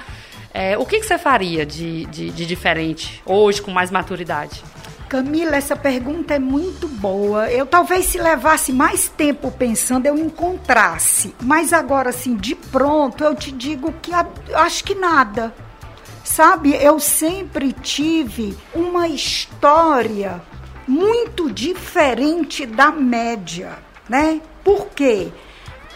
É, 0.54 0.78
o 0.78 0.86
que, 0.86 1.00
que 1.00 1.06
você 1.06 1.18
faria 1.18 1.66
de, 1.66 2.06
de, 2.06 2.30
de, 2.30 2.46
diferente 2.46 3.22
hoje, 3.26 3.62
com 3.62 3.72
mais 3.72 3.92
maturidade? 3.92 4.64
Camila, 5.10 5.58
essa 5.58 5.76
pergunta 5.76 6.34
é 6.34 6.40
muito 6.40 6.88
boa. 6.88 7.52
Eu 7.52 7.66
talvez 7.66 8.06
se 8.06 8.18
levasse 8.18 8.72
mais 8.72 9.10
tempo 9.10 9.52
pensando, 9.52 10.06
eu 10.06 10.18
encontrasse. 10.18 11.36
Mas 11.42 11.74
agora, 11.74 12.10
assim, 12.10 12.38
de 12.38 12.56
pronto, 12.56 13.24
eu 13.24 13.36
te 13.36 13.52
digo 13.52 13.94
que 14.02 14.12
acho 14.54 14.84
que 14.86 14.96
nada. 14.96 15.54
Sabe, 16.24 16.74
eu 16.82 17.00
sempre 17.00 17.72
tive 17.72 18.58
uma 18.74 19.08
história 19.08 20.42
muito 20.88 21.52
diferente 21.52 22.66
da 22.66 22.92
média, 22.92 23.78
né? 24.08 24.42
Por 24.64 24.88
quê? 24.88 25.32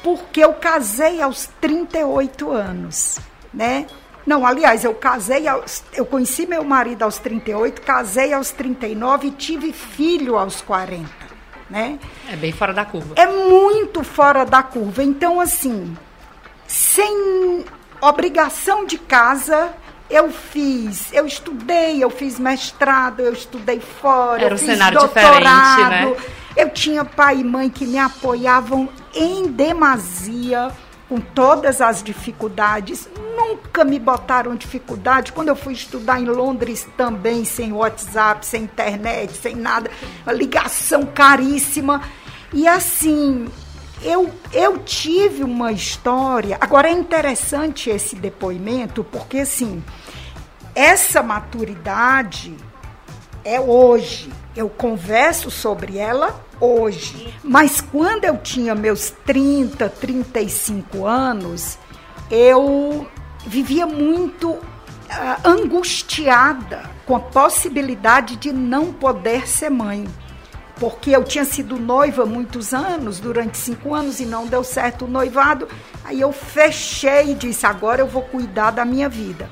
Porque 0.03 0.43
eu 0.43 0.53
casei 0.53 1.21
aos 1.21 1.47
38 1.59 2.51
anos, 2.51 3.19
né? 3.53 3.85
Não, 4.25 4.45
aliás, 4.45 4.83
eu 4.83 4.93
casei, 4.93 5.47
aos, 5.47 5.83
eu 5.93 6.05
conheci 6.05 6.45
meu 6.45 6.63
marido 6.63 7.03
aos 7.03 7.17
38, 7.17 7.81
casei 7.81 8.33
aos 8.33 8.51
39 8.51 9.27
e 9.27 9.31
tive 9.31 9.73
filho 9.73 10.37
aos 10.37 10.61
40, 10.61 11.09
né? 11.69 11.97
É 12.31 12.35
bem 12.35 12.51
fora 12.51 12.73
da 12.73 12.85
curva. 12.85 13.15
É 13.15 13.25
muito 13.25 14.03
fora 14.03 14.45
da 14.45 14.61
curva. 14.61 15.03
Então, 15.03 15.39
assim, 15.39 15.97
sem 16.67 17.65
obrigação 18.01 18.85
de 18.85 18.97
casa, 18.97 19.73
eu 20.09 20.31
fiz, 20.31 21.13
eu 21.13 21.25
estudei, 21.25 22.03
eu 22.03 22.09
fiz 22.09 22.39
mestrado, 22.39 23.19
eu 23.21 23.33
estudei 23.33 23.79
fora, 23.79 24.43
Era 24.43 24.51
eu 24.51 24.55
um 24.55 24.57
fiz 24.57 24.69
cenário 24.69 24.99
doutorado. 24.99 25.39
diferente, 25.39 25.89
né? 25.89 26.15
Eu 26.57 26.69
tinha 26.71 27.05
pai 27.05 27.37
e 27.37 27.43
mãe 27.43 27.69
que 27.69 27.85
me 27.85 27.97
apoiavam 27.97 28.89
em 29.13 29.47
demasia 29.47 30.71
com 31.07 31.19
todas 31.19 31.79
as 31.79 32.03
dificuldades. 32.03 33.07
Nunca 33.37 33.83
me 33.83 33.97
botaram 33.99 34.55
dificuldade. 34.55 35.31
Quando 35.31 35.47
eu 35.47 35.55
fui 35.55 35.73
estudar 35.73 36.19
em 36.19 36.25
Londres 36.25 36.87
também, 36.97 37.45
sem 37.45 37.71
WhatsApp, 37.71 38.45
sem 38.45 38.63
internet, 38.63 39.33
sem 39.37 39.55
nada, 39.55 39.89
uma 40.23 40.33
ligação 40.33 41.05
caríssima. 41.05 42.01
E 42.51 42.67
assim, 42.67 43.47
eu, 44.01 44.31
eu 44.53 44.79
tive 44.79 45.43
uma 45.43 45.71
história. 45.71 46.57
Agora 46.59 46.89
é 46.89 46.91
interessante 46.91 47.89
esse 47.89 48.15
depoimento, 48.15 49.03
porque 49.03 49.39
assim, 49.39 49.83
essa 50.73 51.21
maturidade 51.21 52.55
é 53.43 53.59
hoje. 53.59 54.31
Eu 54.55 54.69
converso 54.69 55.49
sobre 55.51 55.97
ela 55.97 56.43
hoje. 56.59 57.33
Mas 57.43 57.81
quando 57.81 58.25
eu 58.25 58.37
tinha 58.37 58.75
meus 58.75 59.11
30, 59.25 59.89
35 59.89 61.05
anos, 61.05 61.77
eu 62.29 63.07
vivia 63.45 63.85
muito 63.85 64.51
uh, 64.51 64.61
angustiada 65.43 66.89
com 67.05 67.15
a 67.15 67.19
possibilidade 67.19 68.35
de 68.35 68.51
não 68.51 68.93
poder 68.93 69.47
ser 69.47 69.69
mãe. 69.69 70.05
Porque 70.79 71.11
eu 71.11 71.23
tinha 71.23 71.43
sido 71.43 71.77
noiva 71.77 72.25
muitos 72.25 72.73
anos, 72.73 73.19
durante 73.19 73.57
cinco 73.57 73.93
anos, 73.93 74.19
e 74.19 74.25
não 74.25 74.47
deu 74.47 74.63
certo 74.63 75.05
o 75.05 75.07
noivado. 75.07 75.67
Aí 76.05 76.21
eu 76.21 76.31
fechei 76.31 77.31
e 77.31 77.35
disse: 77.35 77.65
agora 77.65 78.01
eu 78.01 78.07
vou 78.07 78.21
cuidar 78.21 78.71
da 78.71 78.85
minha 78.85 79.09
vida. 79.09 79.49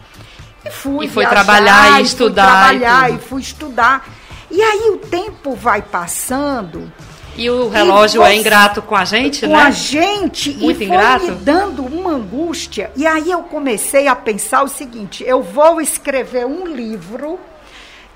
E 0.65 0.71
fui 0.71 1.05
e 1.05 1.09
foi 1.09 1.23
viajar, 1.25 1.43
trabalhar 1.43 1.99
e 1.99 2.03
estudar. 2.03 2.43
Fui 2.43 2.79
trabalhar 2.79 3.11
e, 3.11 3.15
e 3.15 3.19
fui 3.19 3.41
estudar. 3.41 4.07
E 4.49 4.61
aí 4.61 4.89
o 4.91 4.97
tempo 4.97 5.53
vai 5.55 5.81
passando. 5.81 6.91
E 7.35 7.49
o 7.51 7.69
relógio 7.69 8.23
é 8.23 8.29
você, 8.29 8.33
é 8.33 8.35
ingrato 8.35 8.81
com 8.81 8.95
a 8.95 9.05
gente, 9.05 9.41
com 9.41 9.53
né? 9.53 9.61
Com 9.61 9.67
a 9.67 9.69
gente. 9.69 10.49
Muito 10.55 10.81
e 10.81 10.85
ingrato. 10.85 11.25
foi 11.25 11.35
me 11.35 11.41
dando 11.41 11.85
uma 11.85 12.11
angústia. 12.11 12.91
E 12.95 13.05
aí 13.05 13.29
eu 13.29 13.43
comecei 13.43 14.07
a 14.07 14.15
pensar 14.15 14.63
o 14.63 14.67
seguinte: 14.67 15.23
eu 15.25 15.43
vou 15.43 15.79
escrever 15.79 16.45
um 16.45 16.65
livro 16.65 17.39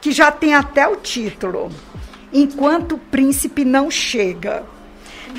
que 0.02 0.12
já 0.12 0.32
tem 0.32 0.56
até 0.56 0.88
o 0.88 0.96
título. 0.96 1.70
Enquanto 2.34 2.96
o 2.96 2.98
príncipe 2.98 3.66
não 3.66 3.92
chega. 3.92 4.64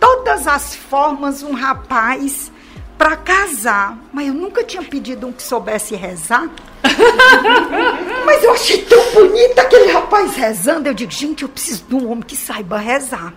todas 0.00 0.46
as 0.46 0.74
formas 0.74 1.42
um 1.42 1.52
rapaz 1.52 2.50
para 2.96 3.18
casar, 3.18 3.98
mas 4.10 4.28
eu 4.28 4.32
nunca 4.32 4.64
tinha 4.64 4.82
pedido 4.82 5.26
um 5.26 5.32
que 5.32 5.42
soubesse 5.42 5.94
rezar. 5.94 6.48
mas 8.24 8.42
eu 8.42 8.52
achei 8.52 8.82
tão 8.86 9.12
bonito 9.12 9.58
aquele 9.58 9.92
rapaz 9.92 10.34
rezando. 10.34 10.88
Eu 10.88 10.94
digo, 10.94 11.12
gente, 11.12 11.42
eu 11.42 11.50
preciso 11.50 11.84
de 11.86 11.94
um 11.94 12.10
homem 12.10 12.22
que 12.22 12.34
saiba 12.34 12.78
rezar. 12.78 13.34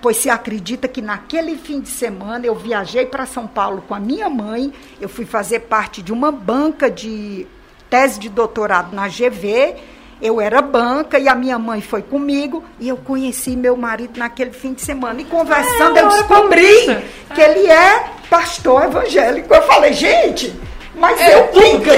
Pois 0.00 0.16
se 0.16 0.30
acredita 0.30 0.88
que 0.88 1.02
naquele 1.02 1.54
fim 1.58 1.82
de 1.82 1.90
semana 1.90 2.46
eu 2.46 2.54
viajei 2.54 3.04
para 3.04 3.26
São 3.26 3.46
Paulo 3.46 3.84
com 3.86 3.94
a 3.94 4.00
minha 4.00 4.30
mãe, 4.30 4.72
eu 4.98 5.08
fui 5.08 5.26
fazer 5.26 5.60
parte 5.60 6.00
de 6.00 6.14
uma 6.14 6.32
banca 6.32 6.90
de 6.90 7.46
tese 7.90 8.18
de 8.18 8.30
doutorado 8.30 8.96
na 8.96 9.06
GV 9.06 9.76
eu 10.22 10.40
era 10.40 10.62
banca 10.62 11.18
e 11.18 11.28
a 11.28 11.34
minha 11.34 11.58
mãe 11.58 11.80
foi 11.80 12.00
comigo 12.00 12.62
e 12.78 12.88
eu 12.88 12.96
conheci 12.96 13.56
meu 13.56 13.76
marido 13.76 14.18
naquele 14.18 14.52
fim 14.52 14.72
de 14.72 14.80
semana. 14.80 15.20
E 15.20 15.24
conversando, 15.24 15.96
eu 15.96 16.08
descobri 16.08 16.86
que 17.34 17.40
ele 17.40 17.66
é 17.66 18.04
pastor 18.30 18.84
evangélico. 18.84 19.52
Eu 19.52 19.62
falei, 19.62 19.92
gente, 19.92 20.54
mas 20.94 21.20
é, 21.20 21.34
eu 21.34 21.50
nunca. 21.52 21.90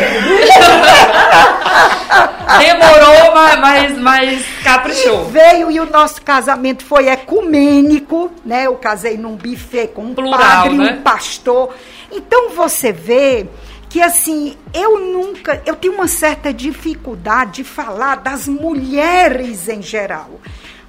Demorou, 2.58 3.34
mas, 3.34 3.60
mas, 3.60 3.98
mas 3.98 4.46
caprichou. 4.62 5.26
E 5.28 5.30
veio 5.30 5.70
e 5.70 5.78
o 5.78 5.84
nosso 5.84 6.22
casamento 6.22 6.82
foi 6.82 7.08
ecumênico, 7.08 8.30
né? 8.42 8.66
Eu 8.66 8.76
casei 8.76 9.18
num 9.18 9.36
buffet 9.36 9.88
com 9.88 10.02
um 10.02 10.14
Plural, 10.14 10.38
padre, 10.38 10.78
né? 10.78 10.96
um 10.98 11.02
pastor. 11.02 11.74
Então 12.10 12.50
você 12.50 12.90
vê 12.90 13.46
que 13.94 14.02
assim, 14.02 14.56
eu 14.72 14.98
nunca, 14.98 15.62
eu 15.64 15.76
tenho 15.76 15.94
uma 15.94 16.08
certa 16.08 16.52
dificuldade 16.52 17.62
de 17.62 17.64
falar 17.64 18.16
das 18.16 18.48
mulheres 18.48 19.68
em 19.68 19.80
geral. 19.80 20.40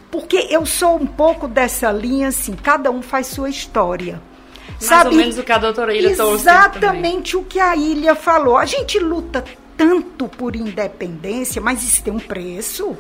Porque 0.10 0.48
eu 0.50 0.66
sou 0.66 0.96
um 0.96 1.06
pouco 1.06 1.48
dessa 1.48 1.92
linha 1.92 2.30
assim, 2.30 2.54
cada 2.54 2.90
um 2.90 3.04
faz 3.04 3.28
sua 3.28 3.48
história. 3.48 4.20
Mais 4.70 4.84
Sabe? 4.84 5.10
ou 5.12 5.16
menos 5.18 5.38
o 5.38 5.44
que 5.44 5.52
a 5.52 5.60
doutora 5.60 5.94
Ilha 5.94 6.10
Exatamente 6.10 7.38
o 7.38 7.44
que 7.44 7.60
a 7.60 7.76
Ilha 7.76 8.16
falou. 8.16 8.58
A 8.58 8.66
gente 8.66 8.98
luta 8.98 9.46
tanto 9.78 10.28
por 10.28 10.56
independência, 10.56 11.62
mas 11.62 11.84
isso 11.84 12.02
tem 12.04 12.12
um 12.12 12.18
preço. 12.18 12.98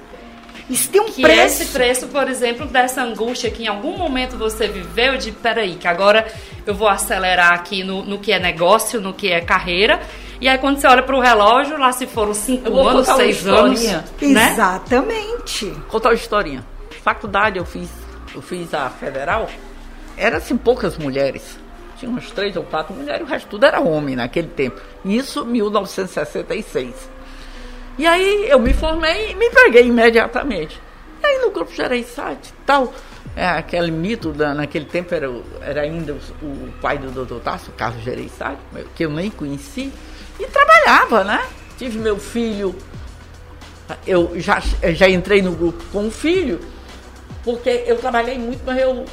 Isso 0.70 0.90
tem 0.90 1.02
um 1.02 1.06
que 1.06 1.22
preço. 1.22 1.62
esse 1.62 1.66
preço, 1.72 2.08
por 2.08 2.28
exemplo, 2.28 2.66
dessa 2.66 3.02
angústia 3.02 3.50
que 3.52 3.64
em 3.64 3.68
algum 3.68 3.98
momento 3.98 4.38
você 4.38 4.68
viveu 4.68 5.18
de 5.18 5.32
peraí, 5.32 5.76
que 5.76 5.88
agora 5.88 6.26
eu 6.66 6.74
vou 6.74 6.88
acelerar 6.88 7.54
aqui 7.54 7.84
no, 7.84 8.04
no 8.04 8.20
que 8.20 8.32
é 8.32 8.40
negócio, 8.40 9.00
no 9.00 9.14
que 9.14 9.32
é 9.32 9.42
carreira. 9.42 10.00
E 10.42 10.48
aí 10.48 10.58
quando 10.58 10.80
você 10.80 10.88
olha 10.88 11.04
para 11.04 11.16
o 11.16 11.20
relógio, 11.20 11.78
lá 11.78 11.92
se 11.92 12.06
foram 12.08 12.34
cinco 12.34 12.80
anos, 12.80 13.08
seis 13.08 13.48
anos. 13.48 13.84
Né? 13.84 14.04
Exatamente. 14.22 15.72
Contar 15.88 16.10
uma 16.10 16.16
historinha. 16.16 16.66
Faculdade 17.04 17.58
eu 17.58 17.66
fiz, 17.66 17.90
eu 18.34 18.42
fiz 18.42 18.74
a 18.74 18.90
federal, 18.90 19.48
eram 20.18 20.38
assim 20.38 20.58
poucas 20.58 20.98
mulheres. 20.98 21.58
Tinha 21.98 22.10
umas 22.10 22.30
três 22.32 22.56
ou 22.58 22.64
quatro 22.64 22.94
mulheres, 22.94 23.22
o 23.22 23.30
resto 23.30 23.48
tudo 23.48 23.66
era 23.66 23.80
homem 23.80 24.16
naquele 24.16 24.48
tempo. 24.48 24.82
Isso 25.06 25.46
1966. 25.46 27.15
E 27.98 28.06
aí 28.06 28.50
eu 28.50 28.60
me 28.60 28.74
formei 28.74 29.32
e 29.32 29.36
me 29.36 29.46
empreguei 29.46 29.88
imediatamente. 29.88 30.80
E 31.22 31.26
aí 31.26 31.40
no 31.40 31.52
grupo 31.52 31.74
Gereissati 31.74 32.54
tal, 32.66 32.94
é, 33.36 33.48
aquele 33.48 33.92
mito 33.92 34.32
da, 34.32 34.54
naquele 34.54 34.86
tempo 34.86 35.14
era, 35.14 35.32
era 35.62 35.82
ainda 35.82 36.14
o, 36.42 36.46
o 36.46 36.74
pai 36.82 36.98
do 36.98 37.12
doutor 37.12 37.40
Tasso, 37.42 37.72
Carlos 37.72 38.04
Gereissati, 38.04 38.60
que 38.96 39.06
eu 39.06 39.10
nem 39.10 39.30
conheci, 39.30 39.92
e 40.40 40.46
trabalhava, 40.48 41.24
né? 41.24 41.46
Tive 41.78 42.00
meu 42.00 42.18
filho, 42.18 42.76
eu 44.06 44.40
já, 44.40 44.62
já 44.94 45.10
entrei 45.10 45.42
no 45.42 45.52
grupo 45.52 45.84
com 45.92 46.08
o 46.08 46.12
filho, 46.12 46.60
porque 47.44 47.84
eu 47.86 47.98
trabalhei 47.98 48.38
muito, 48.38 48.62
mas 48.66 48.80
eu 48.80 49.06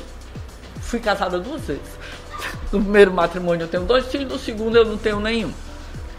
fui 0.81 1.01
casada 1.01 1.39
duas 1.39 1.63
vezes. 1.63 2.03
No 2.73 2.81
primeiro 2.81 3.13
matrimônio 3.13 3.65
eu 3.65 3.69
tenho 3.69 3.85
dois 3.85 4.07
filhos, 4.07 4.33
no 4.33 4.39
segundo 4.39 4.77
eu 4.77 4.85
não 4.85 4.97
tenho 4.97 5.21
nenhum. 5.21 5.53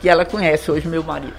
Que 0.02 0.10
ela 0.10 0.26
conhece 0.26 0.70
hoje 0.70 0.88
meu 0.88 1.04
marido. 1.04 1.34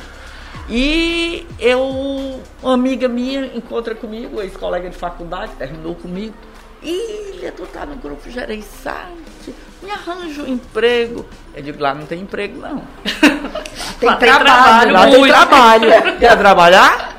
E 0.69 1.47
eu, 1.59 2.41
uma 2.63 2.75
amiga 2.75 3.09
minha 3.09 3.47
encontra 3.55 3.95
comigo, 3.95 4.41
ex-colega 4.41 4.89
de 4.89 4.97
faculdade, 4.97 5.53
terminou 5.59 5.95
comigo. 5.95 6.35
Ilha, 6.83 7.53
tu 7.53 7.67
tá 7.67 7.87
no 7.87 7.97
grupo 7.97 8.31
gerenciante, 8.31 9.55
me 9.83 9.91
arranja 9.91 10.43
um 10.43 10.47
emprego. 10.47 11.25
Eu 11.55 11.63
digo, 11.63 11.83
lá 11.83 11.95
não 11.95 12.07
tem 12.07 12.21
emprego, 12.21 12.59
não. 12.61 12.83
tem, 14.01 14.09
lá 14.09 14.17
trabalho, 14.17 14.93
lá 14.93 15.11
tem 15.11 15.27
trabalho. 15.27 15.91
Quer 16.19 16.39
trabalhar? 16.39 17.15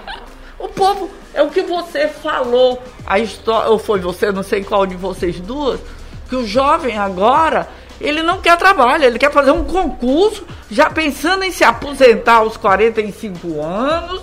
O 0.60 0.68
povo, 0.68 1.10
é 1.34 1.42
o 1.42 1.50
que 1.50 1.62
você 1.62 2.08
falou. 2.08 2.82
A 3.06 3.20
história, 3.20 3.70
ou 3.70 3.78
foi 3.78 4.00
você, 4.00 4.32
não 4.32 4.44
sei 4.44 4.64
qual 4.64 4.86
de 4.86 4.96
vocês 4.96 5.40
duas, 5.40 5.80
que 6.28 6.36
o 6.36 6.46
jovem 6.46 6.98
agora, 6.98 7.68
ele 8.00 8.22
não 8.22 8.40
quer 8.40 8.58
trabalho, 8.58 9.04
ele 9.04 9.20
quer 9.20 9.32
fazer 9.32 9.52
um 9.52 9.64
concurso, 9.64 10.46
já 10.70 10.90
pensando 10.90 11.44
em 11.44 11.52
se 11.52 11.64
aposentar 11.64 12.36
aos 12.36 12.58
45 12.58 13.62
anos, 13.62 14.22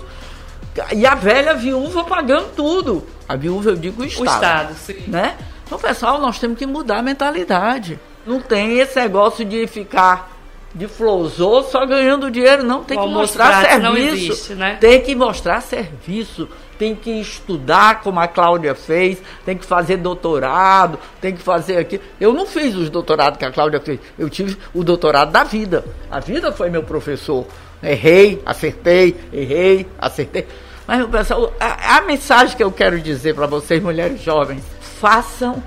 e 0.95 1.07
a 1.07 1.14
velha 1.14 1.55
viúva 1.55 2.05
pagando 2.05 2.49
tudo. 2.55 3.07
A 3.29 3.37
viúva, 3.37 3.70
eu 3.70 3.77
digo 3.77 4.03
o 4.03 4.05
Estado. 4.05 4.23
O 4.23 4.35
Estado, 4.35 4.75
sim. 4.75 5.05
Né? 5.07 5.37
Então, 5.66 5.79
pessoal, 5.79 6.20
nós 6.20 6.39
temos 6.39 6.59
que 6.59 6.66
mudar 6.66 6.99
a 6.99 7.03
mentalidade. 7.03 7.99
Não 8.27 8.41
tem 8.41 8.79
esse 8.79 8.99
negócio 9.01 9.45
de 9.45 9.66
ficar 9.66 10.32
de 10.75 10.89
flosou 10.89 11.62
só 11.64 11.85
ganhando 11.85 12.31
dinheiro, 12.31 12.62
não. 12.62 12.83
Tem 12.83 12.99
que 12.99 13.07
mostrar 13.07 13.64
serviço. 13.64 14.33
Existe, 14.33 14.55
né? 14.55 14.77
Tem 14.81 15.01
que 15.01 15.14
mostrar 15.14 15.61
serviço. 15.61 16.49
Tem 16.79 16.97
que 16.97 17.11
estudar 17.11 18.01
como 18.01 18.18
a 18.18 18.27
Cláudia 18.27 18.75
fez, 18.75 19.23
tem 19.45 19.57
que 19.57 19.64
fazer 19.64 19.99
doutorado, 19.99 20.99
tem 21.20 21.33
que 21.33 21.41
fazer 21.41 21.77
aqui. 21.77 22.01
Eu 22.20 22.33
não 22.33 22.45
fiz 22.45 22.75
os 22.75 22.91
doutorados 22.91 23.39
que 23.39 23.45
a 23.45 23.53
Cláudia 23.53 23.79
fez, 23.79 24.01
eu 24.18 24.29
tive 24.29 24.57
o 24.75 24.83
doutorado 24.83 25.31
da 25.31 25.45
vida. 25.45 25.85
A 26.11 26.18
vida 26.18 26.51
foi 26.51 26.70
meu 26.70 26.83
professor. 26.83 27.47
Errei, 27.81 28.43
acertei, 28.45 29.16
errei, 29.33 29.87
acertei. 29.99 30.47
Mas, 30.87 31.07
pessoal, 31.07 31.53
a, 31.61 31.99
a 31.99 32.01
mensagem 32.03 32.57
que 32.57 32.64
eu 32.64 32.73
quero 32.73 33.01
dizer 33.01 33.35
para 33.35 33.47
vocês, 33.47 33.81
mulheres 33.81 34.20
jovens, 34.20 34.64
façam, 34.81 35.62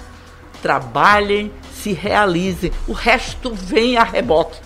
trabalhem, 0.61 1.51
se 1.73 1.93
realizem. 1.93 2.71
O 2.87 2.93
resto 2.93 3.53
vem 3.53 3.97
a 3.97 4.03
reboque. 4.03 4.59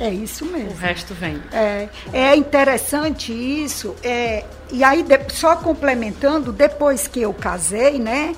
É 0.00 0.10
isso 0.10 0.44
mesmo. 0.46 0.70
O 0.70 0.76
resto 0.76 1.14
vem. 1.14 1.42
É, 1.52 1.88
é 2.12 2.36
interessante 2.36 3.32
isso. 3.32 3.94
É, 4.02 4.44
e 4.70 4.84
aí, 4.84 5.04
só 5.28 5.56
complementando, 5.56 6.52
depois 6.52 7.08
que 7.08 7.20
eu 7.22 7.32
casei, 7.32 7.98
né? 7.98 8.34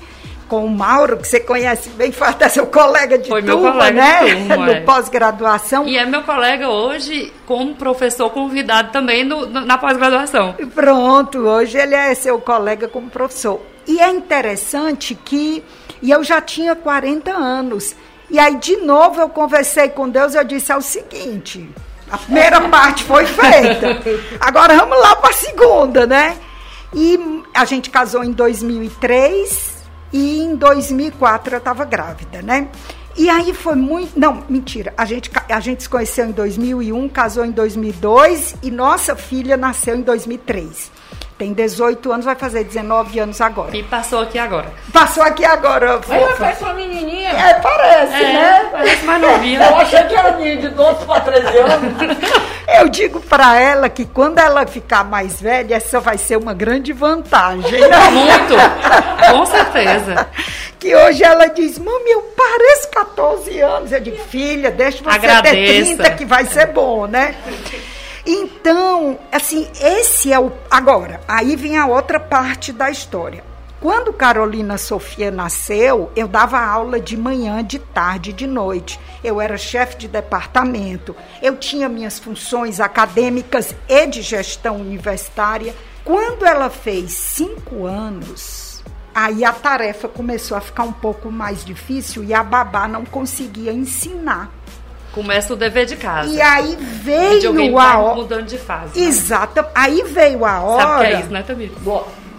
Com 0.47 0.65
o 0.65 0.69
Mauro, 0.69 1.17
que 1.17 1.27
você 1.27 1.39
conhece 1.39 1.89
bem, 1.91 2.13
até 2.19 2.49
seu 2.49 2.67
colega 2.67 3.17
de 3.17 3.29
foi 3.29 3.41
turma, 3.41 3.61
meu 3.61 3.71
colega 3.71 4.01
né? 4.01 4.25
De 4.25 4.47
turma, 4.47 4.57
no 4.65 4.71
é. 4.71 4.81
pós-graduação. 4.81 5.87
E 5.87 5.97
é 5.97 6.05
meu 6.05 6.23
colega 6.23 6.67
hoje 6.67 7.31
como 7.45 7.73
professor 7.75 8.29
convidado 8.31 8.91
também 8.91 9.23
no, 9.23 9.45
no, 9.45 9.61
na 9.61 9.77
pós-graduação. 9.77 10.55
Pronto, 10.75 11.39
hoje 11.39 11.77
ele 11.77 11.95
é 11.95 12.13
seu 12.15 12.39
colega 12.39 12.87
como 12.87 13.09
professor. 13.09 13.61
E 13.87 13.99
é 13.99 14.09
interessante 14.09 15.15
que, 15.15 15.63
e 16.01 16.11
eu 16.11 16.23
já 16.23 16.41
tinha 16.41 16.75
40 16.75 17.31
anos, 17.31 17.95
e 18.31 18.39
aí, 18.39 18.55
de 18.55 18.77
novo, 18.77 19.19
eu 19.19 19.27
conversei 19.27 19.89
com 19.89 20.09
Deus 20.09 20.33
e 20.33 20.37
eu 20.37 20.43
disse: 20.43 20.71
é 20.71 20.77
o 20.77 20.81
seguinte, 20.81 21.69
a 22.09 22.17
primeira 22.17 22.61
parte 22.69 23.03
foi 23.03 23.25
feita, 23.25 24.01
agora 24.39 24.77
vamos 24.77 24.97
lá 24.97 25.17
para 25.17 25.29
a 25.29 25.33
segunda, 25.33 26.07
né? 26.07 26.37
E 26.93 27.43
a 27.53 27.65
gente 27.65 27.89
casou 27.89 28.23
em 28.23 28.31
2003 28.31 29.83
e 30.13 30.39
em 30.39 30.55
2004 30.55 31.55
eu 31.55 31.57
estava 31.57 31.83
grávida, 31.83 32.41
né? 32.41 32.69
E 33.17 33.29
aí 33.29 33.53
foi 33.53 33.75
muito. 33.75 34.17
Não, 34.17 34.43
mentira. 34.47 34.93
A 34.97 35.03
gente, 35.03 35.29
a 35.49 35.59
gente 35.59 35.83
se 35.83 35.89
conheceu 35.89 36.25
em 36.25 36.31
2001, 36.31 37.09
casou 37.09 37.43
em 37.45 37.51
2002 37.51 38.55
e 38.63 38.71
nossa 38.71 39.15
filha 39.15 39.57
nasceu 39.57 39.97
em 39.97 40.01
2003 40.01 41.00
tem 41.41 41.53
18 41.53 42.11
anos, 42.11 42.25
vai 42.25 42.35
fazer 42.35 42.63
19 42.63 43.19
anos 43.19 43.41
agora. 43.41 43.75
E 43.75 43.81
passou 43.81 44.21
aqui 44.21 44.37
agora. 44.37 44.71
Passou 44.93 45.23
aqui 45.23 45.43
agora. 45.43 45.99
Ela 46.07 46.35
parece 46.37 46.63
uma 46.63 46.73
menininha. 46.75 47.31
É, 47.31 47.53
parece, 47.55 48.13
é, 48.13 48.33
né? 48.33 48.69
Parece 48.71 49.05
mais 49.05 49.21
novinha. 49.21 49.63
Eu 49.65 49.75
achei 49.77 50.03
que 50.03 50.15
era 50.15 50.31
menina 50.37 50.61
de 50.61 50.69
12 50.69 51.05
para 51.05 51.21
13 51.21 51.57
anos. 51.57 52.17
Eu 52.79 52.89
digo 52.89 53.19
para 53.21 53.59
ela 53.59 53.89
que 53.89 54.05
quando 54.05 54.37
ela 54.37 54.67
ficar 54.67 55.03
mais 55.03 55.41
velha, 55.41 55.75
essa 55.75 55.99
vai 55.99 56.17
ser 56.17 56.37
uma 56.37 56.53
grande 56.53 56.93
vantagem. 56.93 57.81
Né? 57.81 57.97
Muito, 58.11 59.31
com 59.31 59.45
certeza. 59.47 60.27
Que 60.77 60.95
hoje 60.95 61.23
ela 61.23 61.47
diz, 61.47 61.79
mami, 61.79 62.11
eu 62.11 62.21
pareço 62.37 62.89
14 62.91 63.59
anos. 63.61 63.91
Eu 63.91 63.99
digo, 63.99 64.17
filha, 64.25 64.69
deixa 64.69 65.03
você 65.03 65.09
Agradeça. 65.09 65.55
ter 65.55 65.95
30 65.95 66.11
que 66.11 66.25
vai 66.25 66.45
ser 66.45 66.67
bom, 66.67 67.07
né? 67.07 67.35
Então, 68.25 69.17
assim, 69.31 69.67
esse 69.79 70.31
é 70.31 70.39
o. 70.39 70.51
Agora, 70.69 71.21
aí 71.27 71.55
vem 71.55 71.77
a 71.77 71.87
outra 71.87 72.19
parte 72.19 72.71
da 72.71 72.89
história. 72.89 73.43
Quando 73.81 74.13
Carolina 74.13 74.77
Sofia 74.77 75.31
nasceu, 75.31 76.11
eu 76.15 76.27
dava 76.27 76.59
aula 76.59 76.99
de 76.99 77.17
manhã, 77.17 77.63
de 77.63 77.79
tarde, 77.79 78.31
de 78.31 78.45
noite. 78.45 78.99
Eu 79.23 79.41
era 79.41 79.57
chefe 79.57 79.97
de 79.97 80.07
departamento, 80.07 81.15
eu 81.41 81.57
tinha 81.57 81.89
minhas 81.89 82.19
funções 82.19 82.79
acadêmicas 82.79 83.73
e 83.89 84.05
de 84.05 84.21
gestão 84.21 84.79
universitária. 84.79 85.75
Quando 86.05 86.45
ela 86.45 86.69
fez 86.69 87.11
cinco 87.13 87.87
anos, 87.87 88.83
aí 89.15 89.43
a 89.43 89.51
tarefa 89.51 90.07
começou 90.07 90.55
a 90.55 90.61
ficar 90.61 90.83
um 90.83 90.93
pouco 90.93 91.31
mais 91.31 91.65
difícil 91.65 92.23
e 92.23 92.35
a 92.35 92.43
babá 92.43 92.87
não 92.87 93.03
conseguia 93.03 93.73
ensinar. 93.73 94.51
Começa 95.13 95.53
o 95.53 95.55
dever 95.57 95.85
de 95.85 95.97
casa. 95.97 96.33
E 96.33 96.41
aí 96.41 96.75
veio 96.75 97.77
a 97.77 97.99
hora. 97.99 98.15
mudando 98.15 98.45
de 98.45 98.57
fase. 98.57 98.99
Né? 98.99 99.07
Exato. 99.07 99.65
Aí 99.75 100.03
veio 100.03 100.45
a 100.45 100.61
hora. 100.61 100.81
Sabe 100.81 100.95
o 100.95 100.99
que 100.99 101.05
é 101.05 101.19
isso, 101.19 101.29
né, 101.29 101.43
Tamir? 101.43 101.71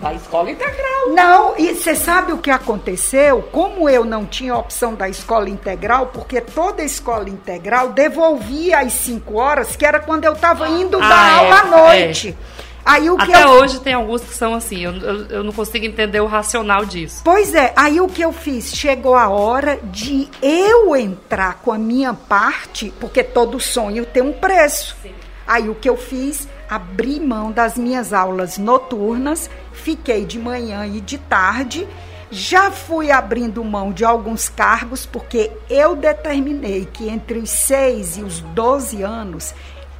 Da 0.00 0.12
escola 0.14 0.50
integral. 0.50 1.10
Não, 1.10 1.54
e 1.56 1.74
você 1.74 1.94
sabe 1.94 2.32
o 2.32 2.38
que 2.38 2.50
aconteceu? 2.50 3.40
Como 3.52 3.88
eu 3.88 4.04
não 4.04 4.26
tinha 4.26 4.56
opção 4.56 4.94
da 4.94 5.08
escola 5.08 5.48
integral, 5.48 6.06
porque 6.06 6.40
toda 6.40 6.82
escola 6.82 7.28
integral 7.28 7.90
devolvia 7.90 8.80
as 8.80 8.92
cinco 8.94 9.38
horas, 9.38 9.76
que 9.76 9.86
era 9.86 10.00
quando 10.00 10.24
eu 10.24 10.32
estava 10.32 10.68
indo 10.68 10.96
ah, 10.96 11.08
dar 11.08 11.30
é, 11.30 11.38
aula 11.38 11.60
à 11.60 11.64
noite. 11.66 12.36
É. 12.58 12.61
Aí, 12.84 13.08
o 13.08 13.16
que 13.16 13.32
Até 13.32 13.44
eu... 13.44 13.48
hoje 13.50 13.80
tem 13.80 13.94
alguns 13.94 14.22
que 14.22 14.34
são 14.34 14.54
assim, 14.54 14.80
eu, 14.80 14.92
eu, 14.92 15.26
eu, 15.26 15.44
não 15.44 15.52
consigo 15.52 15.84
entender 15.84 16.20
o 16.20 16.26
racional 16.26 16.84
disso. 16.84 17.22
Pois 17.24 17.54
é, 17.54 17.72
aí 17.76 18.00
o 18.00 18.08
que 18.08 18.22
eu 18.22 18.32
fiz? 18.32 18.74
Chegou 18.74 19.14
a 19.14 19.28
hora 19.28 19.78
de 19.84 20.28
eu 20.42 20.96
entrar 20.96 21.60
com 21.62 21.72
a 21.72 21.78
minha 21.78 22.12
parte, 22.12 22.92
porque 22.98 23.22
todo 23.22 23.60
sonho 23.60 24.04
tem 24.04 24.22
um 24.22 24.32
preço. 24.32 24.96
Sim. 25.00 25.12
Aí 25.46 25.68
o 25.68 25.74
que 25.74 25.88
eu 25.88 25.96
fiz? 25.96 26.48
Abri 26.68 27.20
mão 27.20 27.52
das 27.52 27.76
minhas 27.76 28.12
aulas 28.12 28.58
noturnas, 28.58 29.50
fiquei 29.72 30.24
de 30.24 30.38
manhã 30.38 30.86
e 30.86 31.00
de 31.00 31.18
tarde. 31.18 31.86
Já 32.30 32.70
fui 32.70 33.10
abrindo 33.10 33.62
mão 33.62 33.92
de 33.92 34.04
alguns 34.04 34.48
cargos, 34.48 35.04
porque 35.04 35.50
eu 35.68 35.94
determinei 35.94 36.88
que 36.90 37.08
entre 37.08 37.38
os 37.38 37.50
6 37.50 38.16
e 38.16 38.22
os 38.22 38.40
12 38.40 39.02
anos 39.02 39.54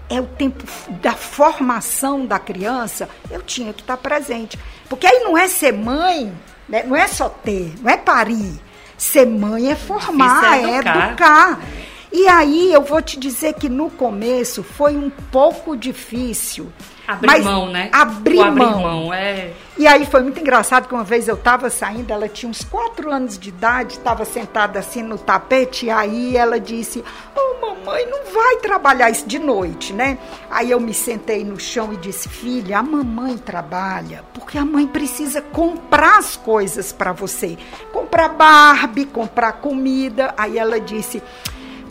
é 0.09 0.21
o 0.21 0.27
tempo 0.27 0.65
da 1.01 1.13
formação 1.13 2.27
da 2.27 2.39
criança, 2.39 3.09
eu 3.31 3.43
tinha 3.43 3.73
que 3.73 3.81
estar 3.81 3.97
presente. 3.97 4.59
Porque 4.89 5.07
aí 5.07 5.21
não 5.21 5.37
é 5.37 5.49
ser 5.49 5.73
mãe, 5.73 6.33
né? 6.69 6.83
não 6.83 6.97
é 6.97 7.07
só 7.09 7.29
ter, 7.29 7.75
não 7.81 7.91
é 7.91 7.97
parir. 7.97 8.61
Ser 8.97 9.27
mãe 9.27 9.71
é 9.71 9.75
formar, 9.75 10.59
é 10.59 10.77
educar. 10.77 10.97
é 10.97 11.07
educar. 11.09 11.61
E 12.13 12.29
aí 12.29 12.73
eu 12.73 12.83
vou 12.83 13.01
te 13.01 13.19
dizer 13.19 13.55
que 13.55 13.69
no 13.69 13.91
começo 13.91 14.63
foi 14.63 14.97
um 14.97 15.09
pouco 15.09 15.77
difícil. 15.77 16.71
Abrir 17.07 17.27
mas 17.27 17.45
mão, 17.45 17.69
né? 17.69 17.91
Abrir, 17.93 18.39
o 18.39 18.43
abrir 18.43 18.61
mão. 18.61 18.81
mão 18.81 19.15
é... 19.15 19.53
E 19.77 19.87
aí 19.87 20.07
foi 20.07 20.23
muito 20.23 20.39
engraçado 20.39 20.87
que 20.87 20.95
uma 20.95 21.03
vez 21.03 21.27
eu 21.27 21.35
estava 21.35 21.71
saindo, 21.71 22.13
ela 22.13 22.29
tinha 22.29 22.49
uns 22.49 22.63
quatro 22.63 23.11
anos 23.11 23.39
de 23.39 23.49
idade, 23.49 23.95
estava 23.95 24.25
sentada 24.25 24.79
assim 24.79 25.03
no 25.03 25.19
tapete, 25.19 25.87
e 25.87 25.91
aí 25.91 26.37
ela 26.37 26.61
disse: 26.61 27.03
Oh, 27.35 27.67
mamãe, 27.67 28.07
não 28.07 28.33
vai 28.33 28.57
trabalhar 28.57 29.11
isso 29.11 29.27
de 29.27 29.39
noite, 29.39 29.93
né? 29.93 30.19
Aí 30.51 30.71
eu 30.71 30.79
me 30.79 30.93
sentei 30.93 31.43
no 31.43 31.59
chão 31.59 31.93
e 31.93 31.97
disse: 31.97 32.29
Filha, 32.29 32.79
a 32.79 32.83
mamãe 32.83 33.39
trabalha 33.39 34.23
porque 34.53 34.59
a 34.59 34.67
mãe 34.67 34.87
precisa 34.87 35.41
comprar 35.41 36.19
as 36.19 36.37
coisas 36.37 36.93
para 36.93 37.11
você. 37.13 37.57
Comprar 37.91 38.29
Barbie, 38.29 39.07
comprar 39.07 39.53
comida. 39.53 40.35
Aí 40.37 40.59
ela 40.59 40.79
disse: 40.79 41.23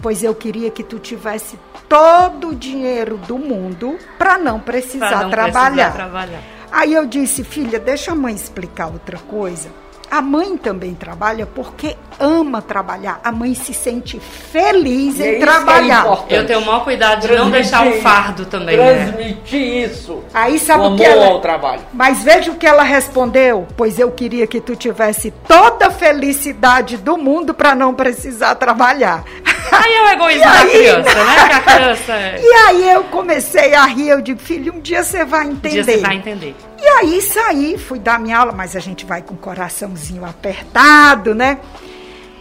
Pois 0.02 0.24
eu 0.24 0.34
queria 0.34 0.72
que 0.72 0.84
tu 0.84 0.97
tivesse 0.97 1.60
todo 1.88 2.49
o 2.49 2.56
dinheiro 2.56 3.18
do 3.18 3.38
mundo 3.38 3.97
para 4.18 4.38
não 4.38 4.60
precisar 4.60 5.24
não 5.24 5.30
trabalhar. 5.30 5.91
Precisar 5.91 6.10
trabalhar. 6.10 6.43
Aí 6.72 6.93
eu 6.93 7.06
disse, 7.06 7.43
filha, 7.43 7.80
deixa 7.80 8.14
a 8.14 8.16
mãe 8.16 8.34
explicar 8.34 8.88
outra 8.88 9.18
coisa. 9.18 9.70
A 10.12 10.22
mãe 10.22 10.57
também 10.57 10.93
trabalha 10.93 11.45
porque 11.45 11.95
ama 12.20 12.62
trabalhar. 12.62 13.22
A 13.24 13.32
mãe 13.32 13.55
se 13.55 13.74
sente 13.74 14.20
feliz 14.20 15.18
e 15.18 15.24
em 15.24 15.36
é 15.36 15.39
trabalhar. 15.39 16.05
É 16.28 16.38
eu 16.38 16.45
tenho 16.45 16.59
o 16.59 16.66
maior 16.66 16.84
cuidado 16.84 17.22
de 17.22 17.28
Transmitir, 17.28 17.45
não 17.45 17.49
deixar 17.49 17.88
um 17.88 18.01
fardo 18.01 18.45
também. 18.45 18.76
Né? 18.76 19.05
Transmitir 19.05 19.59
né? 19.62 19.86
isso. 19.86 20.22
Aí 20.34 20.59
sabe 20.59 20.84
o, 20.84 20.97
que 20.97 21.03
ela... 21.05 21.28
ao 21.28 21.39
trabalho. 21.39 21.80
Mas 21.93 22.22
veja 22.24 22.51
o 22.51 22.57
que 22.57 22.68
ela 22.68 22.84
respondeu. 22.84 23.66
Pois 23.78 23.99
eu 23.99 24.12
queria 24.12 24.45
que 24.45 24.59
tu 24.59 24.76
tivesse 24.76 25.32
toda 25.47 25.88
a 25.88 25.91
felicidade 25.91 26.97
do 26.97 27.18
mundo 27.18 27.53
para 27.53 27.74
não 27.74 27.93
precisar 27.93 28.55
trabalhar. 28.55 29.24
Aí 29.72 29.93
é 29.93 30.03
o 30.03 30.09
egoísmo 30.09 30.43
da 30.51 30.66
criança, 30.66 31.24
né? 31.24 31.36
Que 31.47 31.53
a 31.53 31.62
criança 31.62 32.14
é... 32.14 32.41
E 32.41 32.53
aí 32.68 32.89
eu 32.89 33.03
comecei 33.05 33.74
a 33.74 33.86
rir. 33.86 34.09
Eu 34.09 34.22
digo, 34.22 34.41
filho, 34.41 34.74
um 34.74 34.82
dia 34.82 35.03
você 35.03 35.24
vai 35.24 35.47
entender. 35.47 35.82
Um 35.82 35.84
dia 35.86 35.95
você 35.95 35.97
vai 36.01 36.16
entender. 36.18 36.55
Aí 36.98 37.22
saí, 37.22 37.78
fui 37.78 38.00
dar 38.00 38.20
minha 38.20 38.38
aula, 38.38 38.52
mas 38.52 38.76
a 38.76 38.80
gente 38.80 39.06
vai 39.06 39.22
com 39.22 39.34
o 39.34 39.38
coraçãozinho 39.38 40.26
apertado, 40.26 41.34
né? 41.34 41.60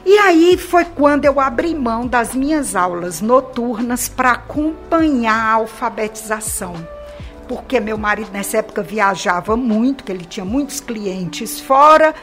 E 0.05 0.19
aí 0.19 0.57
foi 0.57 0.85
quando 0.85 1.25
eu 1.25 1.39
abri 1.39 1.75
mão 1.75 2.07
das 2.07 2.35
minhas 2.35 2.75
aulas 2.75 3.21
noturnas 3.21 4.09
para 4.09 4.33
acompanhar 4.33 5.35
a 5.35 5.53
alfabetização. 5.55 6.75
Porque 7.47 7.81
meu 7.81 7.99
marido 7.99 8.31
nessa 8.33 8.59
época 8.59 8.83
viajava 8.83 9.57
muito, 9.57 10.05
que 10.05 10.13
ele 10.13 10.25
tinha 10.25 10.45
muitos 10.45 10.81
clientes 10.81 11.61
fora. 11.61 12.15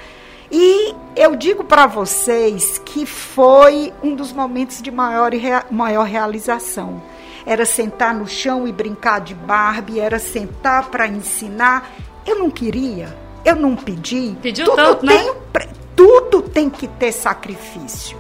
E 0.52 0.96
eu 1.16 1.36
digo 1.36 1.64
para 1.64 1.86
vocês 1.86 2.78
que 2.80 3.06
foi 3.06 3.94
um 4.02 4.16
dos 4.16 4.32
momentos 4.32 4.82
de 4.82 4.90
maior, 4.90 5.32
maior 5.70 6.04
realização 6.04 7.02
era 7.48 7.66
sentar 7.66 8.14
no 8.14 8.28
chão 8.28 8.68
e 8.68 8.74
brincar 8.74 9.22
de 9.22 9.34
Barbie, 9.34 10.02
era 10.02 10.20
sentar 10.20 10.90
para 10.90 11.08
ensinar. 11.08 11.90
Eu 12.28 12.38
não 12.38 12.52
queria, 12.52 13.16
eu 13.46 13.56
não 13.56 13.76
pedi. 13.76 14.36
Pediu 14.42 14.66
tudo 14.66 14.76
tanto, 14.76 15.06
né? 15.06 15.18
tem, 15.18 15.26
né? 15.26 15.70
Tudo 15.96 16.42
tem 16.42 16.70
que 16.70 16.88
ter 16.88 17.14
sacrifício. 17.14 18.18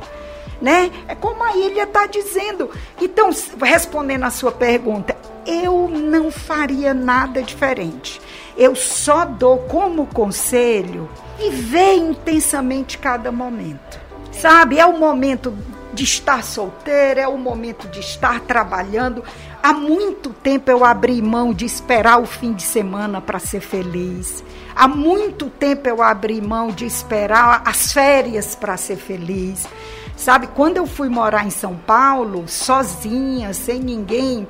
Né? 0.61 0.89
É 1.07 1.13
como 1.13 1.43
a 1.43 1.55
ilha 1.55 1.83
está 1.83 2.07
dizendo. 2.07 2.71
Então, 2.99 3.29
respondendo 3.61 4.23
a 4.23 4.31
sua 4.31 4.51
pergunta, 4.51 5.15
eu 5.45 5.87
não 5.87 6.31
faria 6.31 6.93
nada 6.93 7.43
diferente. 7.43 8.19
Eu 8.57 8.75
só 8.75 9.25
dou 9.25 9.59
como 9.59 10.07
conselho 10.07 11.07
viver 11.37 11.95
intensamente 11.95 12.97
cada 12.97 13.31
momento. 13.31 13.99
Sabe? 14.31 14.79
É 14.79 14.85
o 14.85 14.97
momento 14.97 15.55
de 15.97 16.03
estar 16.03 16.43
solteira, 16.43 17.21
é 17.21 17.27
o 17.27 17.39
momento 17.39 17.87
de 17.87 17.99
estar 17.99 18.41
trabalhando. 18.41 19.23
Há 19.63 19.73
muito 19.73 20.29
tempo 20.29 20.69
eu 20.69 20.85
abri 20.85 21.19
mão 21.23 21.51
de 21.51 21.65
esperar 21.65 22.21
o 22.21 22.25
fim 22.27 22.53
de 22.53 22.61
semana 22.61 23.19
para 23.19 23.39
ser 23.39 23.61
feliz. 23.61 24.43
Há 24.75 24.87
muito 24.87 25.49
tempo 25.49 25.89
eu 25.89 26.03
abri 26.03 26.39
mão 26.39 26.67
de 26.67 26.85
esperar 26.85 27.63
as 27.65 27.91
férias 27.91 28.53
para 28.53 28.77
ser 28.77 28.97
feliz. 28.97 29.67
Sabe, 30.15 30.47
quando 30.47 30.77
eu 30.77 30.85
fui 30.85 31.09
morar 31.09 31.47
em 31.47 31.49
São 31.49 31.75
Paulo, 31.75 32.47
sozinha, 32.47 33.51
sem 33.51 33.79
ninguém, 33.79 34.47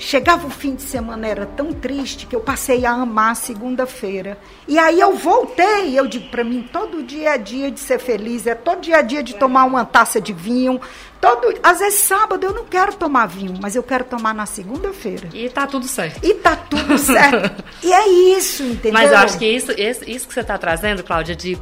Chegava 0.00 0.46
o 0.46 0.50
fim 0.50 0.74
de 0.74 0.80
semana, 0.80 1.28
era 1.28 1.44
tão 1.44 1.74
triste 1.74 2.26
que 2.26 2.34
eu 2.34 2.40
passei 2.40 2.86
a 2.86 2.92
amar 2.92 3.36
segunda-feira. 3.36 4.38
E 4.66 4.78
aí 4.78 4.98
eu 4.98 5.14
voltei, 5.14 5.96
eu 5.96 6.08
digo 6.08 6.30
para 6.30 6.42
mim, 6.42 6.66
todo 6.72 7.02
dia 7.02 7.34
é 7.34 7.38
dia 7.38 7.70
de 7.70 7.78
ser 7.78 7.98
feliz, 7.98 8.46
é 8.46 8.54
todo 8.54 8.80
dia 8.80 8.96
é 8.96 9.02
dia 9.02 9.22
de 9.22 9.34
tomar 9.34 9.66
uma 9.66 9.84
taça 9.84 10.18
de 10.18 10.32
vinho. 10.32 10.80
Todo, 11.20 11.54
às 11.62 11.80
vezes 11.80 12.00
sábado 12.00 12.46
eu 12.46 12.54
não 12.54 12.64
quero 12.64 12.94
tomar 12.94 13.26
vinho, 13.26 13.58
mas 13.60 13.76
eu 13.76 13.82
quero 13.82 14.04
tomar 14.04 14.34
na 14.34 14.46
segunda-feira. 14.46 15.28
E 15.34 15.50
tá 15.50 15.66
tudo 15.66 15.86
certo. 15.86 16.24
E 16.24 16.32
tá 16.32 16.56
tudo 16.56 16.96
certo. 16.96 17.62
e 17.84 17.92
é 17.92 18.08
isso, 18.38 18.62
entendeu? 18.62 18.94
Mas 18.94 19.12
eu 19.12 19.18
acho 19.18 19.38
que 19.38 19.44
isso, 19.46 19.70
isso 19.72 20.26
que 20.26 20.32
você 20.32 20.40
está 20.40 20.56
trazendo, 20.56 21.04
Cláudia, 21.04 21.36
de 21.36 21.58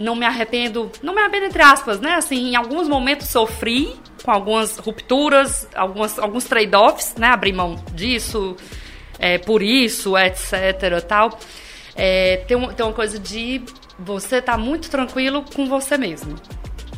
não 0.00 0.16
me 0.16 0.24
arrependo, 0.24 0.90
não 1.02 1.14
me 1.14 1.20
arrependo 1.20 1.44
entre 1.44 1.62
aspas, 1.62 2.00
né? 2.00 2.14
Assim, 2.14 2.52
em 2.52 2.56
alguns 2.56 2.88
momentos 2.88 3.28
sofri 3.28 3.94
com 4.24 4.30
algumas 4.30 4.78
rupturas, 4.78 5.68
algumas, 5.74 6.18
alguns 6.18 6.44
trade-offs, 6.44 7.14
né? 7.16 7.26
Abrir 7.26 7.52
mão 7.52 7.76
disso, 7.92 8.56
é, 9.18 9.36
por 9.36 9.62
isso, 9.62 10.16
etc. 10.16 11.04
tal. 11.06 11.38
É, 11.94 12.38
tem, 12.48 12.58
tem 12.72 12.86
uma 12.86 12.94
coisa 12.94 13.18
de 13.18 13.62
você 13.98 14.40
tá 14.40 14.56
muito 14.56 14.88
tranquilo 14.88 15.44
com 15.54 15.66
você 15.66 15.98
mesmo. 15.98 16.34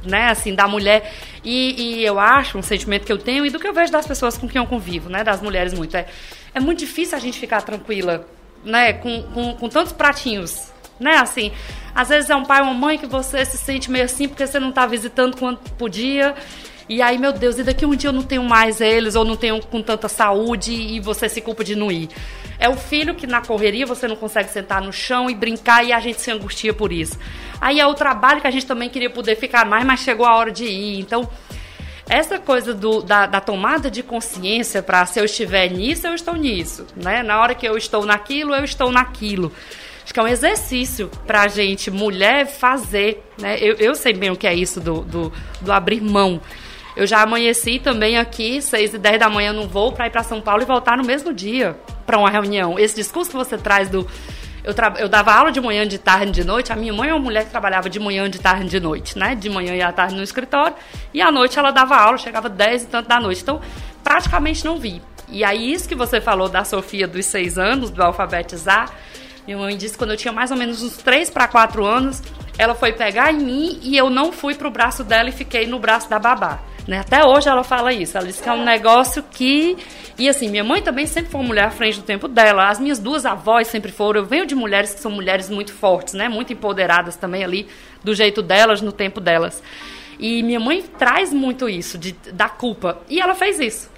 Né, 0.04 0.30
assim, 0.30 0.52
da 0.52 0.66
mulher. 0.66 1.12
E, 1.44 2.00
e, 2.00 2.04
eu 2.04 2.18
acho, 2.18 2.58
um 2.58 2.62
sentimento 2.62 3.04
que 3.04 3.12
eu 3.12 3.18
tenho 3.18 3.46
e 3.46 3.50
do 3.50 3.60
que 3.60 3.68
eu 3.68 3.72
vejo 3.72 3.92
das 3.92 4.04
pessoas 4.04 4.36
com 4.36 4.48
quem 4.48 4.60
eu 4.60 4.66
convivo, 4.66 5.08
né? 5.08 5.22
Das 5.22 5.40
mulheres 5.40 5.72
muito. 5.72 5.96
É, 5.96 6.06
é 6.52 6.58
muito 6.58 6.80
difícil 6.80 7.16
a 7.16 7.20
gente 7.20 7.38
ficar 7.38 7.62
tranquila, 7.62 8.26
né? 8.64 8.94
Com, 8.94 9.22
com, 9.22 9.54
com 9.54 9.68
tantos 9.68 9.92
pratinhos 9.92 10.71
né? 10.98 11.16
Assim, 11.16 11.52
às 11.94 12.08
vezes 12.08 12.30
é 12.30 12.36
um 12.36 12.44
pai 12.44 12.60
ou 12.60 12.66
uma 12.66 12.74
mãe 12.74 12.98
que 12.98 13.06
você 13.06 13.44
se 13.44 13.58
sente 13.58 13.90
meio 13.90 14.04
assim 14.04 14.28
porque 14.28 14.46
você 14.46 14.58
não 14.58 14.70
está 14.70 14.86
visitando 14.86 15.36
quanto 15.36 15.70
podia. 15.72 16.34
E 16.88 17.00
aí, 17.00 17.16
meu 17.16 17.32
Deus, 17.32 17.58
e 17.58 17.62
daqui 17.62 17.86
um 17.86 17.94
dia 17.94 18.08
eu 18.08 18.12
não 18.12 18.22
tenho 18.22 18.42
mais 18.42 18.80
eles, 18.80 19.14
ou 19.14 19.24
não 19.24 19.36
tenho 19.36 19.60
com 19.64 19.80
tanta 19.80 20.08
saúde, 20.08 20.72
e 20.72 21.00
você 21.00 21.28
se 21.28 21.40
culpa 21.40 21.62
de 21.62 21.76
não 21.76 21.90
ir. 21.90 22.08
É 22.58 22.68
o 22.68 22.76
filho 22.76 23.14
que 23.14 23.26
na 23.26 23.40
correria 23.40 23.86
você 23.86 24.06
não 24.06 24.16
consegue 24.16 24.50
sentar 24.50 24.82
no 24.82 24.92
chão 24.92 25.30
e 25.30 25.34
brincar 25.34 25.84
e 25.84 25.92
a 25.92 26.00
gente 26.00 26.20
se 26.20 26.30
angustia 26.30 26.74
por 26.74 26.92
isso. 26.92 27.18
Aí 27.60 27.80
é 27.80 27.86
o 27.86 27.94
trabalho 27.94 28.40
que 28.40 28.46
a 28.46 28.50
gente 28.50 28.66
também 28.66 28.88
queria 28.88 29.10
poder 29.10 29.36
ficar 29.36 29.64
mais, 29.64 29.84
mas 29.84 30.00
chegou 30.00 30.26
a 30.26 30.36
hora 30.36 30.50
de 30.50 30.64
ir. 30.64 31.00
Então, 31.00 31.28
essa 32.08 32.38
coisa 32.38 32.74
do, 32.74 33.00
da, 33.00 33.26
da, 33.26 33.40
tomada 33.40 33.90
de 33.90 34.02
consciência 34.02 34.82
para 34.82 35.06
se 35.06 35.18
eu 35.18 35.24
estiver 35.24 35.68
nisso, 35.70 36.06
eu 36.06 36.14
estou 36.14 36.34
nisso. 36.34 36.86
Né? 36.94 37.22
Na 37.22 37.40
hora 37.40 37.54
que 37.54 37.66
eu 37.66 37.76
estou 37.76 38.04
naquilo, 38.04 38.54
eu 38.54 38.64
estou 38.64 38.92
naquilo. 38.92 39.52
Acho 40.04 40.12
que 40.12 40.20
é 40.20 40.22
um 40.22 40.28
exercício 40.28 41.10
para 41.26 41.42
a 41.42 41.48
gente, 41.48 41.90
mulher, 41.90 42.46
fazer. 42.46 43.24
Né? 43.38 43.58
Eu, 43.60 43.74
eu 43.76 43.94
sei 43.94 44.12
bem 44.12 44.30
o 44.30 44.36
que 44.36 44.46
é 44.46 44.54
isso 44.54 44.80
do, 44.80 45.02
do, 45.02 45.32
do 45.60 45.72
abrir 45.72 46.00
mão. 46.00 46.40
Eu 46.94 47.06
já 47.06 47.22
amanheci 47.22 47.78
também 47.78 48.18
aqui, 48.18 48.60
6 48.60 48.94
e 48.94 48.98
10 48.98 49.18
da 49.18 49.30
manhã 49.30 49.52
no 49.52 49.66
voo 49.66 49.92
para 49.92 50.06
ir 50.06 50.10
para 50.10 50.22
São 50.22 50.40
Paulo 50.40 50.62
e 50.62 50.66
voltar 50.66 50.96
no 50.96 51.04
mesmo 51.04 51.32
dia 51.32 51.76
para 52.04 52.18
uma 52.18 52.28
reunião. 52.28 52.78
Esse 52.78 52.94
discurso 52.94 53.30
que 53.30 53.36
você 53.36 53.56
traz 53.56 53.88
do. 53.88 54.06
Eu, 54.62 54.74
tra... 54.74 54.94
eu 54.98 55.08
dava 55.08 55.32
aula 55.32 55.50
de 55.50 55.60
manhã, 55.60 55.86
de 55.86 55.98
tarde 55.98 56.28
e 56.28 56.32
de 56.32 56.44
noite. 56.44 56.72
A 56.72 56.76
minha 56.76 56.92
mãe 56.92 57.08
é 57.08 57.14
uma 57.14 57.20
mulher 57.22 57.44
que 57.44 57.50
trabalhava 57.50 57.88
de 57.88 57.98
manhã, 57.98 58.28
de 58.28 58.38
tarde 58.38 58.66
e 58.66 58.68
de 58.68 58.78
noite, 58.80 59.18
né? 59.18 59.34
De 59.34 59.48
manhã 59.48 59.74
e 59.74 59.80
à 59.80 59.90
tarde 59.90 60.14
no 60.14 60.22
escritório. 60.22 60.76
E 61.14 61.22
à 61.22 61.32
noite 61.32 61.58
ela 61.58 61.70
dava 61.70 61.96
aula, 61.96 62.18
chegava 62.18 62.48
10 62.48 62.82
e 62.82 62.86
tanto 62.86 63.08
da 63.08 63.18
noite. 63.18 63.42
Então, 63.42 63.60
praticamente 64.04 64.64
não 64.64 64.78
vi. 64.78 65.00
E 65.28 65.42
aí, 65.42 65.72
isso 65.72 65.88
que 65.88 65.94
você 65.94 66.20
falou 66.20 66.48
da 66.48 66.62
Sofia 66.62 67.08
dos 67.08 67.24
seis 67.24 67.56
anos, 67.56 67.88
do 67.88 68.02
alfabetizar, 68.02 68.90
minha 69.46 69.58
mãe 69.58 69.76
disse 69.76 69.94
que 69.94 69.98
quando 69.98 70.12
eu 70.12 70.16
tinha 70.16 70.32
mais 70.32 70.50
ou 70.50 70.56
menos 70.56 70.82
uns 70.82 70.96
3 70.98 71.30
para 71.30 71.48
4 71.48 71.84
anos, 71.84 72.22
ela 72.56 72.74
foi 72.74 72.92
pegar 72.92 73.32
em 73.32 73.38
mim 73.38 73.80
e 73.82 73.96
eu 73.96 74.08
não 74.08 74.30
fui 74.30 74.54
pro 74.54 74.70
braço 74.70 75.02
dela 75.02 75.28
e 75.28 75.32
fiquei 75.32 75.66
no 75.66 75.78
braço 75.78 76.08
da 76.08 76.18
babá. 76.18 76.60
Né? 76.86 76.98
Até 76.98 77.24
hoje 77.24 77.48
ela 77.48 77.62
fala 77.62 77.92
isso. 77.92 78.16
Ela 78.16 78.26
disse 78.26 78.42
que 78.42 78.48
é 78.48 78.52
um 78.52 78.64
negócio 78.64 79.22
que. 79.22 79.76
E 80.18 80.28
assim, 80.28 80.48
minha 80.48 80.64
mãe 80.64 80.82
também 80.82 81.06
sempre 81.06 81.30
foi 81.30 81.42
mulher 81.42 81.64
à 81.64 81.70
frente 81.70 82.00
do 82.00 82.04
tempo 82.04 82.28
dela. 82.28 82.68
As 82.68 82.78
minhas 82.78 82.98
duas 82.98 83.24
avós 83.24 83.68
sempre 83.68 83.90
foram. 83.90 84.20
Eu 84.20 84.26
venho 84.26 84.46
de 84.46 84.54
mulheres 84.54 84.94
que 84.94 85.00
são 85.00 85.10
mulheres 85.10 85.48
muito 85.48 85.72
fortes, 85.72 86.14
né? 86.14 86.28
Muito 86.28 86.52
empoderadas 86.52 87.16
também 87.16 87.44
ali, 87.44 87.68
do 88.02 88.14
jeito 88.14 88.42
delas, 88.42 88.80
no 88.80 88.92
tempo 88.92 89.20
delas. 89.20 89.62
E 90.18 90.42
minha 90.42 90.60
mãe 90.60 90.82
traz 90.82 91.32
muito 91.32 91.68
isso, 91.68 91.96
de, 91.98 92.12
da 92.32 92.48
culpa. 92.48 93.00
E 93.08 93.20
ela 93.20 93.34
fez 93.34 93.58
isso. 93.58 93.90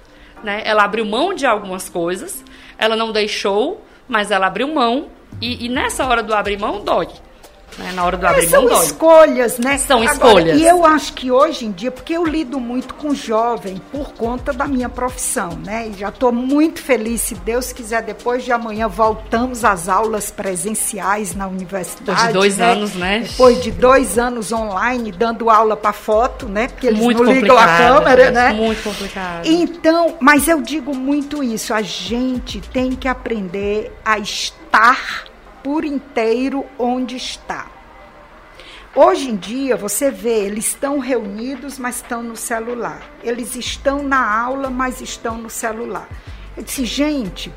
Né? 0.43 0.61
Ela 0.63 0.83
abriu 0.83 1.05
mão 1.05 1.33
de 1.33 1.45
algumas 1.45 1.89
coisas, 1.89 2.43
ela 2.77 2.95
não 2.95 3.11
deixou, 3.11 3.83
mas 4.07 4.31
ela 4.31 4.47
abriu 4.47 4.67
mão 4.73 5.07
e, 5.41 5.65
e 5.65 5.69
nessa 5.69 6.05
hora 6.05 6.23
do 6.23 6.33
abrir 6.33 6.57
mão, 6.57 6.83
dói. 6.83 7.07
Né? 7.77 7.91
Na 7.93 8.05
hora 8.05 8.15
do 8.15 8.25
abrir 8.25 8.45
é, 8.45 8.49
mão, 8.49 8.65
dói. 8.65 8.75
São 8.75 8.83
escolhas, 8.83 9.59
né? 9.59 9.77
São 9.77 9.97
Agora, 9.97 10.13
escolhas. 10.13 10.59
E 10.61 10.63
eu 10.63 10.85
acho 10.85 11.13
que 11.13 11.29
hoje 11.29 11.65
em 11.65 11.71
dia, 11.71 11.91
porque 11.91 12.13
eu 12.13 12.25
lido 12.25 12.59
muito 12.59 12.93
com 12.93 13.13
jovem 13.13 13.81
por 13.91 14.13
conta 14.13 14.53
da 14.53 14.65
minha 14.65 14.87
profissão, 14.87 15.49
né? 15.65 15.89
E 15.89 15.99
já 15.99 16.09
estou 16.09 16.31
muito 16.31 16.81
feliz, 16.81 17.21
se 17.21 17.35
Deus 17.35 17.73
quiser, 17.73 18.01
depois 18.01 18.45
de 18.45 18.51
amanhã 18.51 18.87
voltamos 18.87 19.65
às 19.65 19.89
aulas 19.89 20.31
presenciais 20.31 21.35
na 21.35 21.47
universidade. 21.47 22.27
Depois 22.27 22.27
de 22.27 22.33
dois 22.33 22.57
né? 22.57 22.71
anos, 22.71 22.93
né? 22.95 23.19
Depois 23.19 23.61
de 23.61 23.71
dois 23.71 24.17
anos 24.17 24.51
online, 24.53 25.11
dando 25.11 25.49
aula 25.49 25.75
para 25.75 25.91
foto, 25.91 26.47
né? 26.47 26.69
Porque 26.69 26.87
eles 26.87 26.99
muito 26.99 27.23
não 27.23 27.33
ligam 27.33 27.57
a 27.57 27.77
câmera, 27.77 28.31
né? 28.31 28.53
Muito 28.53 28.81
complicado. 28.83 29.45
Então, 29.45 30.15
mas 30.21 30.47
eu 30.47 30.61
digo 30.61 30.95
muito 30.95 31.43
isso, 31.43 31.73
a 31.73 31.81
gente 31.81 32.61
tem 32.61 32.91
que 32.91 33.07
aprender 33.07 33.91
a 34.05 34.17
estar 34.75 35.23
por 35.63 35.85
inteiro 35.85 36.65
onde 36.77 37.15
está. 37.15 37.67
Hoje 38.93 39.29
em 39.29 39.37
dia, 39.37 39.77
você 39.77 40.11
vê, 40.11 40.45
eles 40.45 40.67
estão 40.67 40.99
reunidos, 40.99 41.79
mas 41.79 41.95
estão 41.95 42.21
no 42.21 42.35
celular. 42.35 43.01
Eles 43.23 43.55
estão 43.55 44.03
na 44.03 44.37
aula, 44.37 44.69
mas 44.69 44.99
estão 44.99 45.37
no 45.37 45.49
celular. 45.49 46.09
Eu 46.57 46.63
disse, 46.63 46.83
gente, 46.83 47.53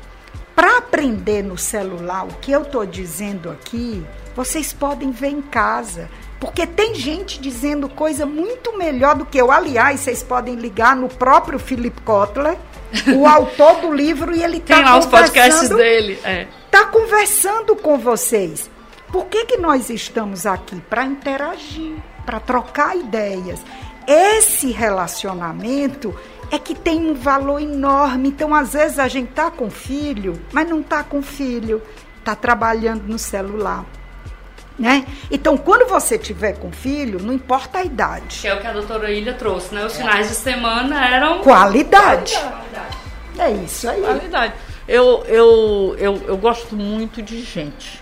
para 0.55 0.77
aprender 0.77 1.43
no 1.43 1.57
celular 1.57 2.23
o 2.23 2.35
que 2.35 2.53
eu 2.53 2.61
estou 2.61 2.85
dizendo 2.85 3.49
aqui, 3.49 4.01
vocês 4.33 4.71
podem 4.71 5.11
ver 5.11 5.31
em 5.31 5.41
casa. 5.41 6.09
Porque 6.39 6.65
tem 6.65 6.95
gente 6.95 7.41
dizendo 7.41 7.89
coisa 7.89 8.25
muito 8.25 8.77
melhor 8.77 9.15
do 9.15 9.25
que 9.25 9.37
eu. 9.37 9.51
Aliás, 9.51 9.99
vocês 9.99 10.23
podem 10.23 10.55
ligar 10.55 10.95
no 10.95 11.09
próprio 11.09 11.59
Philip 11.59 11.99
Kotler, 12.01 12.57
o 13.15 13.27
autor 13.27 13.81
do 13.81 13.93
livro, 13.93 14.35
e 14.35 14.43
ele 14.43 14.57
está 14.57 14.75
conversando... 14.75 14.83
Tem 14.83 14.93
lá 14.93 14.97
os 14.99 15.05
podcasts 15.05 15.69
dele, 15.69 16.19
é 16.23 16.47
está 16.69 16.85
conversando 16.85 17.75
com 17.75 17.97
vocês. 17.97 18.69
Por 19.11 19.25
que, 19.25 19.45
que 19.45 19.57
nós 19.57 19.89
estamos 19.89 20.45
aqui? 20.45 20.79
Para 20.81 21.03
interagir, 21.03 21.95
para 22.25 22.39
trocar 22.39 22.95
ideias. 22.95 23.59
Esse 24.07 24.71
relacionamento 24.71 26.15
é 26.51 26.59
que 26.59 26.75
tem 26.75 27.09
um 27.09 27.15
valor 27.15 27.59
enorme. 27.59 28.29
Então, 28.29 28.53
às 28.53 28.73
vezes, 28.73 28.99
a 28.99 29.07
gente 29.07 29.31
tá 29.31 29.49
com 29.49 29.69
filho, 29.69 30.39
mas 30.53 30.69
não 30.69 30.83
tá 30.83 31.03
com 31.03 31.23
filho, 31.23 31.81
tá 32.23 32.35
trabalhando 32.35 33.03
no 33.07 33.17
celular. 33.17 33.83
Né? 34.79 35.05
Então, 35.29 35.57
quando 35.57 35.89
você 35.89 36.17
tiver 36.17 36.53
com 36.53 36.71
filho, 36.71 37.19
não 37.21 37.33
importa 37.33 37.79
a 37.79 37.83
idade. 37.83 38.39
Que 38.39 38.47
é 38.47 38.55
o 38.55 38.61
que 38.61 38.67
a 38.67 38.71
doutora 38.71 39.11
Ilha 39.11 39.33
trouxe, 39.33 39.75
né? 39.75 39.85
Os 39.85 39.97
finais 39.97 40.29
de 40.29 40.35
semana 40.35 41.05
eram. 41.05 41.39
Qualidade. 41.39 42.33
Qualidade. 42.33 42.97
É 43.37 43.51
isso 43.51 43.89
aí. 43.89 43.99
Qualidade. 43.99 44.53
Eu, 44.87 45.23
eu, 45.27 45.95
eu, 45.99 46.21
eu 46.27 46.37
gosto 46.37 46.75
muito 46.75 47.21
de 47.21 47.41
gente, 47.41 48.01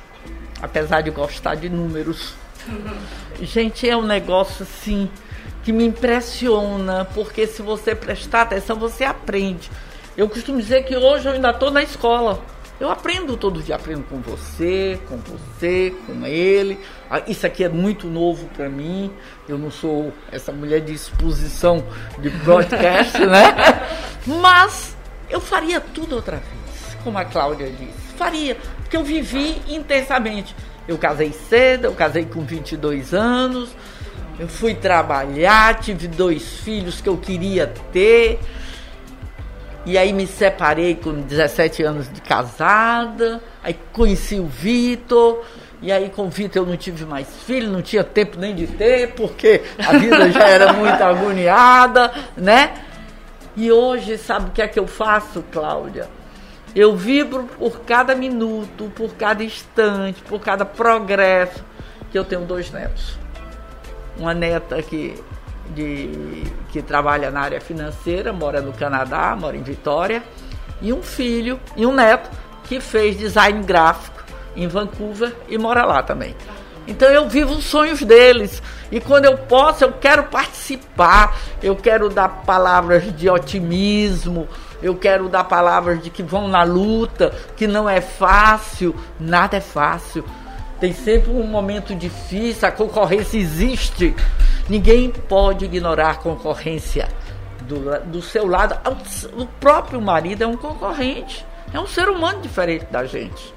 apesar 0.61 1.01
de 1.01 1.09
gostar 1.09 1.55
de 1.55 1.67
números. 1.67 2.35
gente 3.41 3.89
é 3.89 3.97
um 3.97 4.03
negócio 4.03 4.63
assim 4.63 5.09
que 5.63 5.71
me 5.73 5.85
impressiona, 5.85 7.05
porque 7.13 7.45
se 7.47 7.61
você 7.61 7.93
prestar 7.93 8.43
atenção, 8.43 8.77
você 8.77 9.03
aprende. 9.03 9.69
Eu 10.15 10.29
costumo 10.29 10.59
dizer 10.59 10.83
que 10.83 10.95
hoje 10.95 11.27
eu 11.27 11.33
ainda 11.33 11.49
estou 11.49 11.69
na 11.71 11.83
escola. 11.83 12.39
Eu 12.79 12.91
aprendo 12.91 13.35
todo 13.35 13.61
dia, 13.61 13.75
aprendo 13.75 14.03
com 14.03 14.21
você, 14.21 14.99
com 15.09 15.17
você, 15.17 15.95
com 16.05 16.25
ele. 16.27 16.79
Ah, 17.09 17.23
isso 17.27 17.47
aqui 17.47 17.63
é 17.63 17.69
muito 17.69 18.07
novo 18.07 18.47
para 18.55 18.69
mim. 18.69 19.11
Eu 19.49 19.57
não 19.57 19.71
sou 19.71 20.13
essa 20.31 20.51
mulher 20.51 20.81
de 20.81 20.93
exposição 20.93 21.83
de 22.19 22.29
broadcast, 22.29 23.17
né? 23.25 23.55
Mas 24.27 24.95
eu 25.27 25.41
faria 25.41 25.81
tudo 25.81 26.15
outra 26.15 26.37
vez, 26.37 26.97
como 27.03 27.17
a 27.17 27.25
Cláudia 27.25 27.71
disse. 27.71 28.15
Faria, 28.15 28.55
porque 28.83 28.95
eu 28.95 29.03
vivi 29.03 29.59
intensamente. 29.67 30.55
Eu 30.87 30.99
casei 30.99 31.31
cedo, 31.31 31.85
eu 31.85 31.93
casei 31.93 32.25
com 32.25 32.41
22 32.45 33.13
anos, 33.13 33.75
eu 34.39 34.47
fui 34.47 34.75
trabalhar, 34.75 35.79
tive 35.79 36.07
dois 36.07 36.59
filhos 36.59 37.01
que 37.01 37.09
eu 37.09 37.17
queria 37.17 37.67
ter. 37.91 38.39
E 39.87 39.97
aí 39.97 40.11
me 40.11 40.27
separei 40.27 40.95
com 40.95 41.13
17 41.13 41.81
anos 41.81 42.11
de 42.11 42.19
casada. 42.19 43.41
Aí 43.63 43.73
conheci 43.93 44.37
o 44.37 44.45
Vitor. 44.45 45.45
E 45.81 45.93
aí 45.93 46.09
com 46.09 46.25
o 46.25 46.29
Vitor 46.29 46.63
eu 46.63 46.65
não 46.65 46.75
tive 46.75 47.05
mais 47.05 47.25
filho, 47.45 47.71
não 47.71 47.81
tinha 47.81 48.03
tempo 48.03 48.37
nem 48.37 48.53
de 48.53 48.67
ter, 48.67 49.13
porque 49.13 49.61
a 49.87 49.93
vida 49.97 50.29
já 50.29 50.45
era 50.45 50.73
muito 50.73 51.01
agoniada, 51.01 52.11
né? 52.35 52.73
E 53.55 53.71
hoje, 53.71 54.17
sabe 54.17 54.49
o 54.49 54.51
que 54.51 54.61
é 54.61 54.67
que 54.67 54.77
eu 54.77 54.87
faço, 54.87 55.41
Cláudia? 55.53 56.09
Eu 56.75 56.93
vibro 56.97 57.43
por 57.57 57.79
cada 57.81 58.13
minuto, 58.13 58.91
por 58.93 59.13
cada 59.15 59.41
instante, 59.41 60.21
por 60.23 60.41
cada 60.41 60.65
progresso 60.65 61.63
que 62.11 62.19
eu 62.19 62.25
tenho 62.25 62.41
dois 62.41 62.71
netos 62.71 63.17
uma 64.19 64.33
neta 64.33 64.81
que, 64.81 65.15
de, 65.73 66.43
que 66.71 66.81
trabalha 66.81 67.31
na 67.31 67.41
área 67.41 67.61
financeira, 67.61 68.33
mora 68.33 68.61
no 68.61 68.73
Canadá, 68.73 69.35
mora 69.39 69.55
em 69.55 69.63
Vitória, 69.63 70.23
e 70.81 70.93
um 70.93 71.01
filho 71.01 71.59
e 71.75 71.85
um 71.85 71.93
neto 71.93 72.29
que 72.63 72.79
fez 72.79 73.17
design 73.17 73.63
gráfico 73.63 74.23
em 74.55 74.67
Vancouver 74.67 75.35
e 75.47 75.57
mora 75.57 75.85
lá 75.85 76.03
também. 76.03 76.35
Então 76.87 77.09
eu 77.09 77.27
vivo 77.27 77.53
os 77.53 77.65
sonhos 77.65 78.01
deles. 78.01 78.61
E 78.91 79.01
quando 79.01 79.25
eu 79.25 79.37
posso, 79.37 79.83
eu 79.83 79.91
quero 79.91 80.23
participar, 80.23 81.37
eu 81.61 81.75
quero 81.75 82.09
dar 82.09 82.43
palavras 82.45 83.13
de 83.15 83.29
otimismo, 83.29 84.47
eu 84.81 84.95
quero 84.95 85.27
dar 85.27 85.43
palavras 85.43 86.01
de 86.01 86.09
que 86.09 86.23
vão 86.23 86.47
na 86.47 86.63
luta, 86.63 87.33
que 87.57 87.67
não 87.67 87.89
é 87.89 87.99
fácil, 87.99 88.95
nada 89.19 89.57
é 89.57 89.61
fácil. 89.61 90.23
Tem 90.79 90.93
sempre 90.93 91.31
um 91.31 91.45
momento 91.45 91.93
difícil, 91.93 92.67
a 92.67 92.71
concorrência 92.71 93.37
existe. 93.37 94.15
Ninguém 94.69 95.09
pode 95.09 95.65
ignorar 95.65 96.11
a 96.11 96.15
concorrência. 96.15 97.07
Do, 97.61 97.99
do 98.05 98.21
seu 98.21 98.47
lado, 98.47 98.79
o 99.35 99.45
próprio 99.45 100.01
marido 100.01 100.43
é 100.43 100.47
um 100.47 100.57
concorrente. 100.57 101.45
É 101.73 101.79
um 101.79 101.87
ser 101.87 102.09
humano 102.09 102.41
diferente 102.41 102.85
da 102.85 103.05
gente. 103.05 103.53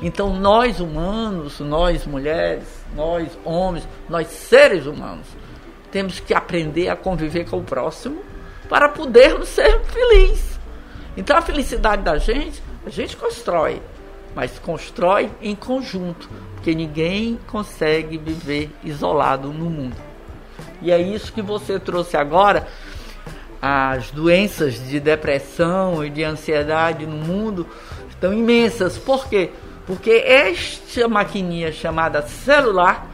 Então, 0.00 0.34
nós 0.34 0.80
humanos, 0.80 1.60
nós 1.60 2.06
mulheres, 2.06 2.64
nós 2.94 3.38
homens, 3.44 3.86
nós 4.08 4.26
seres 4.28 4.86
humanos, 4.86 5.26
temos 5.90 6.18
que 6.18 6.34
aprender 6.34 6.88
a 6.88 6.96
conviver 6.96 7.48
com 7.48 7.58
o 7.58 7.62
próximo 7.62 8.22
para 8.68 8.88
podermos 8.88 9.48
ser 9.48 9.80
felizes. 9.84 10.58
Então, 11.16 11.36
a 11.36 11.42
felicidade 11.42 12.02
da 12.02 12.18
gente, 12.18 12.62
a 12.84 12.90
gente 12.90 13.16
constrói, 13.16 13.80
mas 14.34 14.58
constrói 14.58 15.30
em 15.40 15.54
conjunto 15.54 16.28
porque 16.54 16.74
ninguém 16.74 17.38
consegue 17.46 18.18
viver 18.18 18.70
isolado 18.82 19.48
no 19.52 19.70
mundo. 19.70 20.11
E 20.82 20.90
é 20.90 21.00
isso 21.00 21.32
que 21.32 21.40
você 21.40 21.78
trouxe 21.78 22.16
agora. 22.16 22.66
As 23.60 24.10
doenças 24.10 24.74
de 24.88 24.98
depressão 24.98 26.04
e 26.04 26.10
de 26.10 26.24
ansiedade 26.24 27.06
no 27.06 27.16
mundo 27.16 27.66
estão 28.10 28.32
imensas. 28.32 28.98
Por 28.98 29.28
quê? 29.28 29.50
Porque 29.86 30.10
esta 30.10 31.08
maquininha 31.08 31.72
chamada 31.72 32.22
celular 32.22 33.06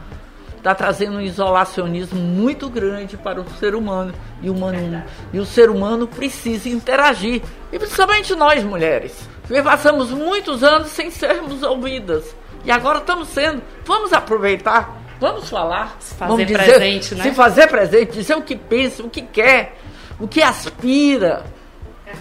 está 0.57 0.75
trazendo 0.75 1.17
um 1.17 1.21
isolacionismo 1.21 2.19
muito 2.19 2.69
grande 2.69 3.17
para 3.17 3.41
o 3.41 3.49
ser 3.59 3.75
humano. 3.75 4.13
E, 4.41 4.49
humano, 4.49 5.03
e 5.31 5.39
o 5.39 5.45
ser 5.45 5.69
humano 5.69 6.07
precisa 6.07 6.69
interagir. 6.69 7.41
E 7.71 7.79
principalmente 7.79 8.35
nós, 8.35 8.63
mulheres. 8.63 9.27
Porque 9.41 9.61
passamos 9.61 10.11
muitos 10.11 10.63
anos 10.63 10.89
sem 10.89 11.09
sermos 11.09 11.63
ouvidas. 11.63 12.35
E 12.65 12.71
agora 12.71 12.99
estamos 12.99 13.29
sendo. 13.29 13.61
Vamos 13.85 14.13
aproveitar, 14.13 14.98
vamos 15.19 15.49
falar. 15.49 15.97
Se 15.99 16.15
fazer 16.15 16.31
vamos 16.31 16.47
dizer, 16.47 16.63
presente, 16.63 17.15
né? 17.15 17.23
Se 17.23 17.31
fazer 17.31 17.67
presente, 17.67 18.11
dizer 18.13 18.35
o 18.35 18.41
que 18.41 18.55
pensa, 18.55 19.03
o 19.03 19.09
que 19.09 19.21
quer, 19.21 19.75
o 20.19 20.27
que 20.27 20.41
aspira. 20.41 21.43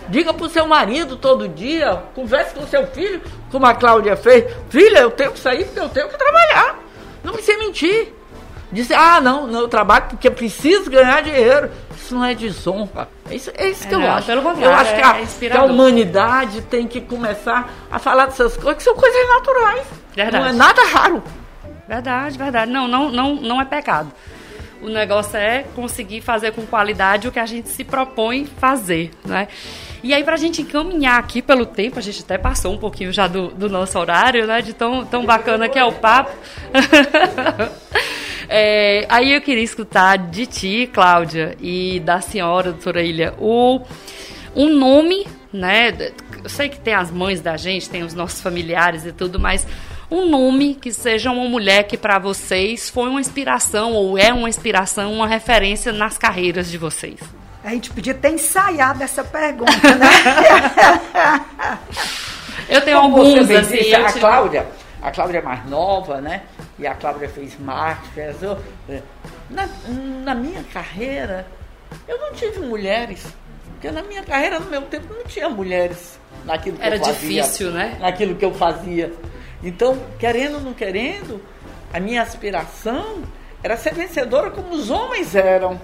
Diga 0.09 0.35
para 0.35 0.47
o 0.47 0.49
seu 0.49 0.67
marido 0.67 1.17
todo 1.17 1.49
dia, 1.49 2.03
converse 2.15 2.55
com 2.55 2.63
o 2.63 2.67
seu 2.67 2.87
filho, 2.89 3.23
como 3.51 3.65
a 3.67 3.75
Cláudia 3.75 4.17
fez. 4.17 4.45
Filha, 4.69 4.99
eu 4.99 5.11
tenho 5.11 5.33
que 5.33 5.39
sair 5.39 5.65
porque 5.65 5.81
eu 5.81 5.89
tenho 5.89 6.09
que 6.09 6.19
trabalhar. 6.19 6.79
Não 7.25 7.33
precisa 7.33 7.59
mentir. 7.59 8.13
Dizer, 8.71 8.95
ah, 8.95 9.19
não, 9.19 9.47
não, 9.47 9.61
eu 9.61 9.69
trabalho 9.69 10.07
porque 10.11 10.29
eu 10.29 10.33
preciso 10.33 10.91
ganhar 10.91 11.23
dinheiro. 11.23 11.71
Isso 11.97 12.15
não 12.15 12.25
é 12.25 12.35
desonra. 12.35 13.09
É 13.31 13.35
isso, 13.35 13.51
é 13.55 13.71
isso 13.71 13.89
que 13.89 13.95
é, 13.95 13.97
eu 13.97 14.11
acho. 14.11 14.31
Eu 14.31 14.75
acho 14.75 14.95
que 14.95 15.01
a, 15.01 15.21
é 15.21 15.49
que 15.49 15.57
a 15.57 15.65
humanidade 15.65 16.61
tem 16.63 16.87
que 16.87 17.01
começar 17.01 17.73
a 17.91 17.99
falar 17.99 18.27
dessas 18.27 18.57
coisas 18.57 18.77
que 18.77 18.83
são 18.83 18.95
coisas 18.95 19.29
naturais. 19.29 19.87
Verdade. 20.15 20.45
Não 20.45 20.51
é 20.51 20.53
nada 20.53 20.83
raro. 20.85 21.23
Verdade, 21.89 22.37
verdade. 22.37 22.71
Não, 22.71 22.87
não, 22.87 23.11
não, 23.11 23.35
não 23.37 23.61
é 23.61 23.65
pecado. 23.65 24.13
O 24.83 24.89
negócio 24.89 25.37
é 25.37 25.65
conseguir 25.75 26.21
fazer 26.21 26.53
com 26.53 26.65
qualidade 26.67 27.27
o 27.27 27.33
que 27.33 27.41
a 27.41 27.47
gente 27.47 27.69
se 27.69 27.83
propõe 27.83 28.47
fazer, 28.47 29.11
né? 29.25 29.49
E 30.03 30.15
aí, 30.15 30.23
para 30.23 30.35
a 30.35 30.39
gente 30.39 30.63
encaminhar 30.63 31.19
aqui 31.19 31.43
pelo 31.43 31.67
tempo, 31.67 31.99
a 31.99 32.03
gente 32.03 32.23
até 32.23 32.39
passou 32.39 32.73
um 32.73 32.79
pouquinho 32.79 33.13
já 33.13 33.27
do, 33.27 33.49
do 33.49 33.69
nosso 33.69 33.99
horário, 33.99 34.47
né? 34.47 34.63
De 34.63 34.73
tão, 34.73 35.05
tão 35.05 35.25
bacana 35.25 35.69
que 35.69 35.79
é 35.79 35.85
o 35.85 35.91
papo. 35.91 36.31
é, 38.49 39.05
aí 39.09 39.33
eu 39.33 39.41
queria 39.41 39.65
escutar 39.65 40.17
de 40.17 40.47
ti, 40.47 40.91
Cláudia, 40.93 41.57
e 41.61 41.99
da 42.01 42.21
senhora, 42.21 42.71
doutora 42.71 43.03
Ilha, 43.03 43.35
o, 43.41 43.81
um 44.55 44.69
nome, 44.69 45.27
né? 45.53 45.91
Eu 46.45 46.49
sei 46.49 46.69
que 46.69 46.79
tem 46.79 46.95
as 46.95 47.11
mães 47.11 47.41
da 47.41 47.57
gente, 47.57 47.91
tem 47.91 48.05
os 48.05 48.15
nossos 48.15 48.41
familiares 48.41 49.05
e 49.05 49.11
tudo, 49.11 49.41
mas 49.41 49.67
um 50.11 50.29
nome 50.29 50.75
que 50.75 50.93
seja 50.93 51.31
uma 51.31 51.49
mulher 51.49 51.85
que 51.85 51.97
para 51.97 52.19
vocês 52.19 52.89
foi 52.89 53.09
uma 53.09 53.21
inspiração 53.21 53.93
ou 53.93 54.17
é 54.19 54.33
uma 54.33 54.49
inspiração, 54.49 55.13
uma 55.13 55.27
referência 55.27 55.93
nas 55.93 56.17
carreiras 56.17 56.71
de 56.71 56.79
vocês. 56.79 57.21
A 57.63 57.71
gente 57.71 57.91
podia 57.91 58.15
ter 58.15 58.31
ensaiado 58.31 59.03
essa 59.03 59.23
pergunta, 59.23 59.95
né? 59.97 60.07
eu 62.69 62.81
tenho 62.81 63.01
Como 63.01 63.19
alguns, 63.19 63.51
assim. 63.51 63.77
Disse, 63.77 63.95
a 63.95 64.13
Cláudia, 64.13 64.67
a 65.03 65.11
Cláudia 65.11 65.39
é 65.39 65.43
mais 65.43 65.67
nova, 65.69 66.21
né? 66.21 66.43
E 66.79 66.87
a 66.87 66.95
Cláudia 66.95 67.29
fez 67.29 67.59
marketing, 67.61 68.57
fez... 68.87 69.03
Na, 69.51 69.69
na 70.25 70.35
minha 70.35 70.63
carreira, 70.73 71.47
eu 72.07 72.19
não 72.19 72.33
tive 72.33 72.61
mulheres. 72.61 73.27
Porque 73.73 73.91
na 73.91 74.03
minha 74.03 74.23
carreira, 74.23 74.59
no 74.59 74.71
meu 74.71 74.83
tempo, 74.83 75.13
não 75.13 75.25
tinha 75.25 75.49
mulheres 75.49 76.19
naquilo 76.45 76.79
que 76.79 76.83
Era 76.83 76.97
eu 76.97 77.05
fazia. 77.05 77.39
Era 77.39 77.47
difícil, 77.47 77.71
né? 77.71 77.97
Naquilo 78.01 78.35
que 78.35 78.45
eu 78.45 78.55
fazia. 78.55 79.13
Então, 79.63 79.99
querendo 80.19 80.57
ou 80.57 80.61
não 80.61 80.73
querendo, 80.73 81.41
a 81.93 81.99
minha 81.99 82.23
aspiração 82.23 83.23
era 83.63 83.77
ser 83.77 83.95
vencedora 83.95 84.51
como 84.51 84.73
os 84.75 84.91
homens 84.91 85.35
eram. 85.35 85.81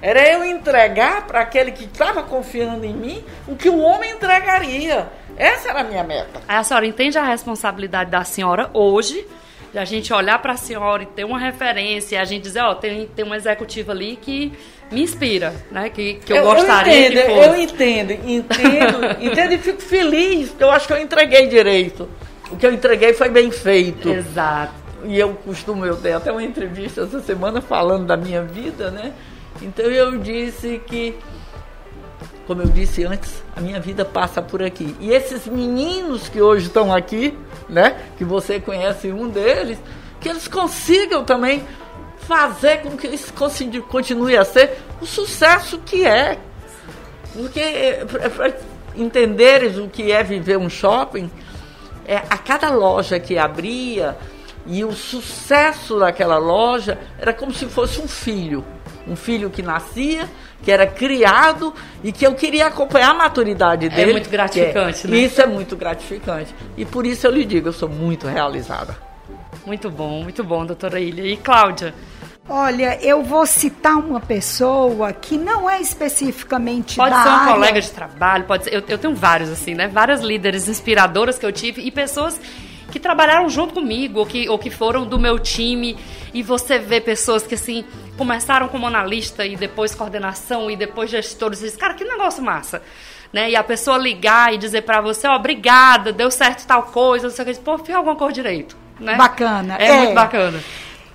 Era 0.00 0.28
eu 0.28 0.44
entregar 0.44 1.26
para 1.28 1.40
aquele 1.40 1.70
que 1.70 1.84
estava 1.84 2.24
confiando 2.24 2.84
em 2.84 2.92
mim 2.92 3.24
o 3.46 3.54
que 3.54 3.68
o 3.68 3.78
homem 3.78 4.10
entregaria. 4.10 5.08
Essa 5.36 5.70
era 5.70 5.80
a 5.80 5.84
minha 5.84 6.02
meta. 6.02 6.40
A 6.48 6.62
senhora 6.64 6.84
entende 6.86 7.16
a 7.16 7.22
responsabilidade 7.22 8.10
da 8.10 8.24
senhora 8.24 8.68
hoje, 8.74 9.24
de 9.72 9.78
a 9.78 9.84
gente 9.84 10.12
olhar 10.12 10.40
para 10.42 10.54
a 10.54 10.56
senhora 10.56 11.04
e 11.04 11.06
ter 11.06 11.24
uma 11.24 11.38
referência, 11.38 12.16
e 12.16 12.18
a 12.18 12.24
gente 12.24 12.42
dizer, 12.42 12.60
ó, 12.60 12.74
tem, 12.74 13.06
tem 13.06 13.24
uma 13.24 13.36
executiva 13.36 13.92
ali 13.92 14.16
que 14.20 14.52
me 14.90 15.02
inspira, 15.02 15.54
né? 15.70 15.88
Que, 15.88 16.14
que 16.14 16.32
eu, 16.32 16.38
eu 16.38 16.44
gostaria 16.44 16.92
eu 16.92 17.06
entendo, 17.06 17.22
que 17.22 17.34
fosse. 17.34 17.48
Eu 17.48 17.56
entendo, 17.56 18.12
entendo, 18.12 19.24
entendo 19.24 19.52
e 19.52 19.58
fico 19.58 19.80
feliz, 19.80 20.48
porque 20.50 20.64
eu 20.64 20.70
acho 20.70 20.86
que 20.88 20.92
eu 20.92 21.00
entreguei 21.00 21.46
direito. 21.46 22.08
O 22.52 22.56
que 22.56 22.66
eu 22.66 22.72
entreguei 22.72 23.14
foi 23.14 23.30
bem 23.30 23.50
feito. 23.50 24.10
Exato. 24.10 24.74
e 25.04 25.18
eu 25.18 25.34
costumo, 25.34 25.84
eu 25.84 25.96
dei 25.96 26.12
até 26.12 26.30
uma 26.30 26.44
entrevista 26.44 27.02
essa 27.02 27.20
semana 27.20 27.60
falando 27.60 28.06
da 28.06 28.16
minha 28.16 28.42
vida, 28.42 28.90
né? 28.90 29.12
Então 29.60 29.86
eu 29.86 30.18
disse 30.18 30.80
que, 30.86 31.16
como 32.46 32.62
eu 32.62 32.68
disse 32.68 33.04
antes, 33.04 33.42
a 33.56 33.60
minha 33.60 33.80
vida 33.80 34.04
passa 34.04 34.40
por 34.42 34.62
aqui. 34.62 34.94
E 35.00 35.10
esses 35.10 35.46
meninos 35.46 36.28
que 36.28 36.40
hoje 36.40 36.66
estão 36.66 36.94
aqui, 36.94 37.36
né? 37.68 37.96
Que 38.18 38.24
você 38.24 38.60
conhece 38.60 39.10
um 39.10 39.28
deles, 39.28 39.78
que 40.20 40.28
eles 40.28 40.46
consigam 40.46 41.24
também 41.24 41.64
fazer 42.18 42.82
com 42.82 42.96
que 42.96 43.08
isso 43.08 43.32
continue 43.88 44.36
a 44.36 44.44
ser 44.44 44.78
o 45.00 45.06
sucesso 45.06 45.78
que 45.78 46.04
é. 46.04 46.38
Porque 47.32 47.60
é, 47.60 48.04
para 48.04 48.52
entenderes 48.94 49.78
o 49.78 49.88
que 49.88 50.12
é 50.12 50.22
viver 50.22 50.58
um 50.58 50.68
shopping, 50.68 51.30
é, 52.06 52.16
a 52.16 52.38
cada 52.38 52.70
loja 52.70 53.18
que 53.18 53.38
abria 53.38 54.16
e 54.66 54.84
o 54.84 54.92
sucesso 54.92 55.98
daquela 55.98 56.38
loja 56.38 56.98
era 57.18 57.32
como 57.32 57.52
se 57.52 57.66
fosse 57.66 58.00
um 58.00 58.08
filho. 58.08 58.64
Um 59.06 59.16
filho 59.16 59.50
que 59.50 59.62
nascia, 59.62 60.28
que 60.62 60.70
era 60.70 60.86
criado 60.86 61.74
e 62.04 62.12
que 62.12 62.24
eu 62.24 62.34
queria 62.34 62.66
acompanhar 62.66 63.10
a 63.10 63.14
maturidade 63.14 63.86
é 63.86 63.88
dele. 63.88 64.10
É 64.10 64.12
muito 64.12 64.30
gratificante, 64.30 65.06
é, 65.06 65.10
né? 65.10 65.16
Isso 65.16 65.42
é 65.42 65.46
muito 65.46 65.76
gratificante. 65.76 66.54
E 66.76 66.84
por 66.84 67.04
isso 67.04 67.26
eu 67.26 67.32
lhe 67.32 67.44
digo, 67.44 67.68
eu 67.68 67.72
sou 67.72 67.88
muito 67.88 68.28
realizada. 68.28 68.96
Muito 69.66 69.90
bom, 69.90 70.22
muito 70.22 70.42
bom, 70.44 70.64
doutora 70.64 71.00
Ilha. 71.00 71.22
E 71.22 71.36
Cláudia? 71.36 71.94
Olha, 72.48 72.98
eu 73.00 73.22
vou 73.22 73.46
citar 73.46 73.96
uma 73.96 74.20
pessoa 74.20 75.12
que 75.12 75.38
não 75.38 75.70
é 75.70 75.80
especificamente 75.80 76.96
pode 76.96 77.10
da 77.10 77.22
ser 77.22 77.28
uma 77.28 77.38
área. 77.38 77.54
colega 77.54 77.80
de 77.80 77.90
trabalho, 77.90 78.44
pode 78.44 78.64
ser. 78.64 78.74
Eu, 78.74 78.82
eu 78.88 78.98
tenho 78.98 79.14
vários 79.14 79.48
assim, 79.48 79.74
né? 79.74 79.86
Várias 79.86 80.20
líderes 80.20 80.68
inspiradoras 80.68 81.38
que 81.38 81.46
eu 81.46 81.52
tive 81.52 81.82
e 81.82 81.90
pessoas 81.90 82.40
que 82.90 82.98
trabalharam 82.98 83.48
junto 83.48 83.74
comigo 83.74 84.18
ou 84.18 84.26
que, 84.26 84.48
ou 84.48 84.58
que 84.58 84.70
foram 84.70 85.06
do 85.06 85.18
meu 85.18 85.38
time 85.38 85.96
e 86.34 86.42
você 86.42 86.78
vê 86.78 87.00
pessoas 87.00 87.46
que 87.46 87.54
assim 87.54 87.84
começaram 88.18 88.68
como 88.68 88.86
analista 88.86 89.46
e 89.46 89.56
depois 89.56 89.94
coordenação 89.94 90.70
e 90.70 90.76
depois 90.76 91.10
gestores 91.10 91.60
e 91.60 91.64
diz, 91.64 91.76
cara, 91.76 91.94
que 91.94 92.04
negócio 92.04 92.42
massa. 92.42 92.82
Né? 93.32 93.50
E 93.50 93.56
a 93.56 93.64
pessoa 93.64 93.96
ligar 93.96 94.52
e 94.52 94.58
dizer 94.58 94.82
para 94.82 95.00
você, 95.00 95.26
ó, 95.26 95.32
oh, 95.32 95.36
obrigada, 95.36 96.12
deu 96.12 96.30
certo 96.30 96.66
tal 96.66 96.82
coisa, 96.82 97.28
não 97.28 97.34
sei 97.34 97.44
o 97.44 97.48
que, 97.48 97.60
pô, 97.60 97.78
fiz 97.78 97.94
alguma 97.94 98.14
cor 98.14 98.30
direito, 98.30 98.76
né? 99.00 99.14
Bacana. 99.14 99.76
É, 99.78 99.86
é 99.86 99.96
muito 100.02 100.14
bacana. 100.14 100.60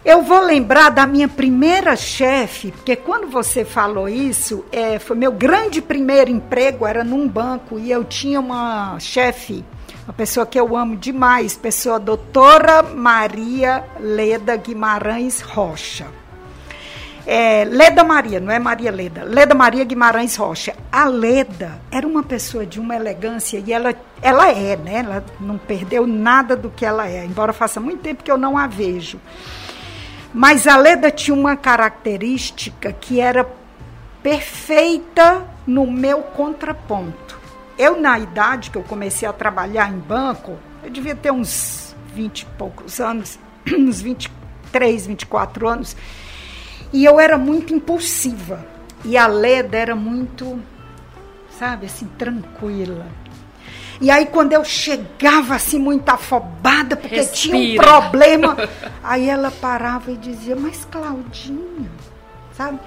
Eu 0.06 0.22
vou 0.22 0.42
lembrar 0.42 0.90
da 0.90 1.06
minha 1.06 1.28
primeira 1.28 1.96
chefe, 1.96 2.72
porque 2.72 2.96
quando 2.96 3.28
você 3.28 3.66
falou 3.66 4.08
isso, 4.08 4.64
é, 4.72 5.00
foi 5.00 5.18
meu 5.18 5.32
grande 5.32 5.82
primeiro 5.82 6.32
emprego, 6.32 6.86
era 6.86 7.04
num 7.04 7.28
banco, 7.28 7.78
e 7.78 7.92
eu 7.92 8.04
tinha 8.06 8.40
uma 8.40 8.98
chefe, 9.00 9.66
uma 10.06 10.14
pessoa 10.14 10.46
que 10.46 10.58
eu 10.58 10.78
amo 10.78 10.96
demais, 10.96 11.58
pessoa 11.58 12.00
doutora 12.00 12.82
Maria 12.84 13.84
Leda 14.00 14.56
Guimarães 14.56 15.42
Rocha. 15.42 16.08
É, 17.30 17.66
Leda 17.66 18.06
Maria, 18.06 18.40
não 18.40 18.54
é 18.54 18.58
Maria 18.58 18.90
Leda, 18.90 19.26
Leda 19.26 19.54
Maria 19.54 19.84
Guimarães 19.84 20.38
Rocha. 20.38 20.74
A 20.90 21.04
Leda 21.10 21.82
era 21.92 22.08
uma 22.08 22.24
pessoa 22.24 22.66
de 22.66 22.80
uma 22.80 22.96
elegância 22.96 23.62
e 23.68 23.74
ela, 23.74 23.94
ela 24.22 24.50
é, 24.50 24.78
né? 24.78 25.00
Ela 25.00 25.26
não 25.38 25.58
perdeu 25.58 26.08
nada 26.08 26.56
do 26.56 26.70
que 26.70 26.86
ela 26.86 27.10
é, 27.10 27.26
embora 27.26 27.52
faça 27.52 27.82
muito 27.82 28.00
tempo 28.00 28.24
que 28.24 28.32
eu 28.32 28.38
não 28.38 28.58
a 28.58 28.66
vejo. 28.66 29.20
Mas 30.34 30.68
a 30.68 30.76
Leda 30.78 31.10
tinha 31.10 31.36
uma 31.36 31.56
característica 31.56 32.92
que 32.92 33.20
era 33.20 33.48
perfeita 34.22 35.48
no 35.66 35.90
meu 35.90 36.22
contraponto. 36.22 37.40
Eu, 37.78 38.00
na 38.00 38.18
idade 38.20 38.72
que 38.72 38.78
eu 38.78 38.84
comecei 38.84 39.28
a 39.28 39.34
trabalhar 39.34 39.92
em 39.92 40.00
banco, 40.00 40.58
eu 40.84 40.90
devia 40.90 41.16
ter 41.16 41.32
uns 41.32 41.96
20 42.14 42.42
e 42.42 42.46
poucos 42.58 43.00
anos, 43.00 43.40
uns 43.72 44.02
23, 44.02 45.08
24 45.08 45.68
anos, 45.68 45.96
e 46.92 47.06
eu 47.06 47.20
era 47.20 47.38
muito 47.38 47.74
impulsiva. 47.74 48.66
E 49.06 49.16
a 49.16 49.28
Leda 49.28 49.78
era 49.78 49.96
muito, 49.96 50.60
sabe, 51.52 51.86
assim, 51.86 52.08
tranquila. 52.18 53.06
E 54.00 54.12
aí, 54.12 54.26
quando 54.28 54.54
eu 54.54 54.64
chegava 54.64 55.56
assim, 55.56 55.80
muito 55.80 56.08
afobada, 56.10 56.96
porque 56.96 57.16
Respira. 57.16 57.58
tinha 57.58 57.74
um 57.74 57.84
problema, 57.84 58.58
aí 59.04 59.30
ela 59.30 59.52
parava 59.52 60.12
e 60.12 60.18
dizia: 60.18 60.56
Mas, 60.56 60.86
Claudinha, 60.90 61.90
sabe, 62.56 62.80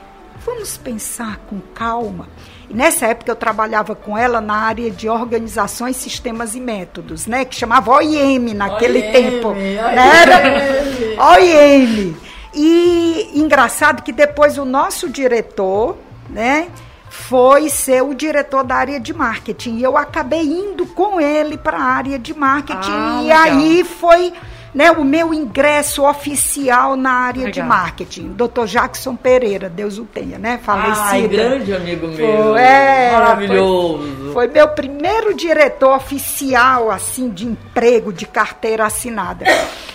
vamos 0.45 0.77
pensar 0.77 1.39
com 1.49 1.61
calma. 1.75 2.29
E 2.69 2.75
nessa 2.75 3.07
época 3.09 3.33
eu 3.33 3.37
trabalhava 3.37 3.97
com 3.97 4.17
ela 4.17 4.41
na 4.41 4.55
área 4.55 4.91
de 4.93 5.09
organizações, 5.09 5.97
sistemas 5.97 6.55
e 6.55 6.61
métodos, 6.61 7.27
né? 7.27 7.45
Que 7.45 7.57
chamava 7.57 7.91
OIM 7.91 8.55
naquele 8.55 9.01
OIM, 9.01 9.13
tempo. 9.13 9.49
OIM. 9.49 9.75
Né? 9.75 10.23
Era 10.23 11.25
OIM. 11.35 12.17
E 12.55 13.31
engraçado 13.35 14.03
que 14.03 14.13
depois 14.13 14.57
o 14.57 14.65
nosso 14.65 15.09
diretor, 15.09 15.99
né? 16.29 16.69
Foi 17.11 17.69
ser 17.69 18.05
o 18.05 18.15
diretor 18.15 18.63
da 18.63 18.77
área 18.77 19.01
de 19.01 19.13
marketing. 19.13 19.79
E 19.79 19.83
eu 19.83 19.99
acabei 19.99 20.43
indo 20.43 20.87
com 20.87 21.21
ele 21.21 21.59
para 21.59 21.77
a 21.77 21.83
área 21.83 22.19
de 22.19 22.33
marketing. 22.33 22.93
Ah, 22.93 23.19
e 23.21 23.27
legal. 23.27 23.43
aí 23.43 23.85
foi 23.85 24.33
né, 24.73 24.93
o 24.93 25.05
meu 25.05 25.35
ingresso 25.35 26.09
oficial 26.09 26.95
na 26.95 27.11
área 27.11 27.47
legal. 27.47 27.53
de 27.53 27.63
marketing. 27.63 28.29
Dr. 28.29 28.65
Jackson 28.67 29.17
Pereira, 29.17 29.69
Deus 29.69 29.99
o 29.99 30.05
tenha, 30.05 30.39
né? 30.39 30.61
Falecido. 30.63 31.03
Ai, 31.03 31.27
grande 31.27 31.75
amigo 31.75 32.07
meu. 32.07 32.45
Foi, 32.45 32.61
é, 32.61 33.11
Maravilhoso. 33.11 34.17
Foi, 34.27 34.33
foi, 34.33 34.49
meu 34.49 34.69
primeiro 34.69 35.35
diretor 35.35 35.97
oficial, 35.97 36.93
assim, 36.93 37.29
de 37.29 37.45
emprego, 37.45 38.13
de 38.13 38.25
carteira 38.25 38.87
assinada. 38.87 39.45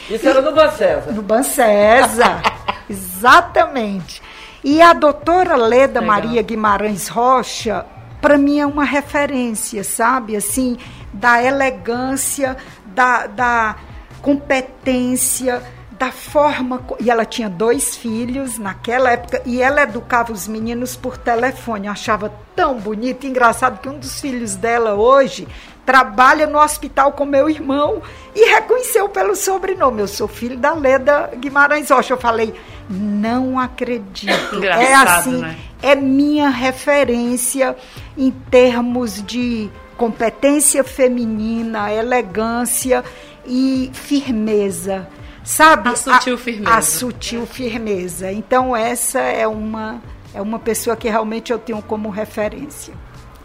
Isso 0.09 0.25
e, 0.25 0.27
era 0.27 0.41
no 0.41 0.51
Bancesa. 0.51 1.11
No 1.13 1.21
Bancesa, 1.21 2.41
exatamente. 2.89 4.21
E 4.65 4.81
a 4.81 4.93
doutora 4.93 5.55
Leda 5.55 5.99
Legal. 5.99 6.15
Maria 6.15 6.41
Guimarães 6.41 7.07
Rocha, 7.07 7.85
para 8.19 8.35
mim 8.35 8.59
é 8.59 8.65
uma 8.65 8.83
referência, 8.83 9.83
sabe? 9.83 10.35
Assim, 10.35 10.75
da 11.13 11.39
elegância, 11.43 12.57
da, 12.87 13.27
da 13.27 13.75
competência, 14.23 15.61
da 15.91 16.11
forma. 16.11 16.83
E 16.99 17.11
ela 17.11 17.25
tinha 17.25 17.47
dois 17.47 17.95
filhos 17.95 18.57
naquela 18.57 19.11
época 19.11 19.39
e 19.45 19.61
ela 19.61 19.83
educava 19.83 20.33
os 20.33 20.47
meninos 20.47 20.95
por 20.95 21.15
telefone. 21.15 21.85
Eu 21.85 21.91
achava 21.91 22.33
tão 22.55 22.79
bonito 22.79 23.27
e 23.27 23.29
engraçado 23.29 23.79
que 23.79 23.87
um 23.87 23.99
dos 23.99 24.19
filhos 24.19 24.55
dela 24.55 24.95
hoje 24.95 25.47
trabalha 25.85 26.47
no 26.47 26.59
hospital 26.59 27.11
com 27.11 27.25
meu 27.25 27.49
irmão 27.49 28.01
e 28.35 28.49
reconheceu 28.49 29.07
pelo 29.07 29.35
sobrenome. 29.35 30.01
Eu 30.01 30.07
sou 30.07 30.27
filho 30.27 30.57
da 30.57 30.73
Leda 30.73 31.31
Guimarães 31.37 31.89
Rocha. 31.89 32.13
Eu 32.13 32.17
falei, 32.17 32.53
não 32.89 33.59
acredito. 33.59 34.35
É 34.65 34.93
assim, 34.95 35.41
né? 35.41 35.57
é 35.81 35.95
minha 35.95 36.49
referência 36.49 37.75
em 38.17 38.31
termos 38.31 39.21
de 39.23 39.69
competência 39.95 40.83
feminina, 40.83 41.91
elegância 41.91 43.03
e 43.45 43.91
firmeza. 43.93 45.07
Sabe? 45.43 45.89
A 45.89 45.95
sutil 45.95 46.37
firmeza. 46.37 46.71
A, 46.71 46.77
a 46.77 46.81
sutil 46.81 47.45
firmeza. 47.45 48.31
Então 48.31 48.75
essa 48.75 49.19
é 49.19 49.47
uma 49.47 50.01
é 50.33 50.41
uma 50.41 50.59
pessoa 50.59 50.97
que 50.97 51.07
realmente 51.07 51.53
eu 51.53 51.59
tenho 51.59 51.81
como 51.81 52.09
referência. 52.09 52.93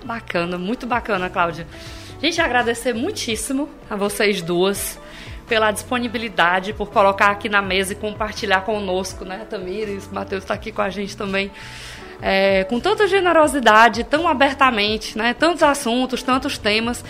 Bacana, 0.04 0.58
muito 0.58 0.86
bacana, 0.86 1.30
Cláudia. 1.30 1.66
Gente, 2.22 2.38
agradecer 2.38 2.92
muitíssimo 2.92 3.66
a 3.88 3.96
vocês 3.96 4.42
duas 4.42 5.00
pela 5.48 5.70
disponibilidade, 5.70 6.74
por 6.74 6.90
colocar 6.90 7.30
aqui 7.30 7.48
na 7.48 7.62
mesa 7.62 7.94
e 7.94 7.96
compartilhar 7.96 8.60
conosco, 8.60 9.24
né, 9.24 9.46
Tamires? 9.48 10.06
Matheus 10.12 10.44
está 10.44 10.52
aqui 10.52 10.70
com 10.70 10.82
a 10.82 10.90
gente 10.90 11.16
também. 11.16 11.50
É, 12.20 12.64
com 12.64 12.78
tanta 12.78 13.08
generosidade, 13.08 14.04
tão 14.04 14.28
abertamente, 14.28 15.16
né? 15.16 15.32
Tantos 15.32 15.62
assuntos, 15.62 16.22
tantos 16.22 16.58
temas. 16.58 17.02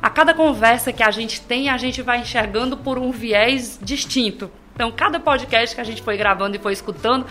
A 0.00 0.08
cada 0.08 0.32
conversa 0.32 0.94
que 0.94 1.02
a 1.02 1.10
gente 1.10 1.42
tem, 1.42 1.68
a 1.68 1.76
gente 1.76 2.00
vai 2.00 2.20
enxergando 2.20 2.74
por 2.74 2.98
um 2.98 3.10
viés 3.10 3.78
distinto. 3.82 4.50
Então, 4.74 4.90
cada 4.90 5.20
podcast 5.20 5.74
que 5.74 5.80
a 5.82 5.84
gente 5.84 6.00
foi 6.00 6.16
gravando 6.16 6.56
e 6.56 6.58
foi 6.58 6.72
escutando, 6.72 7.26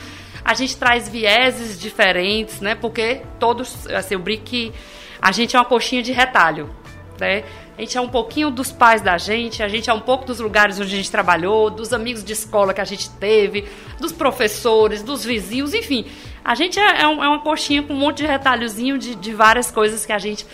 a 0.46 0.54
gente 0.54 0.78
traz 0.78 1.10
vieses 1.10 1.82
diferentes, 1.82 2.62
né? 2.62 2.76
Porque 2.76 3.24
todos, 3.40 3.88
assim, 3.88 4.16
brinco 4.20 4.44
que 4.44 4.72
a 5.20 5.32
gente 5.32 5.56
é 5.56 5.60
uma 5.60 5.66
coxinha 5.66 6.04
de 6.04 6.12
retalho 6.12 6.83
né? 7.24 7.44
A 7.78 7.82
gente 7.82 7.98
é 7.98 8.02
um 8.02 8.10
pouquinho 8.10 8.52
dos 8.52 8.72
pais 8.72 9.02
da 9.02 9.18
gente, 9.18 9.64
a 9.64 9.68
gente 9.68 9.90
é 9.90 9.94
um 9.94 10.00
pouco 10.00 10.26
dos 10.26 10.40
lugares 10.40 10.80
onde 10.80 10.94
a 10.94 10.98
gente 10.98 11.10
trabalhou, 11.10 11.70
dos 11.70 11.94
amigos 11.94 12.24
de 12.24 12.34
escola 12.34 12.74
que 12.74 12.82
a 12.82 12.86
gente 12.86 13.10
teve, 13.12 13.68
dos 14.00 14.12
professores, 14.12 15.02
dos 15.02 15.24
vizinhos, 15.24 15.74
enfim. 15.74 16.06
A 16.44 16.54
gente 16.54 16.78
é, 16.78 16.84
é, 16.84 17.02
é 17.02 17.08
uma 17.08 17.40
coxinha 17.40 17.82
com 17.82 17.94
um 17.94 17.98
monte 17.98 18.18
de 18.18 18.26
retalhozinho 18.26 18.98
de, 18.98 19.16
de, 19.16 19.34
várias 19.34 19.72
coisas 19.72 20.06
que 20.06 20.12
a 20.12 20.20
gente 20.20 20.46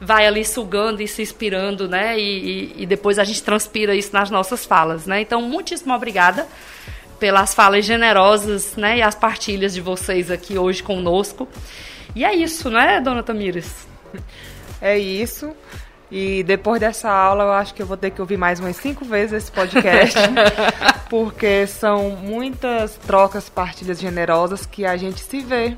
vai 0.00 0.26
ali 0.26 0.44
sugando 0.44 1.00
e 1.00 1.08
se 1.08 1.22
inspirando, 1.22 1.88
né? 1.88 2.18
E, 2.18 2.74
e, 2.76 2.82
e 2.82 2.86
depois 2.86 3.18
a 3.18 3.24
gente 3.24 3.42
transpira 3.42 3.94
isso 3.94 4.12
nas 4.12 4.30
nossas 4.30 4.66
falas, 4.66 5.06
né? 5.06 5.22
Então, 5.22 5.40
muitíssimo 5.40 5.94
obrigada 5.94 6.46
pelas 7.18 7.54
falas 7.54 7.84
generosas, 7.84 8.76
né? 8.76 8.98
E 8.98 9.02
as 9.02 9.14
partilhas 9.14 9.72
de 9.72 9.80
vocês 9.80 10.30
aqui 10.30 10.58
hoje 10.58 10.82
conosco. 10.82 11.48
E 12.14 12.24
é 12.24 12.34
isso, 12.34 12.68
né, 12.68 13.00
dona 13.00 13.22
Tamires? 13.22 13.86
É 14.80 14.98
isso. 14.98 15.54
E 16.12 16.42
depois 16.42 16.78
dessa 16.78 17.10
aula, 17.10 17.44
eu 17.44 17.52
acho 17.52 17.72
que 17.72 17.80
eu 17.80 17.86
vou 17.86 17.96
ter 17.96 18.10
que 18.10 18.20
ouvir 18.20 18.36
mais 18.36 18.60
umas 18.60 18.76
cinco 18.76 19.02
vezes 19.02 19.32
esse 19.32 19.50
podcast, 19.50 20.18
porque 21.08 21.66
são 21.66 22.10
muitas 22.10 22.96
trocas, 22.96 23.48
partilhas 23.48 23.98
generosas 23.98 24.66
que 24.66 24.84
a 24.84 24.94
gente 24.98 25.20
se 25.24 25.40
vê. 25.40 25.74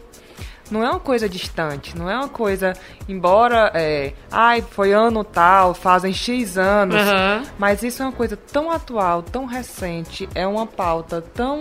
Não 0.68 0.82
é 0.82 0.90
uma 0.90 0.98
coisa 0.98 1.28
distante, 1.28 1.96
não 1.96 2.10
é 2.10 2.16
uma 2.16 2.28
coisa, 2.28 2.72
embora, 3.08 3.70
é, 3.74 4.12
ai, 4.28 4.60
foi 4.60 4.92
ano 4.92 5.22
tal, 5.22 5.72
fazem 5.72 6.12
X 6.12 6.58
anos, 6.58 7.00
uhum. 7.00 7.46
mas 7.56 7.84
isso 7.84 8.02
é 8.02 8.06
uma 8.06 8.12
coisa 8.12 8.36
tão 8.36 8.72
atual, 8.72 9.22
tão 9.22 9.44
recente, 9.44 10.28
é 10.34 10.44
uma 10.44 10.66
pauta 10.66 11.22
tão 11.22 11.60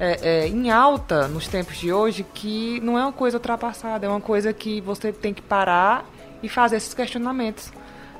é, 0.00 0.18
é, 0.22 0.48
em 0.48 0.72
alta 0.72 1.28
nos 1.28 1.46
tempos 1.46 1.76
de 1.76 1.92
hoje 1.92 2.26
que 2.34 2.80
não 2.80 2.98
é 2.98 3.02
uma 3.02 3.12
coisa 3.12 3.36
ultrapassada, 3.36 4.06
é 4.06 4.08
uma 4.08 4.20
coisa 4.20 4.52
que 4.52 4.80
você 4.80 5.12
tem 5.12 5.32
que 5.32 5.42
parar 5.42 6.04
e 6.46 6.48
fazer 6.48 6.76
esses 6.76 6.94
questionamentos. 6.94 7.70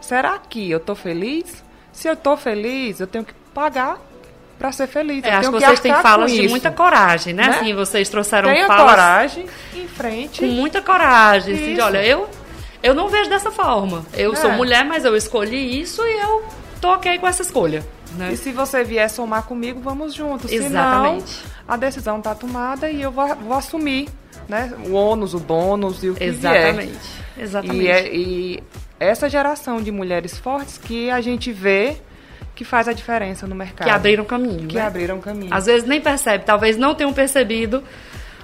Será 0.01 0.39
que 0.39 0.70
eu 0.70 0.79
estou 0.79 0.95
feliz? 0.95 1.64
Se 1.93 2.09
eu 2.09 2.12
estou 2.12 2.37
feliz, 2.37 3.01
eu 3.01 3.07
tenho 3.07 3.24
que 3.24 3.33
pagar 3.55 3.99
para 4.59 4.72
ser 4.72 4.87
feliz. 4.87 5.24
É, 5.24 5.33
acho 5.33 5.51
que 5.51 5.61
vocês 5.61 5.81
têm 5.81 5.95
falas 5.95 6.31
de 6.31 6.49
muita 6.49 6.70
coragem, 6.70 7.33
né? 7.33 7.49
né? 7.49 7.57
Assim, 7.57 7.74
vocês 7.74 8.09
trouxeram 8.09 8.49
Tenha 8.49 8.66
falas 8.66 8.91
coragem 8.91 9.47
em 9.74 9.89
frente. 9.89 10.41
Com 10.41 10.47
muita 10.47 10.83
coragem, 10.83 11.55
assim, 11.55 11.74
de, 11.74 11.81
olha, 11.81 12.05
eu 12.05 12.29
eu 12.83 12.95
não 12.95 13.09
vejo 13.09 13.29
dessa 13.29 13.51
forma. 13.51 14.05
Eu 14.14 14.33
é. 14.33 14.37
sou 14.37 14.53
mulher, 14.53 14.85
mas 14.85 15.05
eu 15.05 15.16
escolhi 15.16 15.81
isso 15.81 16.03
e 16.03 16.20
eu 16.20 16.45
tô 16.81 16.93
ok 16.93 17.18
com 17.18 17.27
essa 17.27 17.43
escolha. 17.43 17.85
Né? 18.16 18.33
E 18.33 18.37
se 18.37 18.53
você 18.53 18.85
vier 18.85 19.11
somar 19.11 19.43
comigo, 19.45 19.81
vamos 19.81 20.14
juntos. 20.14 20.51
Exatamente. 20.51 21.29
Senão, 21.29 21.57
a 21.66 21.77
decisão 21.77 22.18
está 22.18 22.35
tomada 22.35 22.89
e 22.89 23.03
eu 23.03 23.11
vou, 23.11 23.35
vou, 23.37 23.57
assumir 23.57 24.09
né? 24.49 24.72
o 24.87 24.93
ônus, 24.93 25.35
o 25.35 25.41
bônus 25.41 26.03
e 26.05 26.11
o 26.11 26.14
que 26.14 26.24
Exatamente. 26.24 26.93
vier. 26.93 27.26
Exatamente. 27.39 27.84
E, 27.84 27.89
é, 27.89 28.14
e 28.14 28.62
essa 28.99 29.28
geração 29.28 29.80
de 29.82 29.91
mulheres 29.91 30.39
fortes 30.39 30.78
que 30.78 31.11
a 31.11 31.20
gente 31.20 31.53
vê 31.53 31.97
que 32.55 32.64
faz 32.64 32.89
a 32.89 32.93
diferença 32.93 33.47
no 33.47 33.55
mercado. 33.55 33.87
Que 33.87 33.93
abriram 33.93 34.24
caminho. 34.24 34.66
Que 34.66 34.76
né? 34.76 34.82
abriram 34.82 35.20
caminho. 35.20 35.53
Às 35.53 35.66
vezes 35.66 35.87
nem 35.87 36.01
percebe, 36.01 36.45
talvez 36.45 36.76
não 36.76 36.95
tenham 36.95 37.12
percebido 37.12 37.84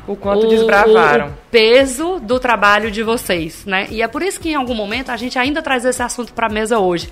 o 0.07 0.14
quanto 0.14 0.47
o, 0.47 0.51
desbravaram. 0.51 1.28
O 1.28 1.32
peso 1.51 2.20
do 2.20 2.38
trabalho 2.38 2.90
de 2.90 3.03
vocês, 3.03 3.64
né? 3.64 3.86
E 3.90 4.03
é 4.03 4.09
por 4.09 4.22
isso 4.22 4.38
que 4.38 4.51
em 4.51 4.55
algum 4.55 4.74
momento 4.74 5.11
a 5.11 5.16
gente 5.16 5.38
ainda 5.38 5.62
traz 5.62 5.84
esse 5.84 6.03
assunto 6.03 6.32
para 6.34 6.47
a 6.47 6.51
mesa 6.51 6.78
hoje, 6.78 7.09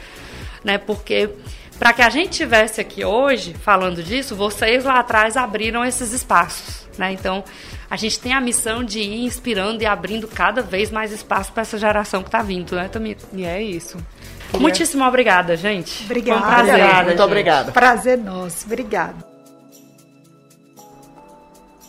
né? 0.63 0.77
Porque 0.77 1.31
para 1.79 1.95
que 1.95 2.03
a 2.03 2.11
gente 2.11 2.31
tivesse 2.31 2.81
aqui 2.81 3.05
hoje 3.05 3.55
falando 3.55 4.03
disso, 4.03 4.37
vocês 4.37 4.85
lá 4.85 4.99
atrás 5.01 5.37
abriram 5.37 5.83
esses 5.85 6.13
espaços, 6.13 6.87
né? 6.99 7.13
Então, 7.13 7.43
a 7.91 7.97
gente 7.97 8.21
tem 8.21 8.33
a 8.33 8.41
missão 8.41 8.85
de 8.85 9.01
ir 9.01 9.25
inspirando 9.25 9.83
e 9.83 9.87
abrindo 9.87 10.29
cada 10.29 10.63
vez 10.63 10.93
mais 10.93 11.11
espaço 11.11 11.53
para 11.53 11.63
essa 11.63 11.77
geração 11.77 12.23
que 12.23 12.29
está 12.29 12.41
vindo, 12.41 12.77
né, 12.77 12.89
Tamir? 12.89 13.17
E 13.33 13.45
é 13.45 13.61
isso. 13.61 13.99
Queria... 14.47 14.61
Muitíssimo 14.61 15.05
obrigada, 15.05 15.57
gente. 15.57 16.05
Obrigada. 16.05 16.41
Foi 16.41 16.49
um 16.49 16.55
prazer. 16.55 16.75
Obrigada, 16.75 17.05
Muito 17.05 17.23
obrigada. 17.23 17.73
Prazer 17.73 18.17
nosso. 18.17 18.65
Obrigada. 18.67 19.31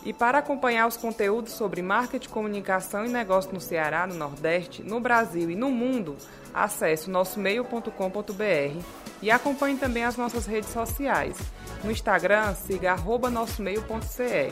E 0.04 0.12
para 0.12 0.38
acompanhar 0.38 0.88
os 0.88 0.96
conteúdos 0.96 1.52
sobre 1.52 1.80
marketing, 1.80 2.28
comunicação 2.28 3.04
e 3.06 3.08
negócio 3.08 3.52
no 3.52 3.60
Ceará, 3.60 4.04
no 4.04 4.16
Nordeste, 4.16 4.82
no 4.82 4.98
Brasil 4.98 5.48
e 5.48 5.54
no 5.54 5.70
mundo, 5.70 6.16
acesse 6.52 7.08
nossomeio.com.br 7.08 8.82
e 9.22 9.30
acompanhe 9.30 9.76
também 9.76 10.02
as 10.02 10.16
nossas 10.16 10.46
redes 10.46 10.70
sociais. 10.70 11.36
No 11.84 11.92
Instagram, 11.92 12.54
siga 12.56 12.90
arroba 12.90 13.30
nossomeio.ce. 13.30 14.50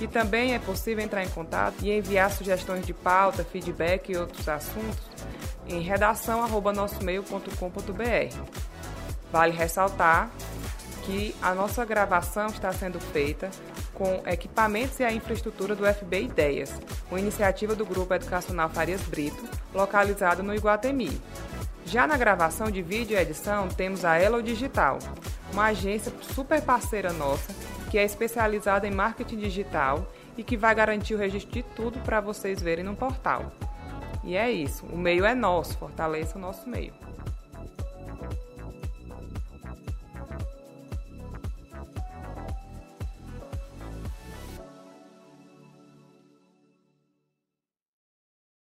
E 0.00 0.06
também 0.06 0.54
é 0.54 0.58
possível 0.58 1.02
entrar 1.02 1.24
em 1.24 1.28
contato 1.28 1.76
e 1.82 1.90
enviar 1.90 2.30
sugestões 2.30 2.84
de 2.84 2.92
pauta, 2.92 3.44
feedback 3.44 4.12
e 4.12 4.16
outros 4.16 4.48
assuntos 4.48 5.06
em 5.66 5.80
redação 5.80 6.42
arroba 6.42 6.72
nossomeio.com.br. 6.72 8.36
Vale 9.32 9.52
ressaltar 9.52 10.30
que 11.04 11.34
a 11.40 11.54
nossa 11.54 11.84
gravação 11.84 12.46
está 12.48 12.72
sendo 12.72 13.00
feita 13.00 13.50
com 13.94 14.22
equipamentos 14.26 15.00
e 15.00 15.04
a 15.04 15.12
infraestrutura 15.12 15.74
do 15.74 15.86
FB 15.86 16.22
Ideias, 16.22 16.72
uma 17.10 17.18
iniciativa 17.18 17.74
do 17.74 17.86
Grupo 17.86 18.12
Educacional 18.12 18.68
Farias 18.68 19.00
Brito, 19.02 19.42
localizado 19.72 20.42
no 20.42 20.54
Iguatemi. 20.54 21.20
Já 21.86 22.04
na 22.06 22.16
gravação 22.16 22.70
de 22.70 22.82
vídeo 22.82 23.16
e 23.16 23.20
edição, 23.20 23.68
temos 23.68 24.04
a 24.04 24.16
Elo 24.16 24.42
Digital, 24.42 24.98
uma 25.52 25.66
agência 25.66 26.12
super 26.34 26.60
parceira 26.60 27.12
nossa 27.12 27.54
que 27.90 27.96
é 27.96 28.04
especializada 28.04 28.86
em 28.86 28.90
marketing 28.90 29.38
digital 29.38 30.12
e 30.36 30.42
que 30.42 30.56
vai 30.56 30.74
garantir 30.74 31.14
o 31.14 31.18
registro 31.18 31.52
de 31.52 31.62
tudo 31.62 32.00
para 32.00 32.20
vocês 32.20 32.60
verem 32.60 32.84
no 32.84 32.96
portal. 32.96 33.52
E 34.24 34.36
é 34.36 34.50
isso, 34.50 34.84
o 34.86 34.98
meio 34.98 35.24
é 35.24 35.34
nosso, 35.34 35.78
fortaleça 35.78 36.36
o 36.36 36.40
nosso 36.40 36.68
meio. 36.68 36.92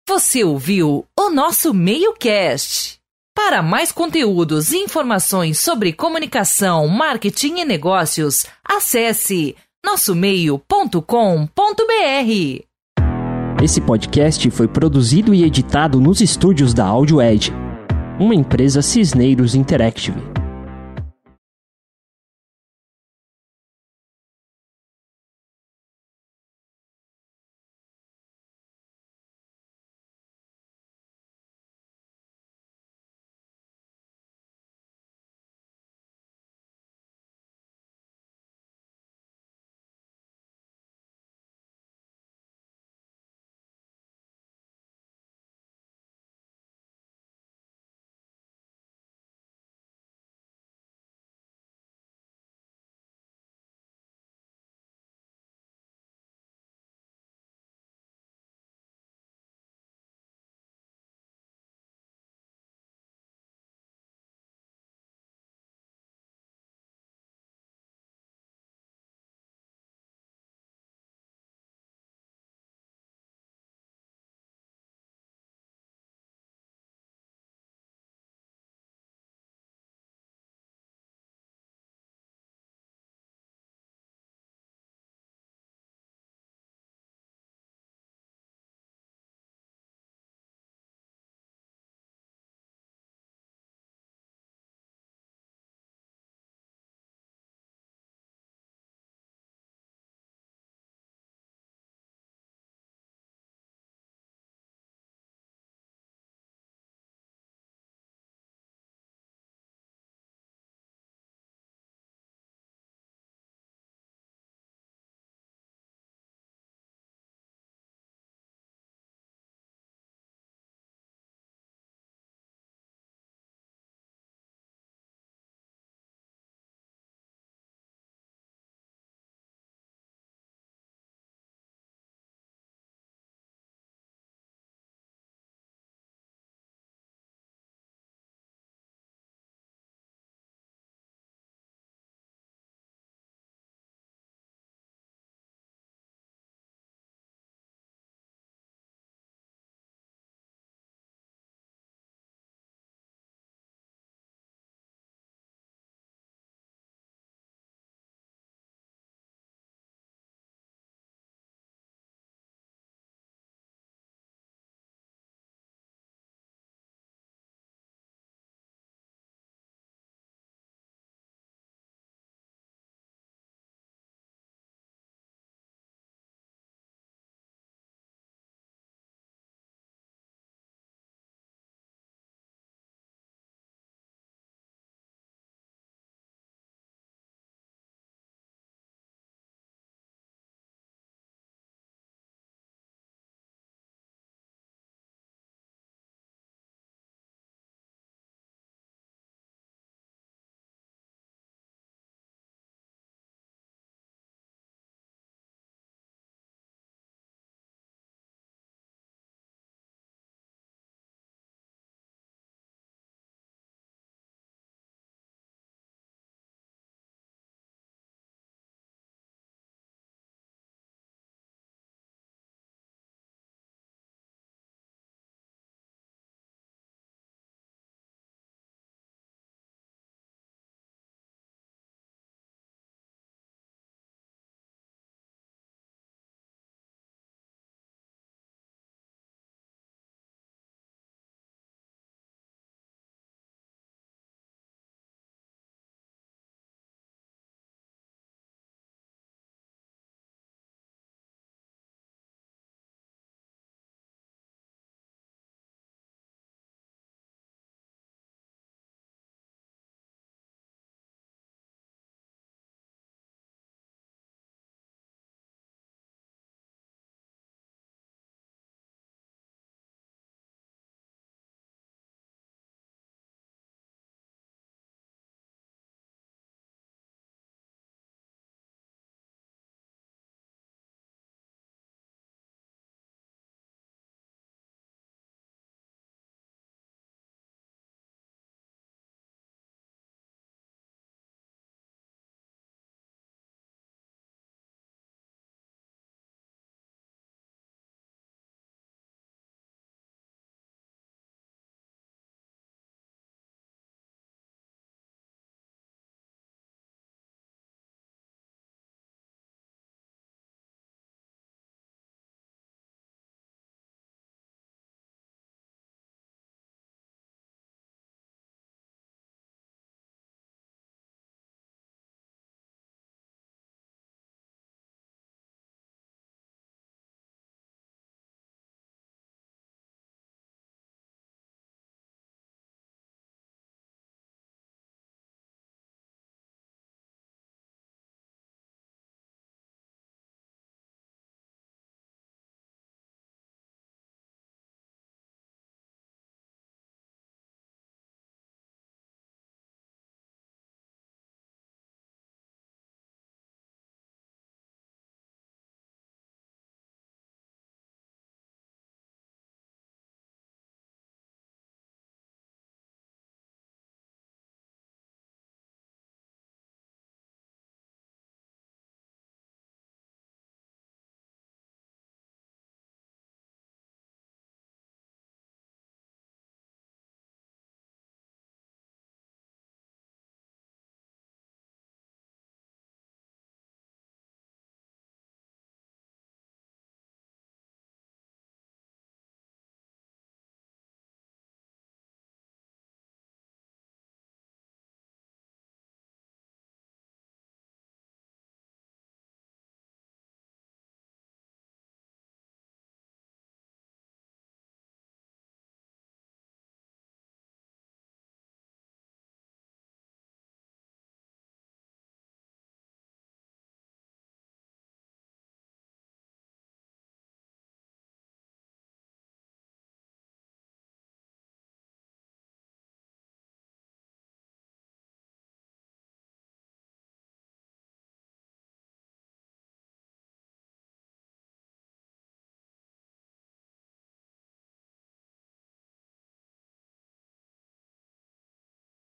Você 0.08 0.44
ouviu 0.44 1.08
o 1.18 1.30
nosso 1.30 1.74
Meio 1.74 2.14
Cast. 2.14 2.97
Para 3.38 3.62
mais 3.62 3.92
conteúdos 3.92 4.72
e 4.72 4.78
informações 4.78 5.60
sobre 5.60 5.94
comunicação, 5.94 6.88
marketing 6.88 7.60
e 7.60 7.66
negócios, 7.66 8.48
acesse 8.68 9.56
nossomeio.com.br. 9.86 11.04
Esse 13.64 13.80
podcast 13.80 14.50
foi 14.50 14.68
produzido 14.68 15.36
e 15.36 15.44
editado 15.44 16.02
nos 16.02 16.20
estúdios 16.20 16.74
da 16.74 16.88
Audio 16.88 17.22
Edge, 17.22 17.54
uma 18.20 18.34
empresa 18.34 18.82
Cisneiros 18.82 19.54
Interactive. 19.54 20.37